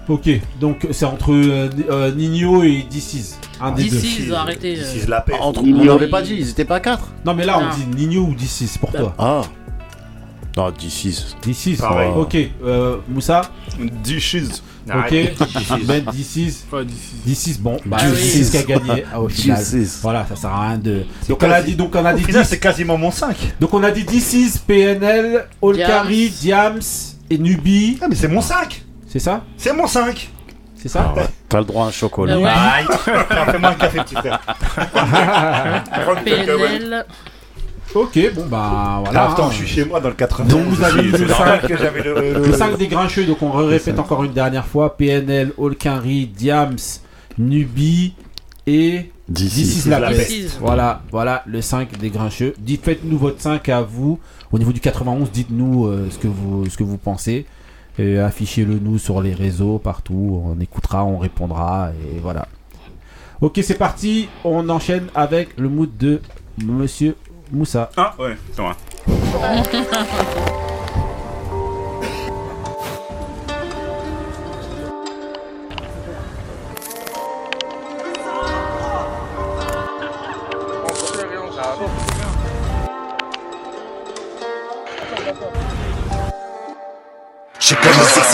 [0.08, 0.28] Ok,
[0.60, 3.38] donc c'est entre euh, euh, Nino et DC's.
[3.60, 3.96] Un des deux.
[3.96, 4.76] DC's, arrêtez.
[4.78, 4.82] euh.
[4.94, 5.32] DC's la paix.
[5.40, 5.80] Entre- Nino.
[5.80, 7.68] on n'avait pas dit, ils étaient pas 4 Non, mais là, Non.
[7.72, 9.14] on dit Nino ou DC's pour Bah, toi.
[9.18, 9.42] Ah.
[10.56, 11.34] Non, D6.
[11.42, 11.78] DC's.
[11.80, 12.10] Pareil.
[12.14, 13.42] Ok, euh, Moussa.
[14.04, 14.62] Dishes.
[14.86, 15.10] Ok.
[15.86, 16.66] Ben DC's.
[16.70, 17.56] Pas d'ici.
[17.58, 17.78] Bon.
[17.86, 19.58] Bah, Ah qui a gagné ah, au final.
[19.60, 19.98] D6.
[20.02, 21.04] Voilà, ça sert à rien de.
[21.28, 22.48] Donc on a quasi- dit, donc on a Au dit final, 10.
[22.50, 23.36] c'est quasiment mon 5.
[23.58, 26.78] Donc on a dit DC's, PNL, Olkari, Diams
[27.30, 27.98] et Nubi.
[28.00, 28.83] Ah, mais c'est mon 5.
[29.14, 30.28] C'est ça C'est mon 5.
[30.74, 31.26] C'est ça Ah ouais.
[31.48, 32.34] T'as le droit à un chocolat.
[32.34, 32.50] Ah ouais.
[32.50, 32.86] Aïe.
[33.52, 34.40] Fais-moi un café, petit frère.
[36.24, 37.06] PNL.
[37.94, 39.20] Ok, bon bah voilà.
[39.20, 39.50] Ah, attends, hein.
[39.52, 40.48] je suis chez moi dans le 80.
[40.48, 42.44] Donc vous avez le 5 que j'avais le.
[42.44, 46.76] Le 5 des grincheux, donc on répète encore une dernière fois PNL, Olkinry, Diams,
[47.38, 48.14] Nubi
[48.66, 49.36] et D6.
[49.36, 50.28] This is la la peste.
[50.28, 50.58] peste.
[50.58, 52.54] Voilà, voilà le 5 des grincheux.
[52.58, 54.18] Dites, faites-nous votre 5 à vous.
[54.50, 57.46] Au niveau du 91, dites-nous euh, ce, que vous, ce que vous pensez.
[57.98, 60.42] Et affichez-le nous sur les réseaux, partout.
[60.44, 61.90] On écoutera, on répondra.
[61.92, 62.48] Et voilà.
[63.40, 64.28] Ok, c'est parti.
[64.44, 66.20] On enchaîne avec le mood de
[66.64, 67.16] Monsieur
[67.52, 67.90] Moussa.
[67.96, 68.70] Ah ouais, attends.
[69.42, 70.73] hein.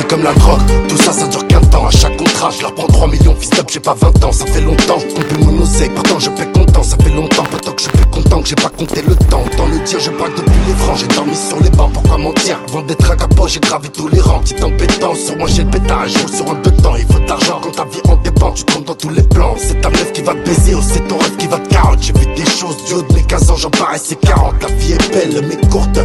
[0.00, 0.60] C'est comme la drogue.
[0.88, 1.86] Tout ça, ça dure qu'un temps.
[1.86, 3.34] À chaque contrat, je leur prends 3 millions.
[3.38, 4.98] Fils d'up, j'ai pas 20 ans, ça fait longtemps.
[5.16, 6.82] On peut mon oseille, pourtant je fais content.
[6.82, 9.42] Ça fait longtemps, pourtant que je fais content que j'ai pas compté le temps.
[9.44, 10.98] Autant le dire, je braque depuis les francs.
[10.98, 12.58] J'ai dormi sur les bancs, pourquoi mentir?
[12.68, 14.40] Avant d'être à capot, j'ai gravé tous les rangs.
[14.40, 16.08] Petit embêtant, sur moi j'ai le pétard.
[16.08, 16.96] Je sur un deux temps.
[16.96, 18.52] Il faut de l'argent quand ta vie en dépend.
[18.52, 19.54] Tu tombes dans tous les plans.
[19.58, 21.98] C'est ta meuf qui va te baiser ou c'est ton rêve qui va te carotte.
[22.00, 24.62] J'ai vu des choses du haut de mes 15 ans, j'en paraissais 40.
[24.62, 25.98] La vie est belle, mais courte.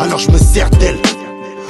[0.00, 0.98] Alors je me sers d'elle.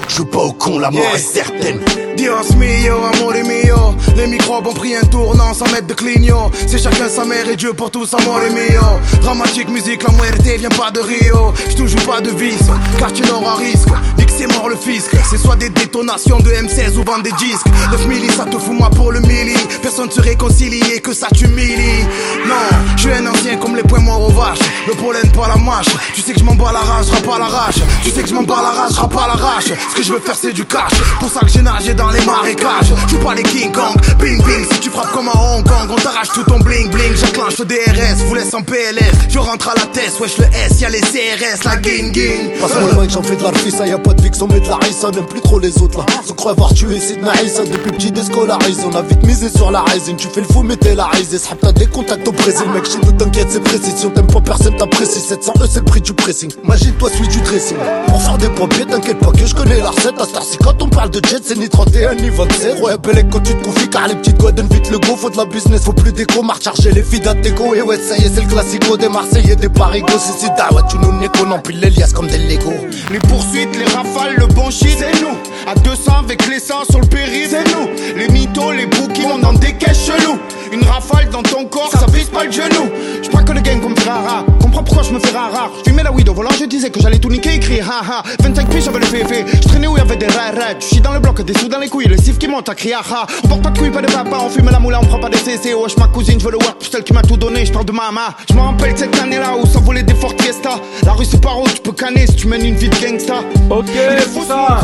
[0.09, 1.15] Je joue pas au con, la mort Yeah.
[1.17, 1.81] est certaine.
[2.17, 6.51] Dios mio, amore mio Les microbes ont pris un tournant sans mettre de clignot.
[6.67, 8.83] C'est chacun sa mère et Dieu pour tous, amore mio
[9.23, 11.53] Dramatique musique, la muerte vient pas de Rio.
[11.71, 12.59] Je te joue pas de vis,
[12.99, 13.89] car tu n'auras risque.
[14.19, 15.11] Dis que c'est mort le fisc.
[15.31, 17.67] C'est soit des détonations de M16 ou vendre des disques.
[17.91, 21.29] 9 milli, ça te fout moi pour le milli Personne se réconcilie et que ça
[21.35, 22.03] t'humilie.
[22.47, 22.55] Non,
[22.97, 24.59] je suis un ancien comme les poings morts aux vaches.
[24.87, 25.87] Le pollen pas la mâche.
[26.15, 27.81] Tu sais que je m'en bats la rage, pas la rage.
[28.05, 30.21] Tu sais que je m'en bats la rage, pas la rage Ce que je veux
[30.21, 33.43] faire c'est du cash Pour ça que j'ai nagé dans les marécages suis pas les
[33.43, 36.59] King Kong, bing bing Si tu frappes comme à Hong Kong On t'arrache tout ton
[36.61, 40.39] bling bling J'enclenche le DRS, vous laisse en PLS Je rentre à la tête, wesh
[40.39, 43.87] le S, y'a les CRS La gang gang Passe-moi le mic, j'en fais de l'arfissa,
[43.87, 46.07] y'a pas de fixe, on met de la rissa, n'aime plus trop les autres là.
[46.27, 48.83] Se croit avoir tué Sidna Issa depuis petit déscolarisé.
[48.91, 51.11] On a vite misé sur la résine, tu fais le fou, mais t'es la.
[51.23, 53.93] S'rap, t'as des contacts au Brésil, mec, chez nous t'inquiète, c'est précis.
[53.97, 55.21] Si on t'aime pas, personne t'apprécie.
[55.21, 56.51] 700 E, c'est le prix du pressing.
[56.65, 57.77] Imagine-toi celui du dressing.
[58.07, 60.21] Pour faire des pompiers, t'inquiète pas que je connais la recette.
[60.21, 62.81] À quand on parle de jet, c'est ni 31 ni 27.
[62.83, 65.37] Ouais, Belek, quand tu te confies, car les petites godden vite le go, faut de
[65.37, 67.75] la business, faut plus d'écho, marche charger les filles d'Ateco.
[67.75, 70.19] Et ouais, ça y est, c'est le classico des Marseillais, des Parigo.
[70.19, 72.73] Si c'est dawa, tu nous qu'on empile les liasses comme des Lego.
[73.11, 75.37] Les poursuites, les rafales, le bon shit, c'est nous.
[75.67, 77.89] À 200 avec les 100 sur le périph', c'est nous.
[78.17, 80.39] Les mythos, les bookies, on dans des caisses chelous.
[80.73, 82.91] Une rafale dans ton corps, ça vise pas le genou.
[83.23, 84.45] Je crois que le game comme Ferrara.
[84.61, 85.71] Comprends pourquoi je me fais rare.
[85.85, 88.23] Je fumais la weed au volant, je disais que j'allais tout niquer, écrit ha ha.
[88.41, 89.45] 25 piges, j'avais le féfé.
[89.73, 90.53] Je traînais où y'avait des rares.
[90.81, 92.75] Je suis dans le bloc, des sous dans les couilles, le sif qui monte à
[92.75, 93.27] crier ah ah.
[93.45, 95.31] On porte pas de couilles, pas de papa, on fume la moula, on prend pas
[95.31, 95.73] des CC.
[95.73, 97.93] Wesh, ma cousine, je veux le work, celle qui m'a tout donné, je parle de
[97.93, 98.37] mama.
[98.51, 100.73] Je me rappelle cette année-là où ça volait des Ford Fiesta.
[101.05, 103.41] La rue c'est pas rose, tu peux canner si tu mènes une vie de gangsta.
[103.71, 104.81] Ok, c'est ça.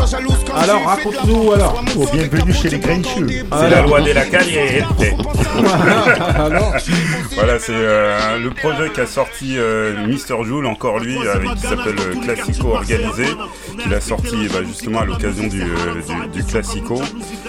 [0.56, 1.85] Alors raconte-nous alors.
[1.98, 3.27] Oh, bienvenue chez les Grincheux.
[3.28, 4.24] C'est la loi de la.
[6.39, 6.74] Alors
[7.35, 11.97] voilà, c'est euh, le projet qu'a sorti euh, Mister Joule, encore lui, avec qui s'appelle
[11.98, 13.24] euh, Classico Organisé,
[13.82, 15.66] qu'il a sorti bah, justement à l'occasion du, euh,
[16.30, 17.00] du, du Classico.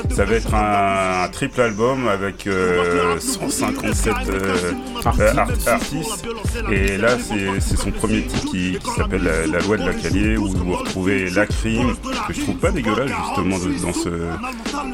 [0.10, 4.72] Ça va être un, un triple album avec euh, 157 euh,
[5.06, 6.26] euh, art- artistes.
[6.72, 9.93] Et là, c'est c'est son premier titre qui, qui s'appelle la, La loi de la
[9.93, 11.93] Calier, où vous retrouvez la crime,
[12.27, 14.10] que je trouve pas dégueulasse justement dans ce,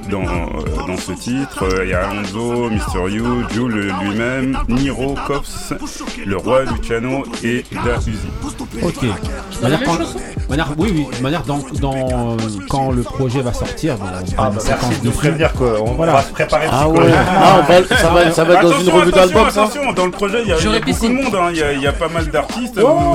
[0.10, 1.64] dans, dans ce titre.
[1.84, 3.10] Il y a Alonso, Mr.
[3.12, 5.74] You, Jules lui-même, Niro, Cops,
[6.26, 8.28] Le Roi, Luciano et Da Uzi.
[8.82, 9.02] Ok.
[9.02, 11.06] De manière, oui, oui.
[11.22, 12.38] Manière, dans, dans, euh,
[12.69, 15.73] quand le projet va sortir, fera Ah, bah, merci de prévenir, quoi.
[15.81, 16.99] On va se préparer Ah ouais.
[17.14, 17.61] Ah,
[17.97, 20.11] ça va- ça va être dans une Attention, revue attention, d'album, ça Attention, dans le
[20.11, 21.35] projet, il y a, y a beaucoup de monde.
[21.35, 21.47] hein.
[21.52, 22.76] Il y, a, il y a pas mal d'artistes.
[22.77, 23.14] Ouais, ton,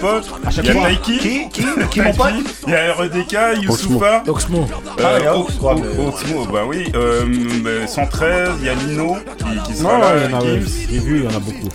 [0.00, 0.30] pote.
[0.58, 0.74] Il y a.
[0.74, 1.18] Taiki.
[1.18, 2.26] Qui Qui Qui mon pote
[2.66, 4.22] Il y a REDK, Youssoufa.
[4.26, 4.66] Oxmo.
[5.00, 6.90] Euh, Ah, Oxmo, bah oui.
[6.94, 7.24] Euh,
[7.66, 9.16] euh, 113, il y a Lino
[9.66, 10.06] qui, sera là.
[10.16, 10.60] il y en a, ouais.
[10.60, 10.86] Gims.
[10.90, 11.68] J'ai vu, il y en a beaucoup.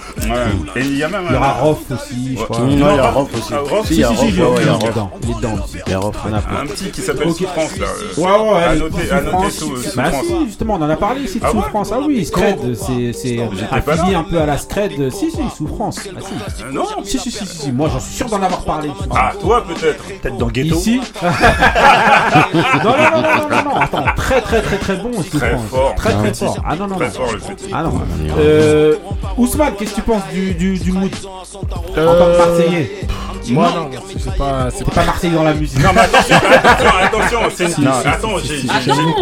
[0.76, 2.60] Et il y a même Il y aura un- Rof aussi, je crois.
[2.70, 3.54] Il y a Rof aussi.
[3.54, 3.60] Ah,
[3.90, 4.60] il y a il y Rof.
[5.40, 6.04] Il est en
[6.34, 6.62] a plein.
[6.62, 7.32] Un petit qui s'appelle.
[7.34, 7.88] Souffrance là.
[8.18, 9.54] Ouais, ouais, À le noter, sous à noter France.
[9.54, 11.92] sous, sous Bah si, justement, on en a parlé ici de Ah ouais Souffrance.
[11.94, 13.40] Ah oui, Scred, c'est
[13.72, 15.12] affilié un peu à la Scred.
[15.12, 16.00] Si, si, Souffrance.
[16.16, 16.64] Ah si.
[16.64, 17.72] Euh, Non Si, si, si, si, si.
[17.72, 18.90] Moi, j'en suis sûr d'en avoir parlé.
[19.12, 20.04] Ah, toi peut-être.
[20.22, 20.76] Peut-être dans Ghetto.
[20.76, 21.02] Ici
[22.84, 25.62] Non, non, non, non, non, non, non, attends, très, très, très, très bon, Très Souffrance.
[25.70, 25.96] fort.
[25.96, 26.46] Très, très Petit.
[26.46, 26.58] fort.
[26.66, 27.32] Ah non, non, Très non.
[27.32, 27.40] le.
[27.74, 28.02] Ah non.
[28.38, 28.96] Euh,
[29.38, 31.12] Ousmane, qu'est-ce que tu penses du, du, du mood?
[31.24, 32.92] En tant que Marseillais
[33.50, 33.90] Moi, non,
[34.20, 34.70] c'est pas.
[34.72, 35.80] C'est pas Marseillais dans la musique.
[35.84, 37.40] Non, mais attention, attention, attention.
[37.56, 38.38] c'est une- Attends,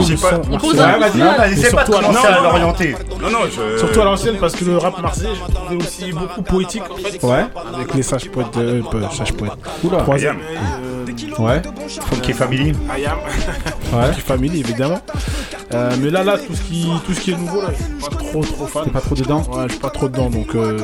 [0.01, 0.31] j'ai pas.
[0.31, 1.71] Vas-y.
[1.71, 2.33] Pas de à commencer l'ancienne.
[2.33, 2.95] à l'orienter.
[3.21, 3.77] Non, non, je.
[3.79, 7.23] Surtout à l'ancienne parce que le rap marseillais, je trouvais aussi beaucoup poétique en fait.
[7.23, 7.45] Ouais.
[7.75, 8.47] Avec les sages poètes,
[9.17, 9.53] sages poètes.
[9.83, 9.97] Oula.
[9.99, 10.37] Troisième.
[11.39, 11.61] Ouais.
[12.09, 12.73] Funky Family.
[12.93, 13.17] Ayam.
[13.93, 14.11] Ouais.
[14.15, 14.99] Qui famille évidemment.
[15.73, 17.93] Euh, mais là, là, tout ce qui, tout ce qui est nouveau, là, je suis
[18.09, 18.83] pas trop, trop fan.
[18.85, 20.55] T'es pas trop dedans Ouais, je suis pas trop dedans, donc.
[20.55, 20.79] Euh...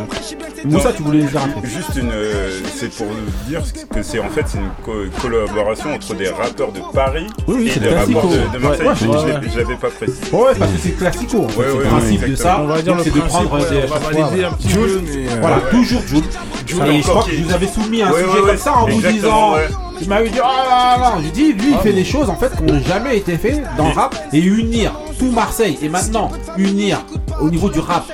[0.63, 2.09] Moussa, tu voulais dire Juste une.
[2.11, 3.07] euh, c'est pour
[3.47, 3.61] dire
[3.93, 4.91] que c'est en fait c'est une co-
[5.21, 8.87] collaboration entre des rappeurs de Paris Oui, oui, et c'est des rappeurs de, de Marseille.
[8.87, 9.39] Ouais, je ouais, je l'ai- ouais.
[9.53, 10.21] je l'avais pas précisé.
[10.31, 11.45] Ouais, parce que c'est classico.
[11.45, 11.57] En fait.
[11.59, 12.59] Ouais, c'est ouais, le principe ouais, de ça.
[12.61, 13.83] On va dire c'est de prendre ouais, des.
[13.85, 14.47] on va valider voilà.
[14.47, 15.27] un petit Jules, peu, mais.
[15.27, 15.63] euh, Voilà, ouais.
[15.71, 16.23] toujours Jules.
[16.67, 19.53] Jules Ça je crois que vous avais soumis un sujet comme ça en vous disant.
[20.01, 22.55] Il m'avait dit, ah là là, je dis, lui, il fait des choses en fait
[22.55, 26.99] qui n'ont jamais été faites dans le rap et unir tout Marseille et maintenant unir
[27.41, 28.05] au niveau du rap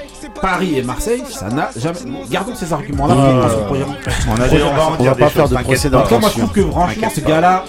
[0.41, 1.99] Paris et Marseille, ça n'a jamais.
[2.29, 3.13] Gardons ces arguments-là.
[3.15, 3.25] On a
[4.35, 5.93] on va On va pas faire de procès.
[5.93, 7.65] En tout cas, moi je trouve que franchement, ce gars-là,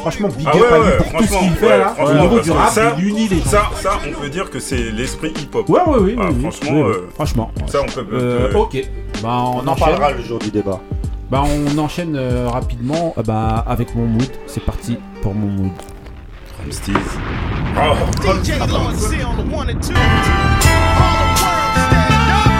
[0.00, 1.92] franchement, big Ah up ouais, ouais, pour tout ce qu'il fait ouais, là.
[1.92, 4.58] Au franchement, niveau du rap, ça- il unit les Ça, ça, on peut dire que
[4.58, 5.68] c'est l'esprit hip-hop.
[5.68, 6.90] Ouais, ouais, oui, Ah, oui, franchement, Oui, oui.
[6.96, 7.50] euh, franchement.
[7.66, 8.06] Ça, on peut.
[8.12, 8.82] Euh, ok,
[9.22, 10.80] bah on, On en parlera le jour du débat.
[11.30, 14.28] Bah on enchaîne euh, rapidement euh, bah, avec mon mood.
[14.48, 15.70] C'est parti pour mon mood.
[16.58, 16.92] Ramsteez.
[17.76, 19.94] Oh, DJ Lord C on the one and two.
[19.94, 20.00] All
[21.22, 22.50] the world stand up.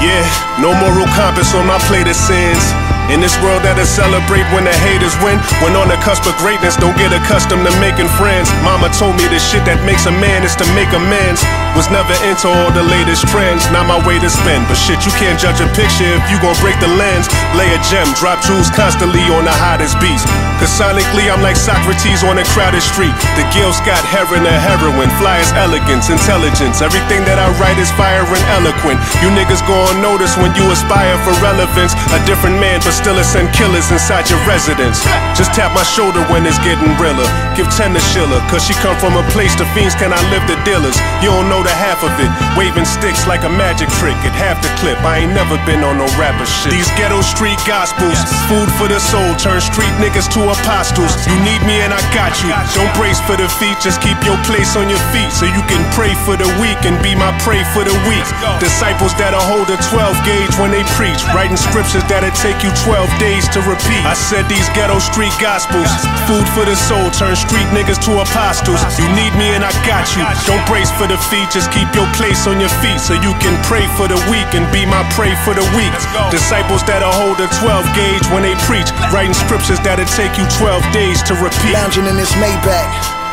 [0.00, 2.83] Yeah, no moral compass on my plate of sins.
[3.12, 5.36] In this world that'll celebrate when the haters win.
[5.60, 8.48] When on the cusp of greatness, don't get accustomed to making friends.
[8.64, 11.44] Mama told me the shit that makes a man is to make amends.
[11.76, 14.64] Was never into all the latest trends, not my way to spend.
[14.70, 17.28] But shit, you can't judge a picture if you gon' break the lens.
[17.58, 20.24] Lay a gem, drop jewels constantly on the hottest beats.
[20.62, 23.12] Cause sonically, I'm like Socrates on a crowded street.
[23.36, 25.12] The Gil Scott heron, a heroin.
[25.20, 26.80] Fly is elegance, intelligence.
[26.80, 28.96] Everything that I write is fire and eloquent.
[29.20, 31.92] You niggas gon' notice when you aspire for relevance.
[32.14, 35.02] A different man, still a send killers inside your residence.
[35.34, 37.26] Just tap my shoulder when it's getting realer.
[37.58, 40.54] Give 10 to Schiller, cause she come from a place the fiends cannot live the
[40.62, 40.94] dealers.
[41.18, 42.30] You don't know the half of it.
[42.54, 44.96] Waving sticks like a magic trick at half the clip.
[45.02, 46.70] I ain't never been on no rapper shit.
[46.70, 48.16] These ghetto street gospels,
[48.46, 51.18] food for the soul, turn street niggas to apostles.
[51.26, 52.54] You need me and I got you.
[52.78, 56.14] Don't brace for defeat, just keep your place on your feet so you can pray
[56.22, 58.26] for the weak and be my prey for the weak.
[58.62, 63.08] Disciples that'll hold a 12 gauge when they preach, writing scriptures that'll take you 12
[63.16, 64.04] days to repeat.
[64.04, 65.88] I said these ghetto street gospels,
[66.28, 68.76] food for the soul, turn street niggas to apostles.
[69.00, 70.20] You need me and I got you.
[70.44, 73.88] Don't brace for defeat, just keep your place on your feet so you can pray
[73.96, 75.96] for the weak and be my prey for the weak.
[76.28, 80.84] Disciples that'll hold a 12 gauge when they preach, writing scriptures that'll take you 12
[80.92, 81.72] days to repeat.
[81.72, 83.24] Lounging in this Maybach.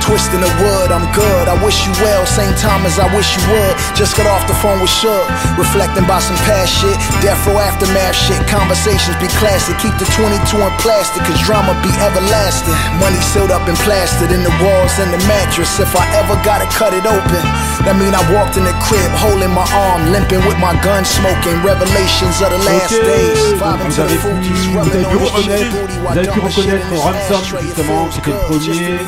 [0.00, 1.46] Twisting the wood, I'm good.
[1.46, 3.76] I wish you well, same time as I wish you would.
[3.94, 5.24] Just got off the phone with Shook,
[5.58, 6.96] reflecting about some past shit.
[7.20, 8.40] Death row aftermath shit.
[8.48, 9.76] Conversations be classic.
[9.78, 12.74] Keep the 22 in plastic, cause drama be everlasting.
[13.00, 15.78] Money sealed up and plastered in the walls and the mattress.
[15.80, 17.42] If I ever gotta cut it open,
[17.84, 21.60] that mean I walked in the crib, holding my arm, limping with my gun, smoking.
[21.60, 23.38] Revelations of the last Ok, days.
[23.60, 26.50] vous avez pu, vous avez pu on the reconnaître, shit vous while avez pu dumping
[26.50, 28.98] shit reconnaître euh, in his Ransom justement, c'était le premier.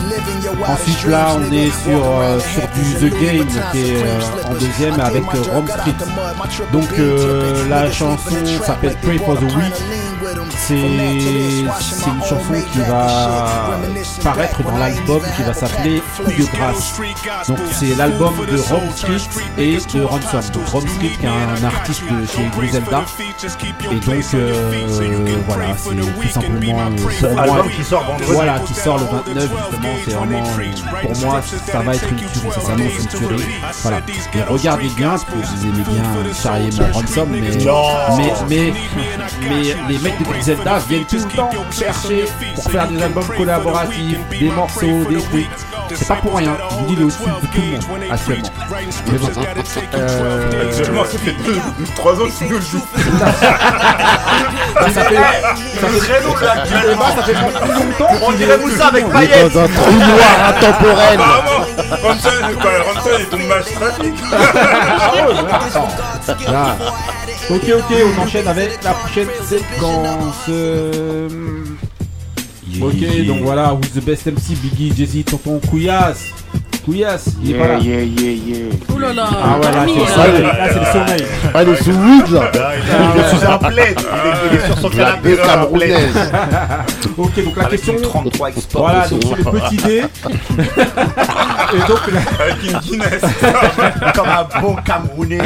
[0.68, 4.20] Ensuite là, on est sur, euh, sur du The Game qui est euh,
[4.52, 5.94] deuxième avec euh, Rome Street.
[6.72, 8.30] Donc euh, la chanson
[8.64, 10.11] s'appelle Pray for the Weak.
[10.56, 13.78] C'est une chanson qui va
[14.22, 17.00] paraître dans l'album qui va s'appeler Coup de grâce.
[17.48, 20.40] Donc c'est l'album de Rome Street et de Ransom.
[20.52, 23.04] Donc Rome Street qui est un artiste de chez Griselda.
[23.90, 28.32] Et donc euh, voilà, c'est tout simplement euh, pour Album moi, qui sort vendredi.
[28.32, 29.94] Voilà, qui sort le 29 justement.
[30.04, 30.42] C'est vraiment
[31.02, 33.44] pour moi ça va être une tuerie, ça s'annonce une tuerie.
[33.82, 33.98] Voilà.
[34.34, 38.72] Et regardez bien parce que vous aimez bien euh, charrier mon ransom, mais mais mais
[39.48, 42.24] mais les mecs de Griselda viennent tout le temps chercher
[42.54, 45.48] pour faire des albums collaboratifs, des morceaux, des trucs.
[45.94, 46.56] C'est pas pour rien.
[46.88, 48.48] Il est au-dessus de tout le monde actuellement.
[49.12, 49.28] Mais bon.
[49.94, 51.34] Euh, Actuellement, ça fait
[51.96, 52.82] 3 ans qu'il nous le joue.
[54.94, 55.16] ça fait.
[55.80, 56.54] Ça fait très long là.
[57.14, 58.14] Ça fait plus longtemps.
[58.26, 59.48] On dirait Moussa avec est Payet.
[59.50, 61.18] dans un trou noir intemporel.
[61.20, 61.66] Apparemment,
[62.02, 64.14] Ramsey, quoi, Ramsey, il tombe match trafic.
[67.50, 70.48] Ok, ok, on enchaîne avec la prochaine séquence.
[72.80, 76.30] Ok, donc voilà, Who's the best MC Biggie, Jay-Z, Tonton Couillasse.
[76.84, 77.78] Couillasse, il est pas là.
[77.78, 78.94] Yeah, yeah, yeah, yeah.
[78.94, 80.24] Ouh là là, Ah voilà, dormi, c'est le là.
[80.26, 80.42] sommeil.
[80.42, 81.26] Là, c'est le sommeil.
[81.54, 82.50] Ah, il est sous weed là.
[83.14, 84.00] Il est sous un plaid.
[84.50, 86.30] Il est- sur son La canapé camerounaise.
[87.18, 87.92] Ok, donc la question.
[87.94, 88.82] une 33 Export.
[88.82, 90.02] Voilà, donc c'est le petit dé.
[91.74, 92.00] Et donc,
[92.40, 93.22] Avec une Guinness.
[94.14, 95.38] Comme un bon Camerounais.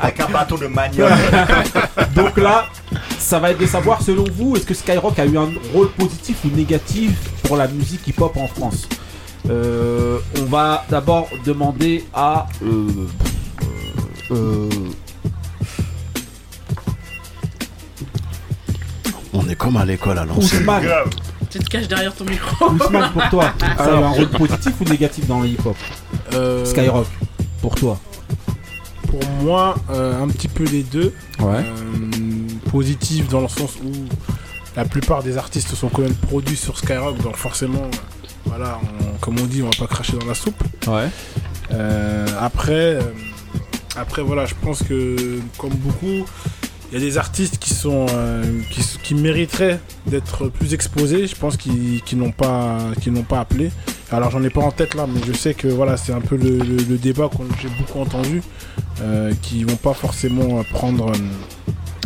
[0.00, 1.08] Avec un bâton de manioc.
[2.14, 2.66] donc là,
[3.18, 6.36] ça va être de savoir selon vous, est-ce que Skyrock a eu un rôle positif
[6.44, 7.12] ou négatif
[7.44, 8.86] pour la musique hip-hop en France?
[9.48, 12.46] Euh, On va d'abord demander à.
[12.62, 12.86] euh,
[14.30, 14.68] euh,
[19.32, 20.60] On est comme à l'école à l'ancienne.
[20.62, 20.84] Ousmane,
[21.50, 22.70] Tu te caches derrière ton micro.
[22.70, 25.76] Ousmane, pour toi, ça a eu un rôle positif ou négatif dans le hip-hop
[26.34, 27.06] Euh, Skyrock,
[27.62, 27.98] pour toi
[29.06, 31.14] Pour moi, euh, un petit peu les deux.
[31.38, 31.64] Ouais.
[31.64, 33.90] Euh, positif dans le sens où
[34.76, 38.17] la plupart des artistes sont quand même produits sur Skyrock, donc forcément, euh,
[38.48, 40.62] voilà, on- comme on dit, on va pas cracher dans la soupe.
[40.86, 41.08] Ouais.
[41.72, 43.00] Euh, après, euh,
[43.96, 46.24] après voilà, je pense que comme beaucoup,
[46.90, 48.42] il y a des artistes qui sont euh,
[49.02, 51.26] qui, mériteraient d'être plus exposés.
[51.26, 53.70] Je pense qu'ils n'ont pas qu'ils n'ont pas appelé.
[54.10, 56.36] Alors j'en ai pas en tête là, mais je sais que voilà, c'est un peu
[56.36, 58.40] le, le- le débat que j'ai beaucoup entendu,
[59.02, 61.12] euh, qui vont pas forcément prendre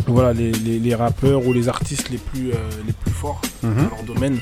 [0.05, 2.51] voilà les, les- les rappeurs ou les artistes les plus
[2.85, 3.75] les plus forts Mhm.
[3.75, 4.37] dans leur domaine.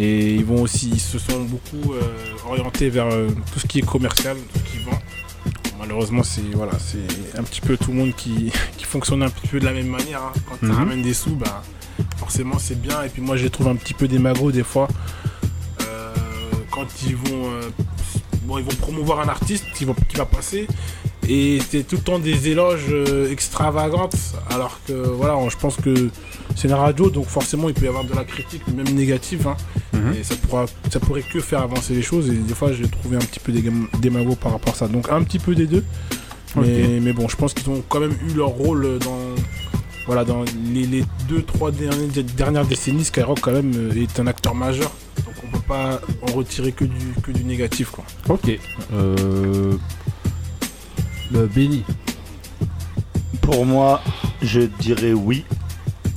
[0.00, 2.00] Et ils vont aussi, ils se sont beaucoup euh,
[2.48, 4.96] orientés vers euh, tout ce qui est commercial, tout ce qui vend.
[5.80, 9.48] Malheureusement, c'est voilà, c'est un petit peu tout le monde qui, qui fonctionne un petit
[9.48, 10.22] peu de la même manière.
[10.22, 10.32] hein.
[10.48, 10.72] Quand tu Mhm.
[10.72, 11.62] ramènes des sous, bah,
[12.16, 13.02] forcément c'est bien.
[13.02, 14.86] Et puis moi, je les trouve un petit peu des magots des fois.
[15.82, 16.14] Euh,
[16.70, 17.50] quand ils vont,
[18.42, 20.68] bon, ils vont promouvoir un artiste qui va, qui va passer.
[21.28, 22.94] Et c'est tout le temps des éloges
[23.30, 24.16] extravagantes.
[24.50, 26.08] Alors que voilà, je pense que
[26.56, 29.46] c'est une radio, donc forcément il peut y avoir de la critique, même négative.
[29.46, 29.56] hein.
[29.92, 30.14] Mhm.
[30.18, 32.28] Et ça, pourra, ça pourrait que faire avancer les choses.
[32.28, 33.62] Et des fois, j'ai trouvé un petit peu des
[34.00, 34.88] démagogues par rapport à ça.
[34.88, 35.84] Donc un petit peu des deux.
[36.56, 39.18] Mais, bon, je pense qu'ils ont quand même eu leur rôle dans,
[40.06, 40.42] voilà, dans
[40.72, 43.04] les, les deux, trois dernières, dernières décennies.
[43.04, 44.90] Skyrock quand même euh, est un acteur majeur.
[45.24, 47.90] Donc on peut pas en retirer que du, que du négatif.
[47.90, 48.04] Quoi.
[48.28, 48.58] Ok.
[48.92, 49.74] Euh...
[51.30, 51.84] Le Benny.
[53.42, 54.00] Pour moi,
[54.42, 55.44] je dirais oui.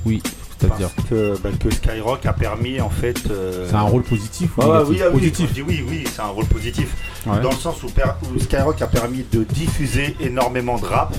[0.05, 0.21] Oui,
[0.59, 3.19] c'est-à-dire Parce que, bah, que Skyrock a permis en fait.
[3.29, 5.49] euh, C'est un rôle positif ou ouais, négatif oui, ah oui, Positif.
[5.49, 6.95] je dis oui, oui, c'est un rôle positif.
[7.25, 7.39] Ouais.
[7.41, 7.89] Dans le sens où,
[8.39, 11.13] Skyrock a permis de diffuser énormément de rap.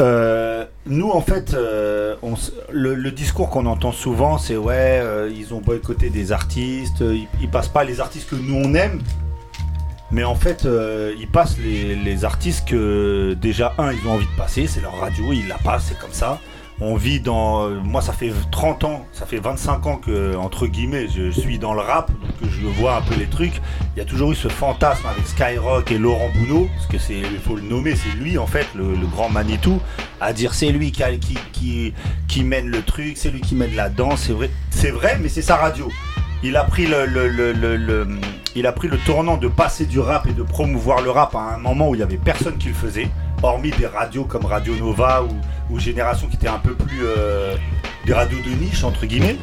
[0.00, 2.34] Euh, nous, en fait, euh, on
[2.72, 7.28] le, le discours qu'on entend souvent, c'est ouais, euh, ils ont boycotté des artistes, ils,
[7.40, 9.00] ils passent pas les artistes que nous on aime.
[10.10, 10.66] Mais en fait,
[11.18, 14.98] ils passent les, les artistes que déjà, un, ils ont envie de passer, c'est leur
[14.98, 16.38] radio, ils la passent, c'est comme ça.
[16.80, 17.68] On vit dans.
[17.70, 21.74] Moi, ça fait 30 ans, ça fait 25 ans que, entre guillemets, je suis dans
[21.74, 23.60] le rap, donc je vois un peu les trucs.
[23.94, 27.18] Il y a toujours eu ce fantasme avec Skyrock et Laurent Bounot, parce que c'est,
[27.20, 29.80] il faut le nommer, c'est lui en fait, le, le grand Manitou,
[30.20, 31.94] à dire c'est lui qui, qui, qui,
[32.26, 35.28] qui mène le truc, c'est lui qui mène la danse, c'est vrai, c'est vrai, mais
[35.28, 35.88] c'est sa radio.
[36.42, 38.08] Il a pris le, le- le-
[38.56, 41.54] il a pris le tournant de passer du rap et de promouvoir le rap à
[41.54, 43.08] un moment où il y avait personne qui le faisait,
[43.42, 45.22] hormis des radios comme Radio Nova
[45.70, 47.56] ou, Génération qui étaient un peu plus euh,
[48.04, 49.36] des radios de niche entre guillemets.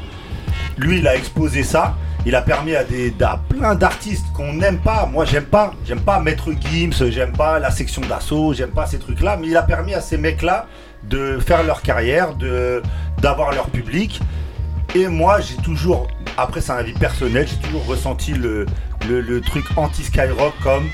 [0.78, 1.96] Lui, il a exposé ça.
[2.24, 5.08] Il a permis à, des, à plein d'artistes qu'on n'aime pas.
[5.08, 5.74] Moi, j'aime pas.
[5.88, 9.38] J'aime pas Maître Gims, j'aime pas la section d'assaut, j'aime pas ces trucs-là.
[9.38, 10.68] Mais il a permis à ces mecs-là
[11.04, 12.36] de faire leur carrière,
[13.18, 14.22] d'avoir leur public.
[14.94, 16.08] Et moi, j'ai toujours,
[16.38, 18.66] après c'est un avis personnel, j'ai toujours ressenti le
[19.42, 20.86] truc anti-Skyrock comme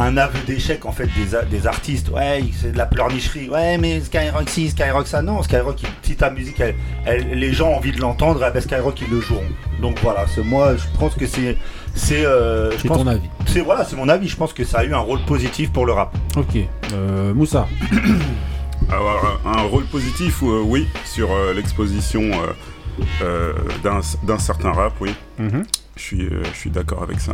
[0.00, 1.08] un aveu d'échec en fait
[1.50, 2.08] des, artistes.
[2.10, 3.48] Ouais, c'est de la pleurnicherie.
[3.50, 5.22] Ouais, mais Skyrock si, Skyrock ça.
[5.22, 8.60] Non, Skyrock, si ta musique, elle- elle- les gens ont envie de l'entendre, eh ben,
[8.60, 9.42] Skyrock ils le joueront.
[9.82, 11.56] Donc voilà, c'est moi, je pense que c'est,
[11.94, 13.28] c'est, euh, je C'est pense- ton avis.
[13.46, 14.28] C'est voilà, c'est mon avis.
[14.28, 16.16] Je pense que ça a eu un rôle positif pour le rap.
[16.36, 16.56] Ok.
[16.92, 17.66] Euh, Moussa.
[18.90, 23.52] Alors, un rôle positif, euh, oui, sur euh, l'exposition euh, euh,
[23.82, 25.14] d'un d'un certain rap, oui.
[25.38, 25.64] Mhm.
[25.96, 27.32] Je suis, euh, je suis d'accord avec ça.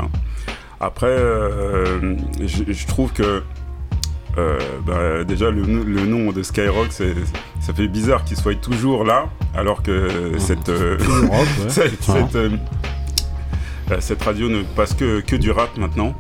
[0.81, 3.43] Après, euh, je je trouve que
[4.37, 7.15] euh, bah, déjà le, no- le nom de Skyrock, c'est-
[7.61, 11.69] ça fait bizarre qu'il soit toujours là, alors que cette, euh, Toujours rock, ouais.
[11.69, 12.51] cette, cette, euh,
[13.93, 16.15] euh, cette radio ne passe que, que du rap maintenant.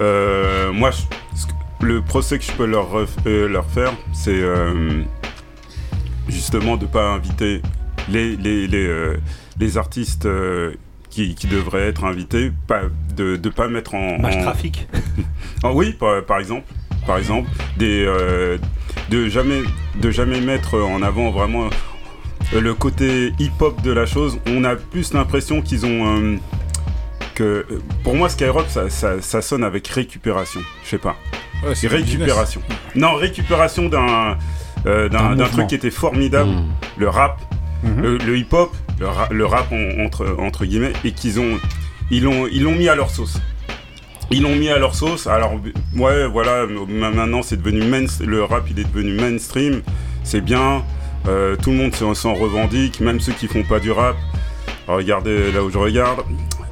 [0.00, 2.88] Euh, moi, je- le procès que je peux leur,
[3.26, 5.02] euh, leur faire, c'est euh,
[6.28, 7.60] justement de pas inviter
[8.08, 9.16] les, les, les, euh,
[9.58, 10.72] les artistes euh,
[11.12, 12.80] qui, qui devraient être invités, pas,
[13.14, 14.18] de ne pas mettre en...
[14.18, 14.88] Match en- trafic.
[15.62, 16.64] Ah oui, par, par exemple,
[17.06, 18.58] par exemple, des, euh,
[19.10, 19.60] de jamais,
[20.00, 21.66] de jamais mettre en avant vraiment
[22.54, 24.38] euh, le côté hip-hop de la chose.
[24.46, 26.36] On a plus l'impression qu'ils ont euh,
[27.34, 27.64] que,
[28.02, 30.60] pour moi, Skyrock, ça, ça, ça sonne avec récupération.
[30.84, 31.16] Je sais pas.
[31.64, 32.60] Ouais, récupération.
[32.96, 34.36] Non, récupération d'un
[34.86, 36.50] euh, d'un truc qui était formidable,
[36.96, 37.40] le rap,
[37.84, 38.00] Mhm.
[38.00, 38.70] le, le hip-hop,
[39.00, 41.58] le, ra- le rap en- entre, entre guillemets, et qu'ils ont,
[42.10, 43.38] ils l'ont, ils l'ont mis à leur sauce.
[44.30, 45.26] Ils l'ont mis à leur sauce.
[45.26, 45.54] Alors,
[45.96, 49.82] ouais, voilà, ma- maintenant c'est devenu main, le rap, il est devenu mainstream.
[50.24, 50.82] C'est bien.
[51.28, 54.16] euh, tout le monde s'en revendique, même ceux qui font pas du rap.
[54.88, 56.20] Regardez là où je regarde.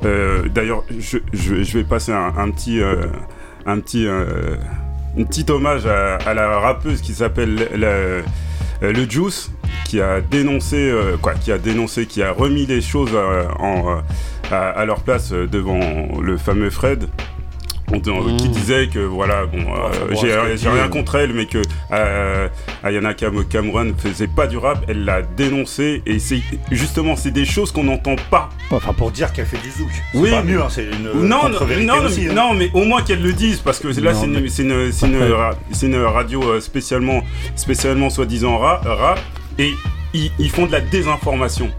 [0.04, 1.18] Euh, D'ailleurs, je,
[1.78, 2.80] vais passer un, petit,
[3.66, 4.56] un petit, euh,
[5.18, 7.68] un petit hommage à, à la rappeuse qui s'appelle
[8.80, 9.50] le Juice,
[9.84, 13.96] qui a dénoncé, euh, quoi, qui a dénoncé, qui a remis les choses euh, en,
[13.96, 14.00] euh,
[14.50, 15.80] à, leur place euh, devant
[16.20, 17.08] le fameux Fred.
[17.92, 20.88] On- on- Qui disait que voilà, bon, euh, j'ai rien euh.
[20.88, 21.58] contre elle, mais que
[21.92, 22.48] euh,
[22.84, 26.40] Ayana Kam- Cameron ne faisait pas du rap, elle l'a dénoncé, et c'est
[26.70, 28.50] justement, c'est des choses qu'on n'entend pas.
[28.70, 29.88] Enfin, pour dire qu'elle fait du zouk.
[30.12, 32.32] C'est Oui, pas mieux, hein, c'est une non, non, non, aussi, hein.
[32.34, 34.92] non, mais au moins qu'elle le dise, parce que là, c'est une, mais- c'est une,
[35.72, 37.22] c'est une radio euh, spécialement,
[37.56, 39.20] spécialement soi-disant ra- rap,
[39.58, 39.72] et
[40.14, 41.70] ils, ils font de la désinformation.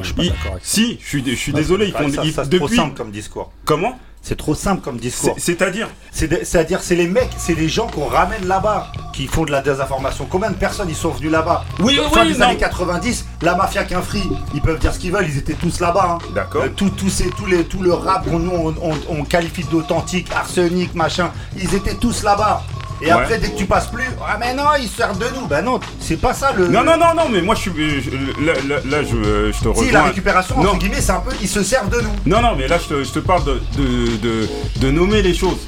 [0.00, 0.70] je suis pas Ils- d'accord avec ça.
[0.74, 2.66] Si, je suis, je suis Non, désolé, ils font ça, ils- ça, c'est depuis.
[2.76, 3.50] trop simple comme discours.
[3.64, 3.98] Comment?
[4.28, 5.34] C'est trop simple comme discours.
[5.38, 9.50] C'est- C'est-à-dire C'est-à-dire, c'est les mecs, c'est les gens qu'on ramène là-bas qui font de
[9.50, 10.26] la désinformation.
[10.28, 12.46] Combien de personnes ils sont venus là-bas Oui, Fin oui, des non.
[12.46, 15.80] années 90, la mafia qu'un free, ils peuvent dire ce qu'ils veulent, ils étaient tous
[15.80, 16.18] là-bas.
[16.22, 16.32] hein.
[16.34, 16.64] D'accord.
[16.64, 19.64] Euh, tout, tout, ces- tout, les, tout le rap qu'on nous on, on- on qualifie
[19.64, 22.62] d'authentique, arsenic, machin, ils étaient tous là-bas.
[23.00, 23.10] Et Ouais.
[23.12, 25.46] après, dès que tu passes plus, ah mais non, ils se servent de nous.
[25.46, 26.68] Ben non, c'est pas ça le.
[26.68, 28.00] Non, non, non, non, mais moi, je suis.
[28.02, 28.10] je-
[28.44, 29.84] là, là, là, je, euh, je te rejoins.
[29.84, 30.76] Si la récupération, entre Non.
[30.78, 32.10] guillemets, c'est un peu, ils se servent de nous.
[32.26, 34.48] Non, non, mais là, je te, je te parle de, de, de,
[34.80, 35.58] de nommer les choses.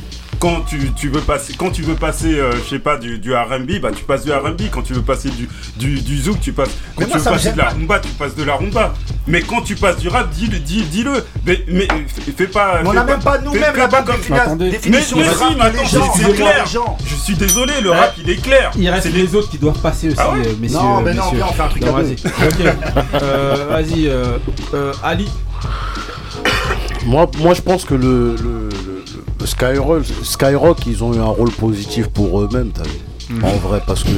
[0.40, 3.34] Quand tu, tu veux passer, quand tu veux passer, euh, je sais pas, du, du
[3.34, 4.62] R&B, bah tu passes du R&B.
[4.72, 5.46] Quand tu veux passer du,
[5.76, 6.70] du, du zouk, tu passes.
[6.96, 7.70] Quand Mais tu moi, veux passer de la pas.
[7.72, 8.94] rumba, tu passes de la rumba.
[9.26, 11.12] Mais quand tu passes du rap, dis-le, dis, dis-le.
[11.44, 11.86] Mais, mais
[12.36, 12.80] fais- pas.
[12.82, 16.64] Mais on n'a même pas nous-mêmes la bonne définition mais, mais si, gens, c'est clair.
[16.64, 16.96] les gens.
[17.04, 18.70] Je suis désolé, le rap, il est clair.
[18.78, 20.78] Il reste C'est les autres qui doivent passer aussi, Ah euh, messieurs.
[20.78, 22.14] Non, mais non, on fait un truc à vas-y.
[22.14, 22.30] deux.
[22.48, 23.20] Ok.
[23.68, 24.38] Vas-y, euh,
[25.04, 25.28] Ali.
[27.04, 28.89] Moi, moi, je pense que le, le- le- le
[29.44, 32.98] Skyrock, Skyrock, ils ont eu un rôle positif pour eux-mêmes, t'as vu.
[33.30, 33.44] Mhm.
[33.44, 34.10] En vrai, parce que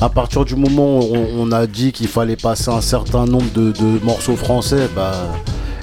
[0.00, 3.50] à partir du moment où on, on a dit qu'il fallait passer un certain nombre
[3.54, 5.12] de, de morceaux français, bah,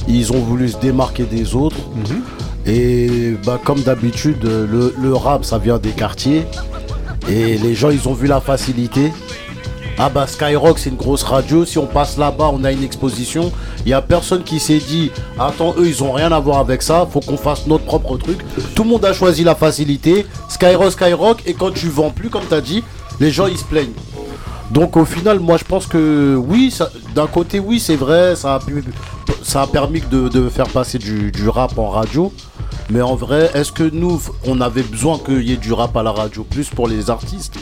[0.07, 1.77] ils ont voulu se démarquer des autres.
[1.95, 2.21] Mhm.
[2.65, 6.45] Et bah, comme d'habitude, le, le rap, ça vient des quartiers.
[7.29, 9.13] Et les gens, ils ont vu la facilité.
[9.97, 13.51] Ah bah Skyrock c'est une grosse radio, si on passe là-bas on a une exposition,
[13.85, 16.81] il y a personne qui s'est dit attends eux ils ont rien à voir avec
[16.81, 18.39] ça, faut qu'on fasse notre propre truc.
[18.75, 22.45] Tout le monde a choisi la facilité, Skyrock Skyrock et quand tu vends plus comme
[22.47, 22.83] tu as dit,
[23.19, 23.93] les gens ils se plaignent.
[24.71, 26.75] Donc au final moi je pense que oui,
[27.13, 32.31] d'un côté oui c'est vrai, ça a, permis de, faire passer du rap en radio.
[32.89, 36.03] Mais en vrai, est-ce que nous, on avait besoin qu'il y ait du rap à
[36.03, 37.55] la radio plus pour les artistes?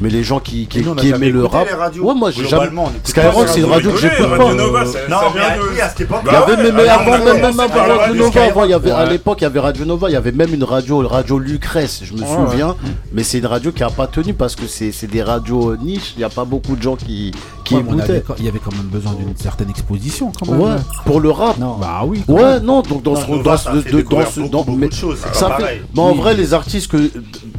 [0.00, 1.66] Mais les gens qui, qui, Nous, aimaient le rap.
[1.68, 2.04] les radios.
[2.04, 2.70] Ouais, moi j'ai jamais.
[3.02, 4.54] Skyrock, c'est une radio que j'écoute Radio pas.
[4.54, 6.56] Nova, Euh, ça- Non, ça mais vient de- oui, à cette époque, Il y avait
[6.62, 7.66] même, mais avant, même, avant
[7.98, 10.16] Radio Nova, avant, il y avait, à l'époque, il y avait Radio Nova, il y
[10.16, 12.68] avait même une radio, Radio Lucrèce, je me Ouais, souviens.
[12.68, 12.74] ouais.
[13.12, 16.12] Mais c'est une radio qui a pas tenu parce que c'est c'est des radios niches,
[16.16, 17.32] il n'y a pas beaucoup de gens qui,
[17.68, 18.22] qui Ouais, écoutaient.
[18.38, 20.60] Il y avait quand même besoin d'une certaine exposition quand même.
[20.60, 21.56] Ouais, pour le rap.
[21.58, 22.22] Bah oui.
[22.26, 22.64] quand Ouais, même.
[22.64, 24.64] non, donc dans Non, ce, dans ça ce, a fait de- dans ce, beaucoup, dans-
[24.64, 26.16] beaucoup mais de choses, ça fait- en Oui.
[26.18, 27.10] vrai, les artistes que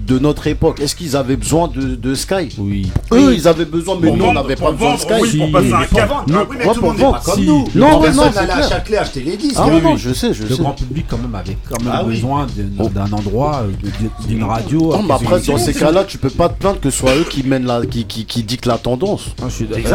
[0.08, 0.80] de notre époque.
[0.80, 2.50] Est-ce qu'ils avaient besoin de, de Sky?
[2.58, 2.92] Oui.
[3.12, 5.14] Eux, ils avaient besoin, mais Pour nous, on n'avait pas besoin de Sky.
[5.22, 6.10] oui, pour passer un cap.
[6.28, 7.20] Non, Ah oui, mais tout le pour monde n'est vendre.
[7.24, 7.66] pas comme nous.
[7.76, 8.70] Non, non, n'allait à.
[8.70, 9.56] Châtelet acheter les disques.
[9.60, 10.62] Ah non, je sais, je le sais.
[10.62, 13.90] grand public quand même avait quand même Ah besoin de- d'un endroit, euh,
[14.28, 14.92] d'une radio.
[14.94, 17.26] Non, mais après, dans ces cas-là, tu peux pas te plaindre que ce soit eux
[17.30, 19.26] qui mènent la, qui, qui, qui dictent la tendance.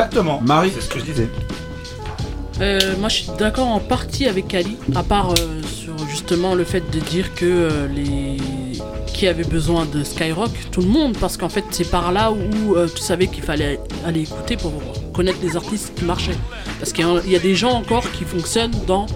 [0.04, 0.40] Exactement.
[0.44, 1.28] Marie, c'est ce que je disais.
[2.60, 6.64] Euh, moi, je suis d'accord en partie avec Ali, à part euh, sur justement le
[6.64, 8.36] fait de dire que euh, les
[9.06, 12.74] qui avaient besoin de Skyrock, tout le monde, parce qu'en fait, c'est par là où
[12.74, 14.72] euh, tu savais qu'il fallait aller écouter pour
[15.12, 16.36] connaître les artistes qui marchaient.
[16.80, 19.06] Parce qu'il y a- il y, a des gens encore qui fonctionnent dans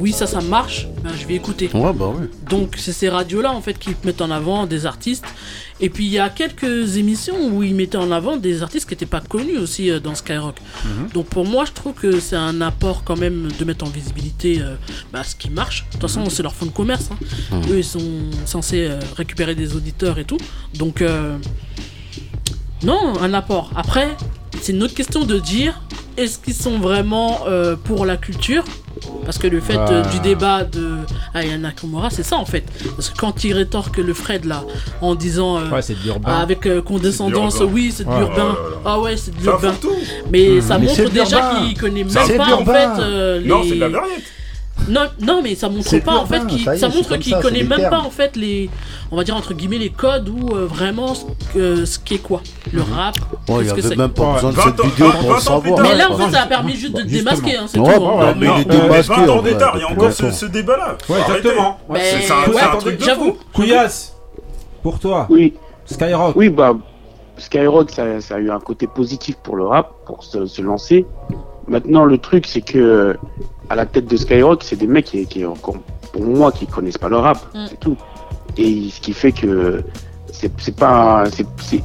[0.00, 1.70] oui, ça, ça marche, ben, je vais écouter.
[1.74, 2.26] Ouais, bah oui.
[2.50, 5.24] Donc c'est ces radios-là en fait qui mettent en avant des artistes.
[5.84, 8.94] Et puis il y a quelques émissions où ils mettaient en avant des artistes qui
[8.94, 10.56] n'étaient pas connus aussi euh, dans Skyrock.
[11.12, 14.62] Donc pour moi je trouve que c'est un apport quand même de mettre en visibilité
[14.62, 14.76] euh,
[15.12, 15.84] bah, ce qui marche.
[15.84, 17.10] De toute façon c'est leur fonds de commerce.
[17.12, 17.18] hein.
[17.52, 17.70] Mhm.
[17.72, 18.00] Eux ils sont
[18.46, 20.38] censés euh, récupérer des auditeurs et tout.
[20.78, 21.02] Donc
[22.82, 23.70] non, un apport.
[23.76, 24.08] Après
[24.60, 25.80] c'est une autre question de dire
[26.16, 28.64] est-ce qu'ils sont vraiment euh, pour la culture?
[29.24, 30.98] Parce que le fait euh, du débat de
[31.34, 32.64] Aya Nakamura, c'est ça en fait.
[32.94, 34.62] Parce que quand il rétorque le Fred là,
[35.00, 38.18] en disant euh, Ouais, c'est ah, avec euh, condescendance, oui, c'est de Ouais.
[38.20, 38.56] l'urbain.
[38.56, 38.76] Oh là là.
[38.84, 39.74] Ah ouais, c'est de l'urbain.
[40.30, 40.60] Mais Mmh.
[40.60, 43.48] ça Mais montre déjà qu'il connaît même pas en fait euh, les.
[43.48, 44.22] Non, c'est de la variété.
[44.88, 47.78] Non, non, mais ça montre pas en fait qu'il ça est, montre qu'il connaît même
[47.78, 47.90] termes.
[47.90, 48.68] pas en fait les
[49.10, 51.24] on va dire entre guillemets les codes ou euh, vraiment ce,
[51.54, 52.42] que- ce qui est quoi
[52.72, 53.14] le rap
[53.48, 55.18] Ouais, il y que avait c'est même pas besoin de 20 cette ans- vidéo 20
[55.20, 55.80] pour le savoir.
[55.82, 57.92] mais là en fait ça a permis juste de te démasquer hein, c'est tout bah,
[57.96, 58.26] hein.
[58.26, 59.14] ouais, mais il est Euh, démasqué.
[59.14, 60.96] 20 ans d'état, il y a encore ce, débat-là.
[61.06, 61.78] Faut Ouais, exactement.
[61.88, 63.24] Mais- C'est un, truc de j'avoue.
[63.32, 63.36] fou.
[63.54, 64.14] Couillasse,
[64.82, 65.54] pour toi, Oui.
[65.86, 66.36] Skyrock.
[66.36, 66.74] Oui, bah,
[67.38, 71.06] Skyrock, ça, ça a eu un côté positif pour le rap, pour se, se lancer.
[71.68, 73.16] Maintenant, le truc, c'est que
[73.70, 75.76] à la tête de Skyrock, c'est des mecs qui, qui encore,
[76.12, 77.58] pour moi, qui connaissent pas le rap, Mm.
[77.68, 77.96] c'est tout.
[78.56, 79.82] Et ce qui fait que
[80.32, 81.24] c'est pas,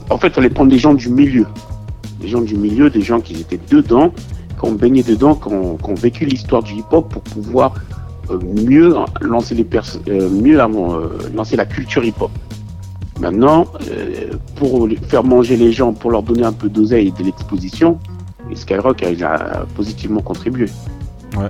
[0.10, 1.46] en fait, fallait prendre des gens du milieu,
[2.20, 4.12] des gens du milieu, des gens qui étaient dedans,
[4.60, 7.74] qui ont baigné dedans, qui ont, qui ont vécu l'histoire du hip-hop pour pouvoir
[8.30, 8.38] euh,
[8.68, 12.32] mieux lancer les pers- euh, mieux euh, lancer la culture hip-hop.
[13.20, 17.12] Maintenant, euh, pour les- faire manger les gens, pour leur donner un peu d'oseille et
[17.12, 17.98] de l'exposition,
[18.52, 20.66] et Skyrock il a positivement contribué.
[21.38, 21.50] Ouais.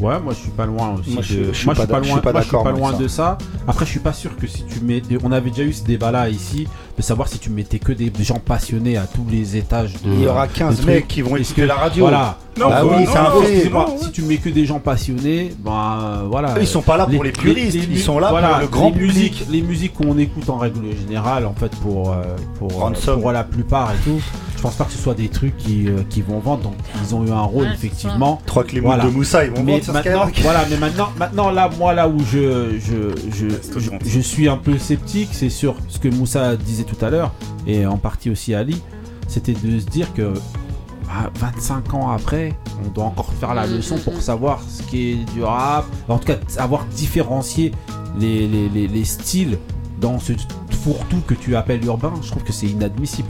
[0.00, 1.10] Ouais, moi je suis pas loin aussi.
[1.10, 1.44] Moi, je- de...
[1.44, 2.70] je suis moi, pas je suis pas je loin, suis pas moi, je suis pas
[2.72, 2.98] loin ça.
[2.98, 3.38] de ça.
[3.68, 5.02] Après, je suis pas sûr que si tu mets.
[5.22, 6.66] On avait déjà eu ce débat là ici,
[6.96, 10.10] de savoir si tu mettais que des gens passionnés à tous les étages de.
[10.12, 10.86] Il y aura de 15 trucs.
[10.86, 12.04] mecs qui vont écouter que- la radio.
[12.04, 12.38] Voilà.
[12.58, 14.04] Non, Bah non, oui, non, c'est un non, fait.
[14.04, 16.54] Si tu mets que des gens passionnés, ben voilà.
[16.60, 19.06] Ils sont pas là pour les puristes, ils sont là pour le grand les public.
[19.14, 22.22] musiques, les musiques qu'on écoute en règle générale, en fait, pour, euh,
[22.58, 24.20] pour, euh, pour la plupart et tout,
[24.60, 26.64] je pense pas que ce soit des trucs qui, euh, qui vont vendre.
[26.64, 28.42] Donc, ils ont eu un rôle, effectivement.
[28.44, 31.94] Trois clés de Moussa, ils vont Mais vendre maintenant, voilà, mais maintenant, maintenant, là, moi,
[31.94, 36.08] là où je, je, je, je, je suis un peu sceptique, c'est sur ce que
[36.08, 37.32] Moussa disait tout à l'heure,
[37.66, 38.82] et en partie aussi Ali,
[39.28, 40.34] c'était de se dire que
[41.08, 42.52] ah, 25 ans après,
[42.84, 46.26] on doit encore faire la leçon pour savoir ce qui est du rap, en tout
[46.26, 47.72] cas, savoir différencier
[48.18, 49.56] les, les, les, les styles
[50.00, 50.32] dans ce
[50.82, 53.28] fourre-tout que tu appelles urbain, je trouve que c'est inadmissible.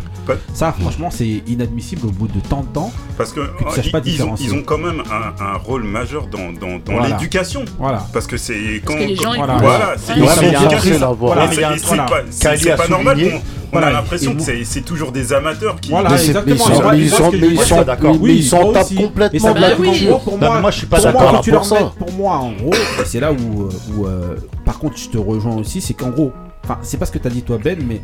[0.54, 2.92] Ça, franchement, c'est inadmissible au bout de tant de temps.
[3.18, 5.82] Parce que, tu saches pas ils, ils ont, ils ont quand même un, un rôle
[5.82, 7.08] majeur dans, dans, dans Voilà.
[7.08, 7.64] l'éducation.
[7.78, 8.06] Voilà.
[8.12, 8.94] Parce que c'est quand.
[8.94, 10.20] que les gens voilà, c'est Ouais.
[10.20, 11.50] Voilà,
[12.56, 13.18] c'est- pas- normal
[13.72, 15.90] on Voilà, a l'impression que vous- c'est toujours des amateurs qui.
[15.90, 16.44] Voilà, exactement.
[16.46, 18.16] mais ils sont- ils sont- que d'accord.
[18.20, 20.78] Oui, ils sont moi tapent complètement Et ça de la Pour Non, moi, moi, je
[20.78, 21.92] suis pas d'accord pour ça.
[22.16, 22.74] moi, en gros,
[23.04, 26.32] c'est là où, où euh, par contre, je te rejoins aussi, c'est qu'en gros,
[26.70, 28.00] enfin, c'est pas ce que t'as dit toi, Ben, mais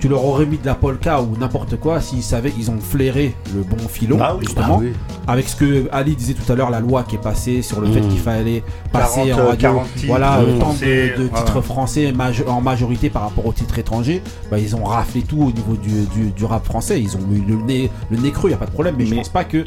[0.00, 3.34] tu leur aurais mis de la polka ou n'importe quoi s'ils savaient qu'ils ont flairé
[3.54, 4.76] le bon filon, Ah oui, justement.
[4.78, 4.92] bah oui.
[5.26, 7.86] Avec ce que Ali disait tout à l'heure, la loi qui est passée sur le
[7.90, 8.08] fait Mmh.
[8.08, 8.62] qu'il fallait
[8.92, 10.44] passer 40, en radio, 40 titres, voilà, mmh.
[10.56, 11.14] autant de, ouais.
[11.34, 12.12] titres français
[12.46, 14.20] en majorité par rapport aux titres étrangers.
[14.50, 17.00] Bah, ils ont raflé tout au niveau du, du- du rap français.
[17.00, 18.96] Ils ont eu le nez, le nez creux, y a pas de problème.
[18.98, 19.64] Mais, je pense pas que,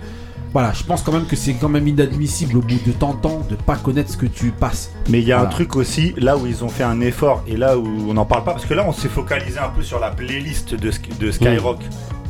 [0.53, 3.19] voilà, je pense quand même que c'est quand même inadmissible au bout de tant de
[3.22, 4.91] temps de pas connaître ce que tu passes.
[5.10, 5.49] Mais il y a Voilà.
[5.49, 8.26] un truc aussi, là où ils ont fait un effort et là où on n'en
[8.26, 11.32] parle pas, parce que là on s'est focalisé un peu sur la playlist de, de
[11.32, 11.80] Skyrock.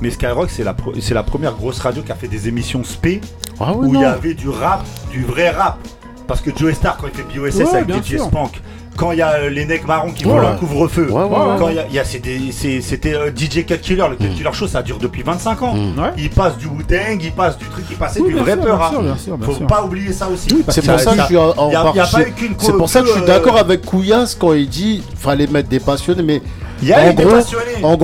[0.02, 2.84] Mais Skyrock, c'est la, pro- c'est la première grosse radio qui a fait des émissions
[2.84, 3.19] spé
[3.60, 5.80] Ah oui, où il y avait du rap, du vrai rap.
[6.27, 8.26] Parce que Joe Star, quand il fait BOSS Ouais, avec DJ sûr.
[8.26, 8.61] Spank,
[8.98, 11.56] quand il y a euh, les necks marrons qui volent un couvre-feu, Ouais, ouais, ouais.
[11.60, 14.03] quand il y a, il y a- c'est des- c'est- c'était euh, DJ Cut Killer,
[14.10, 15.74] le Cut Killer Show, ça dure depuis 25 ans.
[15.76, 16.11] Mm.
[16.18, 18.82] Il passe du Wu-Tang, il passe du truc, il passait Oui, du vrai peur.
[18.82, 19.15] hein.
[19.41, 20.49] Faut pas oublier ça aussi.
[20.68, 22.15] C'est pour ça que je suis en, en Il y a- il y a partie-
[22.15, 24.53] pas eu qu'une C'est pour ça que je suis que, d'accord euh, avec Couillasse quand
[24.53, 26.41] il dit fallait mettre des passionnés, mais
[26.82, 27.84] y a en eu des gros, passionnés.
[27.84, 27.95] en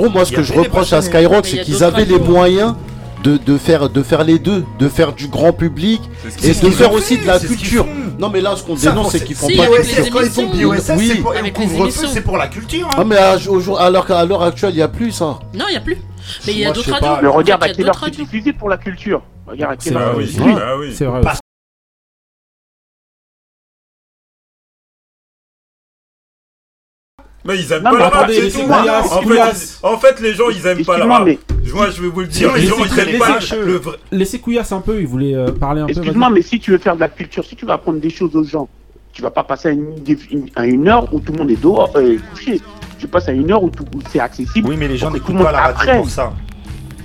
[3.24, 6.02] de, de, faire, de faire les deux, de faire du grand public
[6.44, 7.86] et de faire aussi de la culture.
[8.20, 10.96] Non mais là ce qu'on dénonce c'est qu'ils font pas de culture.
[10.98, 11.92] Oui.
[11.92, 12.88] c'est pour la culture.
[12.88, 12.98] Hein.
[13.00, 15.40] Non mais à, l'heure actuelle il y a plus ça.
[15.54, 15.98] Non il y a plus.
[16.46, 17.22] Mais il y a d'autres radios.
[17.22, 19.22] Le regard à quelle heure c'est diffusé pour la culture.
[19.48, 20.18] Regarde à quelle heure.
[20.94, 21.22] C'est vrai.
[27.46, 28.30] Mais ils aiment pas la rap,
[29.84, 31.28] en, fait, les gens, ils aiment pas la rap.
[31.74, 33.98] Moi, je vais vous le dire, les, gens, ils aiment pas le vrai.
[34.12, 35.92] Laissez Couillasse un peu, ils voulaient euh, parler un peu.
[35.92, 38.36] Excuse-moi, mais si tu veux faire de la culture, si tu veux apprendre des choses
[38.36, 38.70] aux gens,
[39.12, 39.78] tu vas pas passer
[40.56, 42.62] à une, heure où tout le monde est dehors, euh, couché.
[42.98, 43.70] Tu passes à une heure où,
[44.10, 44.70] c'est accessible.
[44.70, 46.34] Oui, mais les gens n'écoutent pas la radio pour ça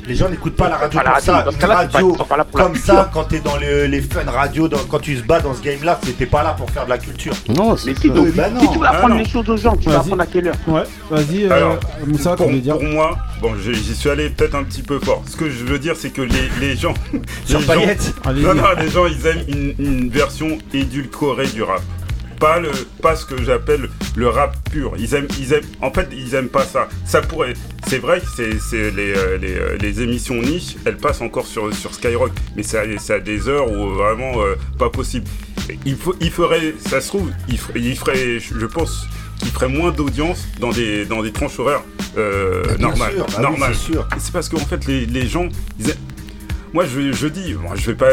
[0.09, 1.45] les gens n'écoutent pas la radio comme ça.
[1.61, 2.17] Une radio
[2.53, 6.01] comme ça, quand t'es dans les, les radio, quand tu se bats dans ce game-là,
[6.19, 7.35] t'es pas là pour faire de la culture.
[7.49, 9.99] Non, c'est si, oui, bah si tu veux apprendre les choses aux gens, tu vas
[9.99, 11.75] apprendre à quelle heure Ouais, vas-y, euh,
[12.07, 12.79] Moussa, pour, dire.
[12.79, 15.23] pour moi, bon, j'y suis allé peut-être un petit peu fort.
[15.29, 16.95] Ce que je veux dire, c'est que les, les gens.
[17.49, 17.61] les gens,
[18.35, 21.83] non, non, les gens, ils aiment une version édulcorée du rap
[22.39, 22.71] pas le
[23.03, 24.93] pas ce que j'appelle le rap pur.
[24.99, 26.89] Ils aiment ils aiment en fait ils aiment pas ça.
[27.05, 27.55] Ça pourrait
[27.87, 28.27] c'est vrai que
[28.61, 32.79] c'est, les, euh, euh, les, émissions niche, elles passent encore sur sur Skyrock, mais c'est
[33.11, 35.27] à, des heures où vraiment euh, pas possible.
[35.87, 39.07] Il faut il ferait ça se trouve, il je pense
[39.39, 41.83] qu'il ferait moins d'audience dans des dans des tranches horaires
[42.17, 43.15] euh, normales.
[44.19, 45.49] C'est, parce qu'en fait les, les gens
[46.75, 48.11] moi je, je dis, bon, je vais pas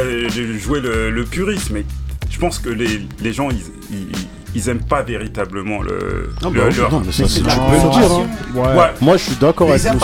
[0.58, 1.84] jouer le, le puriste, mais
[2.30, 4.08] je pense que les, gens, ils,
[4.54, 6.32] ils, aiment pas véritablement le.
[6.38, 6.62] Ah non, bah
[6.92, 7.42] non mais ça, c'est.
[7.42, 8.12] Peux dire.
[8.12, 8.92] Hein.
[9.02, 10.00] Moi, je suis d'accord avec aiment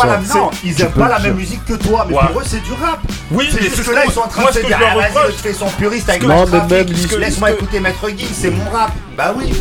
[0.64, 3.00] ils aiment pas la même musique que toi, mais pour eux, c'est du rap.
[3.32, 5.38] Oui, c'est juste que là, ils sont en train de se dire, ah, vas-y, je
[5.38, 6.88] fais son puriste avec non, mais même
[7.20, 8.92] Laisse-moi écouter Maître Guy, c'est mon rap.
[9.18, 9.54] Bah oui.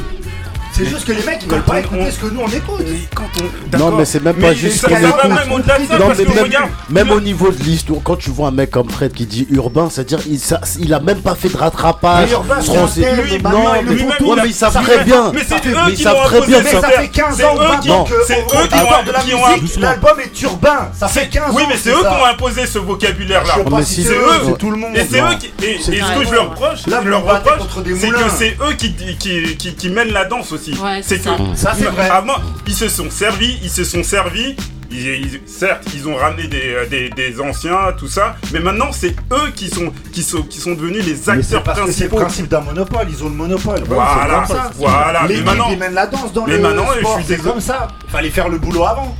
[0.80, 2.86] C'est juste que les mecs ils veulent pas écouter ce que nous on écoute.
[3.78, 4.88] Non mais c'est même pas juste.
[4.88, 9.26] Même, au, même, au niveau de l'histoire, quand tu vois un mec comme Fred qui
[9.26, 10.40] dit urbain, c'est-à-dire il,
[10.78, 12.32] il a même pas fait de rattrapage.
[12.32, 12.60] Urbain.
[12.60, 15.32] Lui, non mais, mais ils savent très bien.
[15.34, 15.58] Mais ça.
[15.58, 17.56] fait 15 ans
[18.04, 19.90] que c'est eux qui ont de la.
[19.90, 20.90] L'album est urbain.
[20.98, 21.54] Ça fait 15 ans.
[21.54, 23.56] Oui mais c'est eux qui ont imposé ce vocabulaire là.
[23.82, 24.96] C'est eux, c'est tout le monde.
[24.96, 25.62] Et c'est eux.
[25.62, 27.68] Et ce que je reproche, je leur reproche,
[28.00, 28.72] c'est que c'est eux
[29.76, 30.80] qui mènent la danse aussi aussi.
[30.82, 31.36] Ouais, c'est ça.
[31.54, 32.08] Ça c'est vrai.
[32.08, 32.36] Avant,
[32.66, 34.56] ils se sont servis, ils se sont servis.
[34.92, 38.88] Ils, ils, certes, ils ont ramené des, euh, des, des, anciens, tout ça, mais maintenant
[38.90, 42.08] c'est eux qui sont, qui sont, qui sont devenus les acteurs parce principaux.
[42.08, 43.84] C'est le principe d'un monopole, ils ont le monopole.
[43.86, 44.70] Voilà, voilà.
[44.74, 45.22] voilà.
[45.28, 47.86] Mais maintenant, ils mènent la danse dans mais maintenant, sport, je suis c'est comme ça.
[48.08, 49.16] Fallait faire le boulot avant.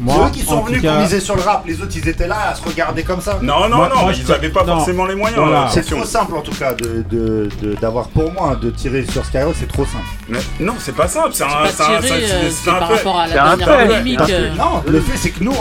[0.00, 2.50] Moi, eux qui sont venus pour miser sur le rap, les autres ils étaient là
[2.50, 3.38] à se regarder comme ça.
[3.42, 5.40] Non, non, non, ils n'avaient pas forcément les moyens.
[5.40, 5.64] Voilà.
[5.64, 9.24] Hein, c'est trop simple en tout cas d'avoir de, de, pour moi de tirer sur
[9.24, 10.42] Skyrock, c'est trop simple.
[10.58, 14.20] Non, c'est pas simple, c'est un, un, euh, C'est par rapport à la dernière polémique.
[14.30, 14.54] Euh.
[14.54, 15.52] Non, le fait c'est que nous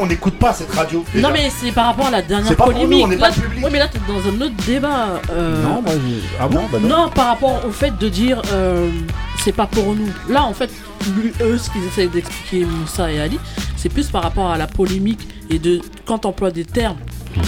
[0.00, 1.04] on n'écoute pas cette radio.
[1.14, 3.06] Non, mais c'est par rapport à la dernière polémique.
[3.08, 5.20] Oui, mais là t'es dans un autre débat.
[5.30, 5.62] Euh.
[5.84, 8.42] Bah non, Non, par rapport au fait de dire
[9.44, 10.08] c'est pas pour nous.
[10.30, 10.70] Là, en fait,
[11.42, 13.38] eux, ce qu'ils essaient d'expliquer, Moussa et Ali,
[13.76, 16.96] c'est plus par rapport à la polémique et de quand tu emploies des termes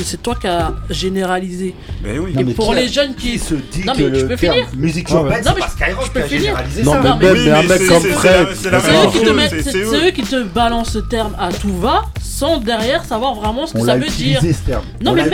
[0.02, 1.74] c'est toi qui as généralisé.
[2.02, 2.32] Mais oui.
[2.35, 4.66] non, mais pour les jeunes qui, qui se dit non, mais que je peux finir.
[4.77, 6.94] musique urbaine, non, mais c'est Skyrock qui a généralisé non.
[7.02, 11.77] Mais, mais un mec comme Fred, c'est eux qui te balancent ce terme à tout
[11.78, 14.40] va sans derrière savoir vraiment ce que ça veut dire.
[14.40, 14.85] Ce terme.
[15.01, 15.32] Non mais même.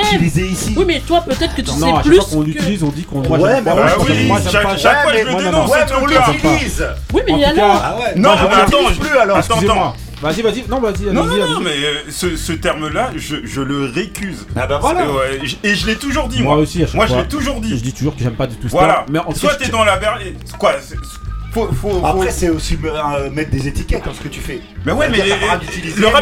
[0.77, 2.19] Oui mais toi peut-être que tu non, sais plus.
[2.19, 3.23] Non, qu'on l'utilise, on dit qu'on.
[3.23, 4.31] Ouais, ouais, bah oui.
[4.79, 7.17] Chaque fois je le dénonce, on.
[7.17, 7.81] Oui mais il y a là.
[7.83, 9.39] Ah non, attends, plus alors.
[9.39, 9.95] Attends, attends.
[10.23, 11.07] Vas-y, vas-y, non, vas-y.
[11.12, 14.47] Non, non, non, mais euh, ce, ce terme-là, je, je le récuse.
[14.55, 15.05] Ah bah voilà.
[15.65, 16.55] Et je l'ai toujours dit, moi.
[16.55, 16.62] moi.
[16.62, 17.77] aussi, à chaque Moi, je l'ai toujours dit.
[17.77, 18.78] Je dis toujours que j'aime pas du tout ça.
[18.78, 19.05] Voilà.
[19.11, 20.19] Mais en Soit t'es dans la ver-
[20.59, 20.74] Quoi
[21.53, 22.33] faut, faut, Après, faut...
[22.35, 24.61] c'est aussi euh, mettre des étiquettes dans ce que tu fais.
[24.87, 25.61] Mais ouais, mais le rap,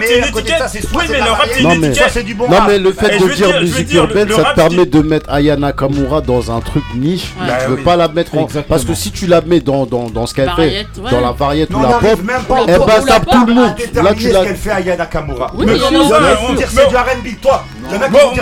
[0.04, 0.88] c'est une étiquette.
[0.92, 2.10] Oui, mais le rap, c'est une étiquette.
[2.12, 4.86] c'est du bon Non, mais le fait eh, de dire musique urbaine, ça te permet
[4.86, 7.28] de mettre Ayana Kamura dans un truc niche.
[7.38, 8.48] Tu bah veux pas la mettre en.
[8.68, 9.86] Parce que si tu la mets dans
[10.26, 12.18] ce qu'elle fait, dans la variété ou la pop,
[12.66, 13.74] eh ben ça tout le monde.
[13.94, 14.44] Là, tu l'as.
[14.44, 15.46] qu'elle fait Ayana Kamura.
[15.46, 15.64] Hein.
[15.64, 17.64] Mais c'est du RB, toi.
[17.88, 18.32] Moi, moi,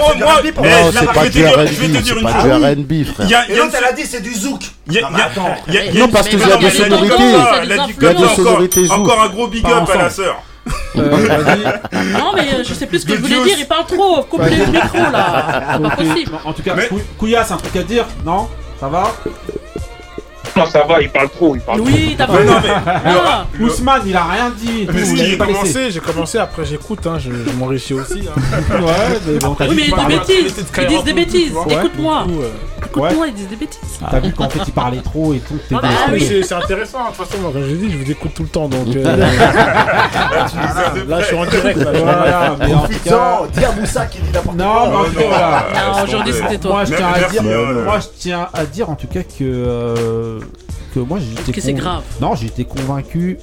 [0.56, 1.66] non, c'est pas du R&B,
[2.05, 3.28] c'est pas du R&B, frère.
[3.35, 4.60] Ah Et l'autre, elle a dit, c'est du zouk.
[5.94, 6.52] Non, parce que j'ai
[6.84, 7.14] sonorités
[8.90, 10.42] encore- un gros big up à la sœur.
[10.94, 14.22] Non, mais euh, je sais plus ce que je voulais dire, il parle trop.
[14.24, 15.62] Coupe le micro là.
[15.74, 16.32] C'est pas possible.
[16.44, 18.48] En tout cas, Cou- Couillasse, un truc à dire Non?
[18.80, 19.12] Ça va?
[20.59, 22.36] Non, ça va, il parle trop, il parle Oui, t'as trop.
[22.36, 22.52] pas non,
[23.26, 23.47] Ah.
[23.60, 24.86] Ousmane, il a rien dit.
[24.93, 25.60] Mais pas laissé.
[25.60, 28.28] commencé, j'ai commencé, après j'écoute, hein, je, je m'enrichis aussi.
[28.28, 28.40] Hein.
[28.80, 30.64] Ouais, mais bon, t'as Oui, mais des bêtises.
[30.78, 31.52] Ils disent des bêtises.
[31.52, 32.24] Ouais, Écoute-moi.
[32.26, 32.51] du coup, euh,
[32.86, 33.80] Écoute-moi, ils disent des bêtises.
[34.10, 35.59] T'as vu qu'en fait, il parlait trop et tout.
[35.68, 36.12] t'es Ah bah désolé.
[36.12, 38.32] mais c'est c'est intéressant, de toute façon, moi, comme je l'ai dit, je vous écoute
[38.35, 38.86] tout le temps, donc...
[38.97, 39.05] euh,
[41.09, 41.78] Là, je suis en direct.
[41.78, 42.98] Là, Voilà, mais en tout cas.
[42.98, 44.89] Putain, dis à Moussa qui dit n'importe Non, quoi.
[44.90, 45.66] mais en tout cas, voilà.
[45.97, 46.70] Non, aujourd'hui, c'était toi.
[46.72, 49.22] Moi, je tiens à Merci, dire, euh, moi, je tiens à dire en tout cas
[49.22, 50.40] que euh,
[50.99, 52.03] que moi j'étais Que c'est grave.
[52.20, 53.39] Non, j'étais convaincu.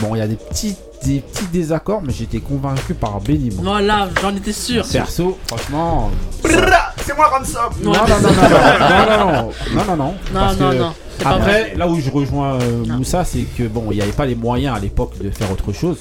[0.00, 3.50] Bon, il y a des petits des petits désaccords, mais j'étais convaincu par Benny.
[3.54, 3.62] moi.
[3.64, 4.84] Voilà, j'en étais sûr.
[4.90, 6.10] Perso, franchement.
[6.42, 7.70] C'est moi Ransom.
[7.82, 8.48] Non, non, non, non, non,
[8.88, 10.04] non, non, non, non, non, non.
[10.04, 10.92] Non, parce non, que non,
[11.24, 14.34] Après, là où je rejoins euh, Moussa, c'est que bon, il n'y avait pas les
[14.34, 15.98] moyens à l'époque de faire autre chose.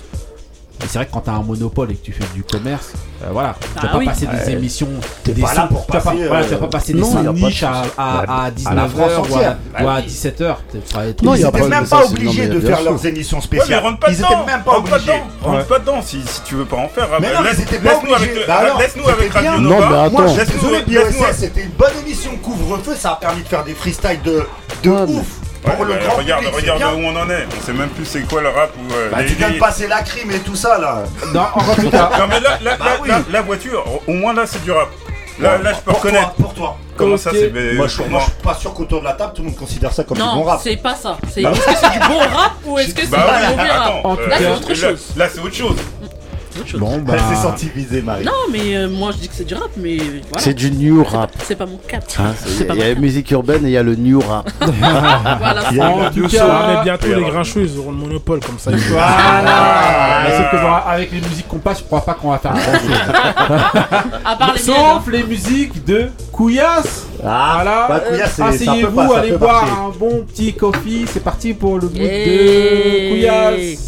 [0.83, 2.91] Et c'est vrai que quand t'as un monopole et que tu fais du commerce,
[3.23, 4.05] euh, voilà, tu vas Ah pas oui.
[4.05, 4.51] passer des Ouais.
[4.51, 4.89] émissions,
[5.23, 6.99] T'es des pas là pour tu vas pas- voilà, euh, tu vas pas passer des
[6.99, 9.57] non, niches à, à, à À la 19h France ou à, entière.
[9.73, 10.03] ou à Bah oui.
[10.07, 10.55] 17h.
[11.23, 13.43] Non, y a Ils pas étaient de- même pas obligés de faire leurs émissions Ouais,
[13.43, 13.69] spéciales.
[13.69, 14.27] mais rentre pas Ils dedans.
[14.27, 15.11] étaient même pas rentre pas obligés.
[15.13, 15.51] dedans.
[15.51, 17.07] Rentre pas dedans si, si tu veux pas en faire.
[17.21, 18.31] Mais non, mais c'était pas Laisse-nous obligé.
[18.35, 19.33] avec, Bah alors, laisse-nous avec.
[19.33, 19.89] Radio Non, Nova.
[19.89, 20.11] mais attends.
[20.11, 20.83] Moi, je suis désolé,
[21.33, 24.43] c'était une bonne émission couvre-feu, ça a permis de faire des freestyles de,
[24.83, 24.91] de
[25.65, 26.93] Ouais, le bah, grand regarde, public, regarde bien.
[26.93, 27.45] où on en est.
[27.59, 29.57] On sait même plus c'est quoi le rap ou euh, Bah, les- tu viens de
[29.59, 31.03] passer la crime et tout ça là.
[31.33, 33.09] Non, en tout cas, Non mais là, là, Bah oui.
[33.31, 34.89] la voiture, au moins là c'est du rap.
[35.37, 36.33] Là, là je peux pour reconnaître.
[36.35, 36.77] Toi, pour toi.
[36.95, 39.33] Comment ça c'est mais Moi, je, moi, je suis pas sûr qu'autour de la table,
[39.35, 40.61] tout le monde considère ça comme du bon Non, rap.
[40.63, 41.17] c'est pas ça.
[41.29, 43.69] C'est Bah est-ce que c'est du bon rap ou est-ce que c'est Bah du mauvais
[43.69, 45.05] rap euh, Là, c'est autre chose.
[45.17, 45.75] Là c'est autre chose.
[46.57, 46.79] Autre chose.
[46.79, 47.13] bon, bah.
[47.15, 48.23] Elle s'est sentie visée, Marie.
[48.25, 50.39] Non, mais euh, moi je dis que c'est du rap, mais voilà.
[50.39, 51.31] C'est du new rap.
[51.43, 52.03] C'est pas mon cap.
[52.19, 52.33] Hein,
[52.69, 54.49] Il y a la musique urbaine et il y a le new rap.
[54.59, 58.39] Voilà, Il y a- En tout cas, mais bientôt les grincheux ils auront le monopole
[58.39, 58.71] comme ça.
[58.89, 62.61] Voilà sauf que avec les musiques qu'on passe, je crois pas qu'on va faire grand
[62.73, 62.97] chose.
[64.25, 64.75] À part les miennes.
[64.75, 68.01] Sauf les musiques de Couillasse Ah, Voilà, bah,
[68.47, 69.81] asseyez-vous, allez peut boire marcher.
[69.81, 73.09] un bon petit coffee, c'est parti pour le mood de.
[73.11, 73.85] Couillasse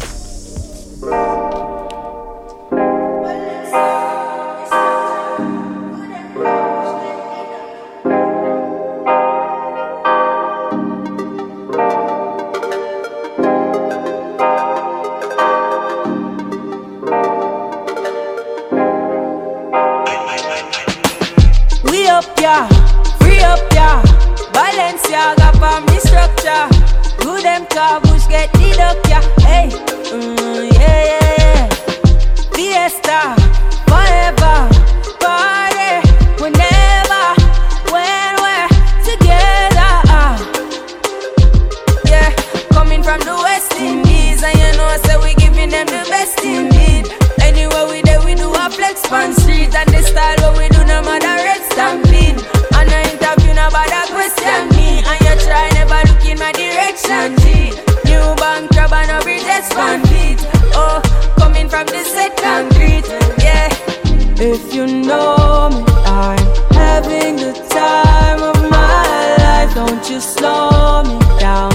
[65.02, 66.38] know me, I'm
[66.72, 69.74] having the time of my life.
[69.74, 71.70] Don't you slow me down.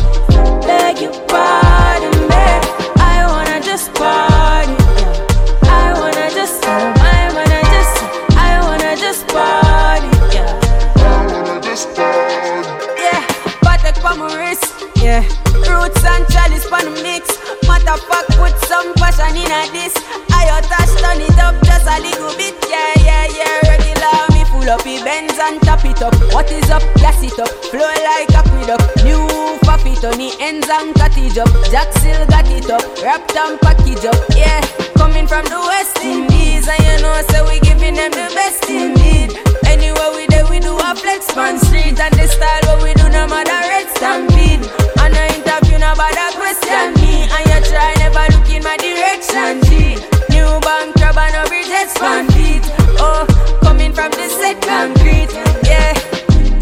[0.62, 1.14] Beg your
[25.44, 26.16] and top it up.
[26.34, 26.84] What is up?
[26.96, 29.04] Gas it up, flow like aqueduct.
[29.04, 29.34] New
[30.04, 31.48] on the ends and cottage up.
[31.72, 34.60] Jack still got it up, wrapped and package up, yeah.
[35.00, 39.32] Coming from the West Indies, and you know, so we giving them the best indeed.
[39.64, 43.08] Anywhere we there, we do a flex pan street and the style what we do
[43.10, 44.68] no matter red stampede.
[45.00, 49.64] And I interview no nobody question me, and you try never look in my direction.
[49.72, 49.96] G,
[50.36, 52.83] new bank and a bridges fan beat.
[52.98, 53.26] Oh,
[53.62, 55.32] coming from the set concrete,
[55.64, 55.94] yeah.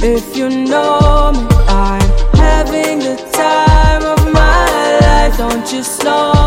[0.04, 2.02] If you know me, I'm
[2.36, 5.38] having the time of my life.
[5.38, 6.41] Don't you slow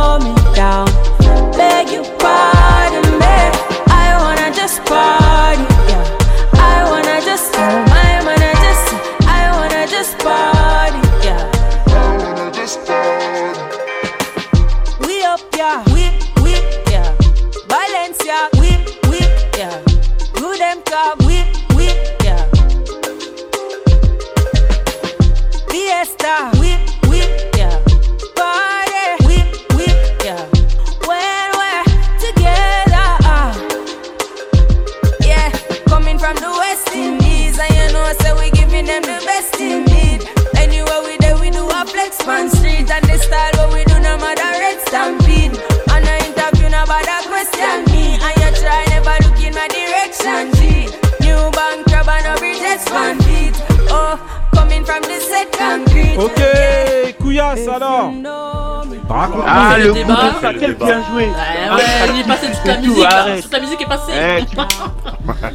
[59.46, 60.14] Ah, le débat.
[60.14, 61.24] coup de ça, quel bien joué.
[61.24, 63.08] Ouais, ouais, il est passé toute la musique, tout, là.
[63.20, 63.42] arrête.
[63.42, 64.12] Toute la musique est passée.
[64.40, 64.56] Eh, tu-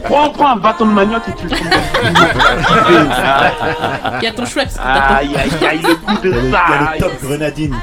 [0.03, 1.51] Prends, prends un bâton de manioc et tu le
[4.17, 5.15] Il y a ton Shrek t'attend.
[5.15, 6.39] Aïe, aïe, aïe, le coup de ça.
[6.41, 7.75] il y a le top grenadine.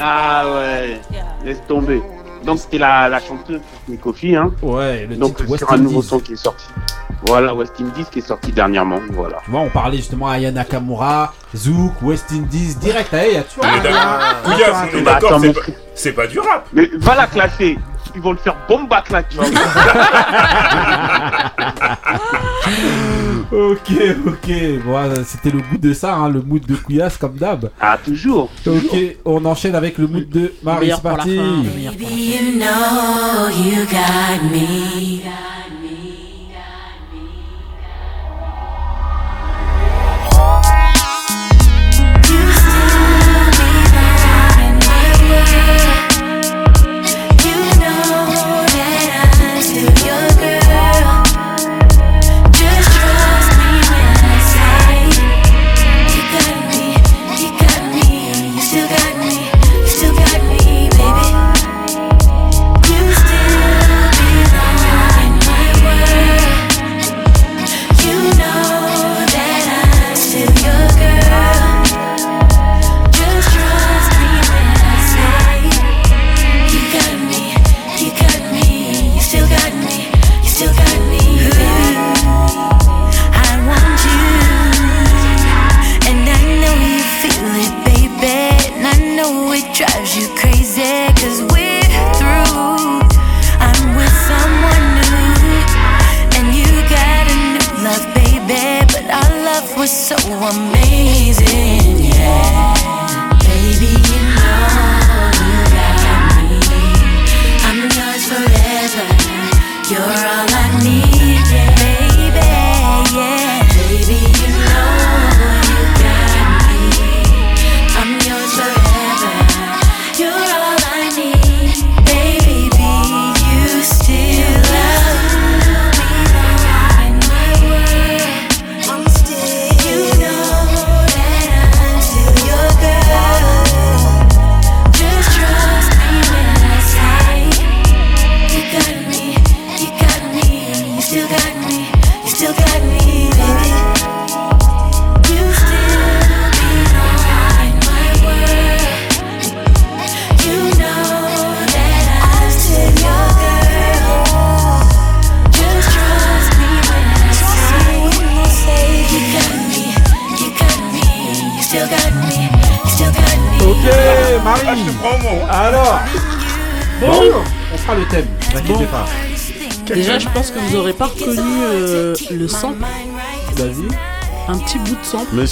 [0.00, 1.00] Ah ouais,
[1.44, 2.02] laisse tomber.
[2.44, 3.60] Donc c'était la, la chanteuse
[4.02, 4.50] Kofi, hein.
[4.62, 6.64] Ouais, le Donc sur un nouveau son qui est sorti.
[7.26, 9.38] Voilà, West Indies qui est sorti dernièrement, voilà.
[9.44, 13.12] Tu vois, on parlait justement à Yana Nakamura, Zouk, West Indies, direct.
[13.14, 14.00] Hey, tu vois, On est d'accord.
[14.04, 14.34] Ah,
[15.04, 15.18] Bah,
[15.94, 16.66] c'est pas- du rap.
[16.72, 17.78] Mais va la classer,
[18.14, 19.46] ils vont le faire tu vois.
[23.52, 23.92] Ok,
[24.26, 24.50] ok.
[24.84, 27.70] Bon, euh, c'était le goût de ça, hein, le mood de Couillasse comme d'hab.
[27.80, 28.50] Ah, toujours.
[28.66, 30.90] Ok, on enchaîne avec le mood de Marie.
[30.92, 31.36] C'est parti.
[31.36, 35.20] You know you got me.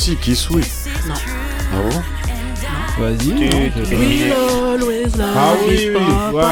[0.03, 0.67] Si, qui sweet.
[1.07, 1.15] Non.
[1.73, 2.03] Ah bon?
[3.05, 4.33] Vas-y.
[5.23, 6.43] Ah oui, oui, ouais.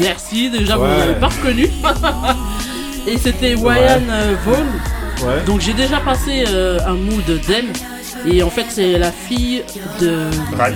[0.00, 0.98] Merci, déjà vous Ouais.
[0.98, 1.68] n'avez pas reconnu.
[3.06, 4.66] Et c'était Wyan euh, Vaughn.
[5.26, 5.42] Ouais.
[5.46, 7.66] Donc j'ai déjà passé euh, un mood d'elle.
[8.26, 9.62] Et en fait, c'est la fille
[10.00, 10.26] de.
[10.58, 10.74] Ryan.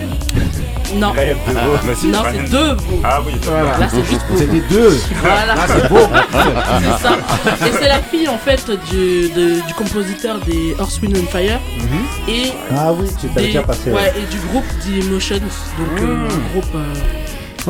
[0.95, 1.11] Non.
[1.11, 1.81] Ryan de Vaughn.
[1.85, 2.77] Bah non, c'est deux.
[3.05, 3.79] Ah oui, Voilà.
[3.79, 4.39] Là, c'est juste pour.
[4.39, 4.97] C'était deux.
[5.21, 5.47] Voilà.
[5.47, 5.99] Là, c'est beau.
[6.81, 7.67] c'est ça.
[7.67, 11.61] Et c'est la fille en fait du, de- du compositeur des Earth, Wind and Fire.
[12.29, 13.91] Et Ah oui, tu des- déjà passé.
[13.91, 16.29] ouais, et du groupe The Emotions, donc euh, Mm.
[16.31, 16.95] un groupe euh,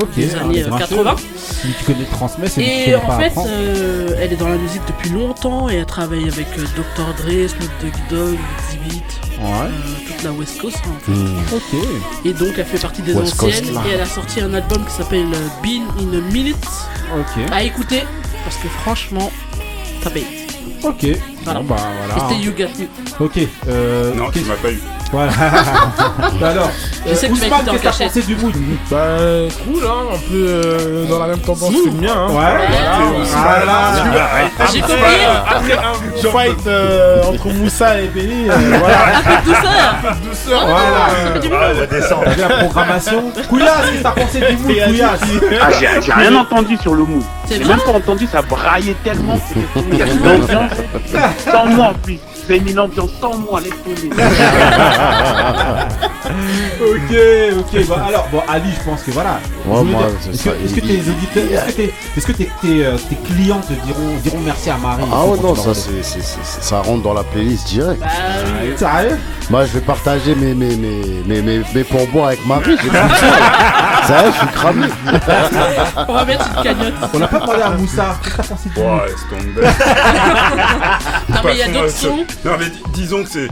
[0.02, 0.14] Ok.
[0.14, 1.16] des années euh, Alors, 80.
[1.36, 4.48] Celui qui connaît transmet, c'est lui qui Et en pas fait, euh, elle est dans
[4.48, 7.14] la musique depuis longtemps et elle travaille avec euh, Dr.
[7.16, 9.02] Dre, Snoop Dogg Dogg, Exhibit,
[9.40, 9.48] Ouais.
[9.64, 11.12] euh, toute la West Coast hein, en fait.
[11.12, 11.56] Hmm.
[11.56, 12.24] Ok.
[12.26, 14.92] Et donc elle fait partie des West anciennes et elle a sorti un album qui
[14.92, 16.56] s'appelle euh, Been in a Minute
[17.18, 17.42] Ok.
[17.52, 18.02] à écouter
[18.44, 19.30] parce que franchement,
[20.02, 20.26] ça paye.
[20.84, 21.06] Ok.
[21.44, 21.60] Voilà.
[21.60, 21.76] Bon, bah
[22.06, 22.28] voilà.
[22.28, 22.86] C'était You Got Me.
[23.20, 23.38] Ok.
[23.68, 24.80] Euh, Non, tu m'as pas eu.
[25.12, 25.32] Voilà.
[26.40, 26.70] Bah alors,
[27.06, 28.54] Je sais que tu Ousmane, qu'est-ce que t'as pensé du mood
[28.90, 28.96] Bah,
[29.64, 32.14] cool, hein, un peu euh, dans la même tendance que le mien.
[32.16, 32.28] Hein.
[32.30, 33.24] Ouais.
[33.24, 33.92] Voilà.
[34.72, 35.24] J'ai Après, compris.
[35.24, 38.96] euh, après un fight euh, entre Moussa et Benny, euh, voilà.
[39.18, 39.72] Un peu de douceur.
[39.92, 40.66] Un peu de douceur.
[40.66, 41.72] Voilà.
[41.74, 42.24] On va descendre.
[42.38, 45.20] La programmation Couillasse, qu'est-ce que t'as pensé du mood, Couillasse
[45.60, 45.68] Ah,
[46.00, 47.22] j'ai rien entendu sur le mood.
[47.46, 49.38] C'est J'ai même pas entendu, ça braillait tellement.
[49.90, 50.70] Il y a une ambiance
[51.52, 52.18] sans moi en plus.
[52.52, 54.10] C'est mis l'ambiance sans moi, laisse tomber.
[56.80, 57.16] Ok,
[57.58, 57.86] ok.
[57.86, 59.40] Bon, alors, bon, Ali, je pense que voilà.
[59.66, 62.50] Ouais, moi, c'est Est-ce que, est-ce que tes auditeurs, est-ce que, tes, est-ce que tes,
[62.60, 65.04] tes, euh, tes clients te diront, diront merci à Marie?
[65.12, 68.00] Ah ouais, non, ça, c'est, c'est- c'est- ça rentre dans la playlist direct.
[68.00, 68.06] Bah
[68.62, 68.72] oui.
[68.76, 69.18] Sérieux?
[69.50, 72.64] Moi, je vais partager mes, mes, mes, mes, mes, mes pourboires avec Marie.
[72.70, 73.24] j'ai plus de sous.
[74.08, 74.86] Ça y est, je suis cramé.
[76.08, 76.94] On va mettre une cagnotte.
[77.14, 78.16] On n'a pas demandé à Moussa.
[78.22, 78.82] Qu'est-ce que t'as pensé de lui?
[78.82, 79.66] Ouais, laisse tomber.
[81.28, 82.24] Non, mais il y a d'autres sons.
[82.44, 83.48] Non, mais dis- disons que c'est.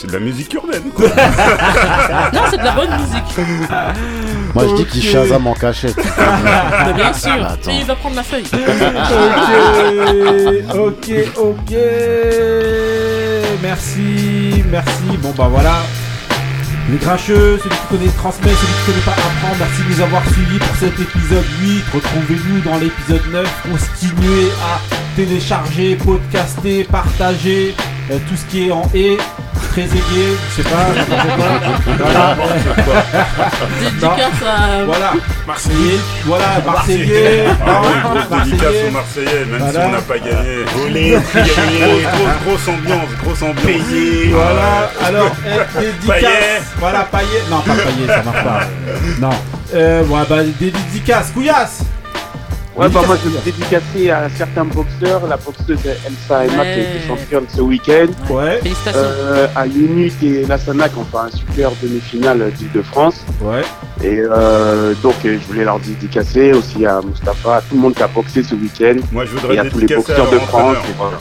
[0.00, 1.08] C'est de la musique urbaine, quoi.
[2.32, 3.36] Non, c'est de la bonne musique.
[4.54, 5.96] Moi, je dis qu'il Shazam en cachette.
[6.86, 7.44] Mais bien sûr.
[7.44, 7.58] Attends.
[7.66, 8.44] Mais il va prendre la feuille.
[10.72, 11.74] ok, ok, ok.
[13.60, 15.16] Merci, merci.
[15.20, 15.78] Bon bah voilà.
[16.90, 19.56] Les grincheux, celui qui connaît transmet, celui qui connaît pas apprend.
[19.58, 21.82] Merci de nous avoir suivis pour cet épisode 8.
[21.92, 23.62] Retrouvez-nous dans l'épisode 9.
[23.68, 24.80] Continuez à
[25.16, 27.74] télécharger, podcaster, partager
[28.12, 29.18] euh, tout ce qui est en et.
[29.70, 30.86] Très aigué, je sais pas.
[31.98, 32.36] Voilà.
[33.80, 34.84] Dédicace à.
[34.84, 35.12] Voilà,
[35.46, 35.98] Marseillais.
[36.24, 37.44] Voilà, Marseillais.
[37.60, 37.80] Ah
[38.30, 38.50] Marseillais.
[38.50, 40.64] dédicace aux Marseillais, même si on n'a pas gagné.
[42.44, 43.64] Grosse, ambiance, grosse ambiance.
[43.64, 44.30] Payé.
[44.32, 45.30] Voilà, alors,
[45.78, 46.74] dédicace.
[46.78, 47.42] Voilà, paillet.
[47.50, 48.60] Non, pas paillet, ça marche pas.
[49.20, 49.30] Non.
[49.74, 51.30] Euh, ouais, bah, des dédicaces.
[51.34, 51.80] Couillasse
[52.78, 56.78] Ouais, bah moi je vais dédicacer à certains boxeurs, la boxeuse Elsa Emma qui a
[56.78, 58.06] été championne ce week-end.
[58.30, 58.60] Ouais.
[58.94, 63.24] Euh, à Unit et Lassana qui ont fait un super demi-finale d'Île-de-France.
[63.40, 63.62] Ouais.
[64.04, 67.94] Et euh, donc euh, je voulais leur dédicacer aussi à Mustapha, à tout le monde
[67.94, 68.94] qui a boxé ce week-end.
[69.10, 70.76] Moi je voudrais Et à tous les boxeurs de France.
[70.88, 71.18] Et voilà.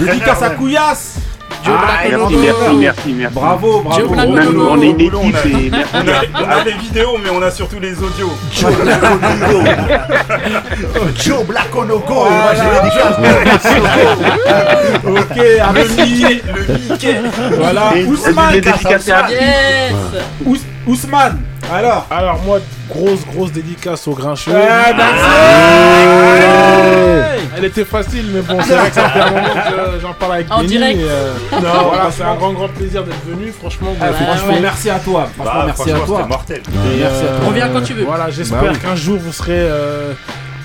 [0.00, 1.16] Eh, Dédicace à Couillasse
[1.66, 3.34] Ah, Black merci, merci, merci, merci.
[3.34, 4.00] Bravo, bravo.
[4.00, 5.92] Joe Même on est une Boulot, équipe on a- et merci.
[5.94, 8.32] On a, on a les vidéos, mais on a surtout les audios.
[11.16, 12.14] Joe Black on no go.
[12.14, 12.28] Voilà.
[12.32, 13.80] Moi, j'ai
[15.04, 15.20] des.
[15.20, 16.42] Ok, Amélie.
[16.46, 16.62] Le
[16.92, 17.16] Mickey.
[17.58, 18.54] Voilà, Et- Ousmane.
[19.12, 19.28] à-
[20.86, 21.38] Ousmane.
[21.72, 22.06] Alors.
[22.10, 24.52] Alors moi, grosse grosse dédicace au grincheux.
[24.52, 25.24] Ouais, merci.
[27.56, 30.32] Elle était facile, mais bon, c'est vrai que ça fait un moment que j'en parle
[30.34, 30.68] avec En Benny.
[30.68, 31.00] direct.
[31.00, 33.52] et, euh, Non, voilà, c'est un grand grand plaisir d'être venu.
[33.58, 34.60] Franchement, Ah, franchement, ouais.
[34.60, 35.28] merci à toi.
[35.36, 36.26] Franchement, Bah, merci à toi.
[36.26, 36.62] mortel.
[36.66, 37.48] Et, Merci à euh, toi.
[37.48, 38.04] Reviens quand tu veux.
[38.04, 38.78] Voilà, j'espère Bah oui.
[38.78, 40.12] qu'un jour vous serez euh,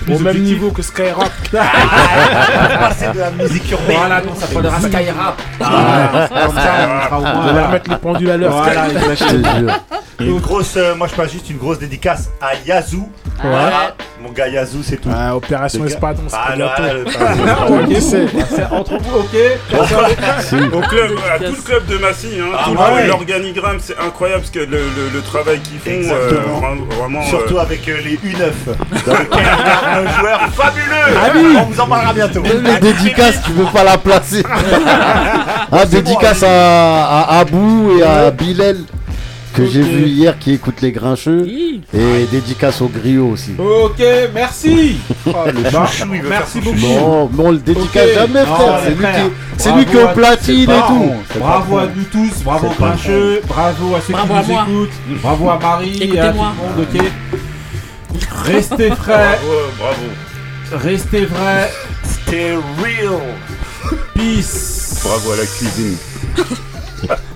[0.04, 1.30] Plus au même niveau que Skyrock.
[1.52, 3.96] Passer de la musique urbaine.
[3.98, 5.42] Voilà, non, ça s'appellera Skyrap.
[5.60, 6.28] Ah.
[6.30, 8.52] Ça, on va remettre les pendules à l'heure.
[8.62, 8.86] Voilà,
[10.20, 13.08] une grosse, euh, moi je passe juste une grosse dédicace à Yazoo.
[13.42, 13.94] Voilà.
[14.22, 15.08] Mon gars Yazoo, c'est tout.
[15.12, 16.82] Ah, opération Espadon, c'est Ah, bientôt.
[17.20, 18.26] ah, Ok, c'est.
[18.54, 19.36] C'est entre vous, ok
[20.72, 23.02] Au club, à tout le club de Massy, hein, Ah tout ouais.
[23.02, 26.40] le- l'organigramme, c'est incroyable parce que le, le- le travail qu'ils font, euh,
[26.96, 27.22] vraiment.
[27.24, 28.52] Surtout euh, avec euh, les U9.
[29.94, 31.16] Un joueur fabuleux.
[31.16, 31.30] Ah.
[31.60, 32.42] On vous en parlera bientôt.
[32.42, 34.42] Même les dédicaces, tu veux pas la placer.
[35.72, 38.76] Ah, dédicace à, à Abou et à Bilal,
[39.54, 41.46] que j'ai vu hier, qui écoute les grincheux.
[41.92, 43.52] Et dédicace au griot aussi.
[43.58, 44.02] Ok,
[44.32, 44.98] merci.
[45.26, 46.76] Oh, le Bah, chouchou, il veut merci beaucoup.
[46.76, 48.80] Non, mais on le dédicace jamais, frère.
[49.56, 51.12] C'est lui, qui, est au platine et tout.
[51.38, 55.20] Bravo à nous tous, bravo aux grincheux, bravo à ceux Bravo qui à nous écoutent,
[55.22, 57.02] bravo à Marie et à tout le monde, ok
[58.44, 60.82] Restez frais, Bravo, bravo.
[60.84, 61.70] restez vrais,
[62.04, 63.20] Stay real.
[64.14, 65.96] peace Bravo à la cuisine.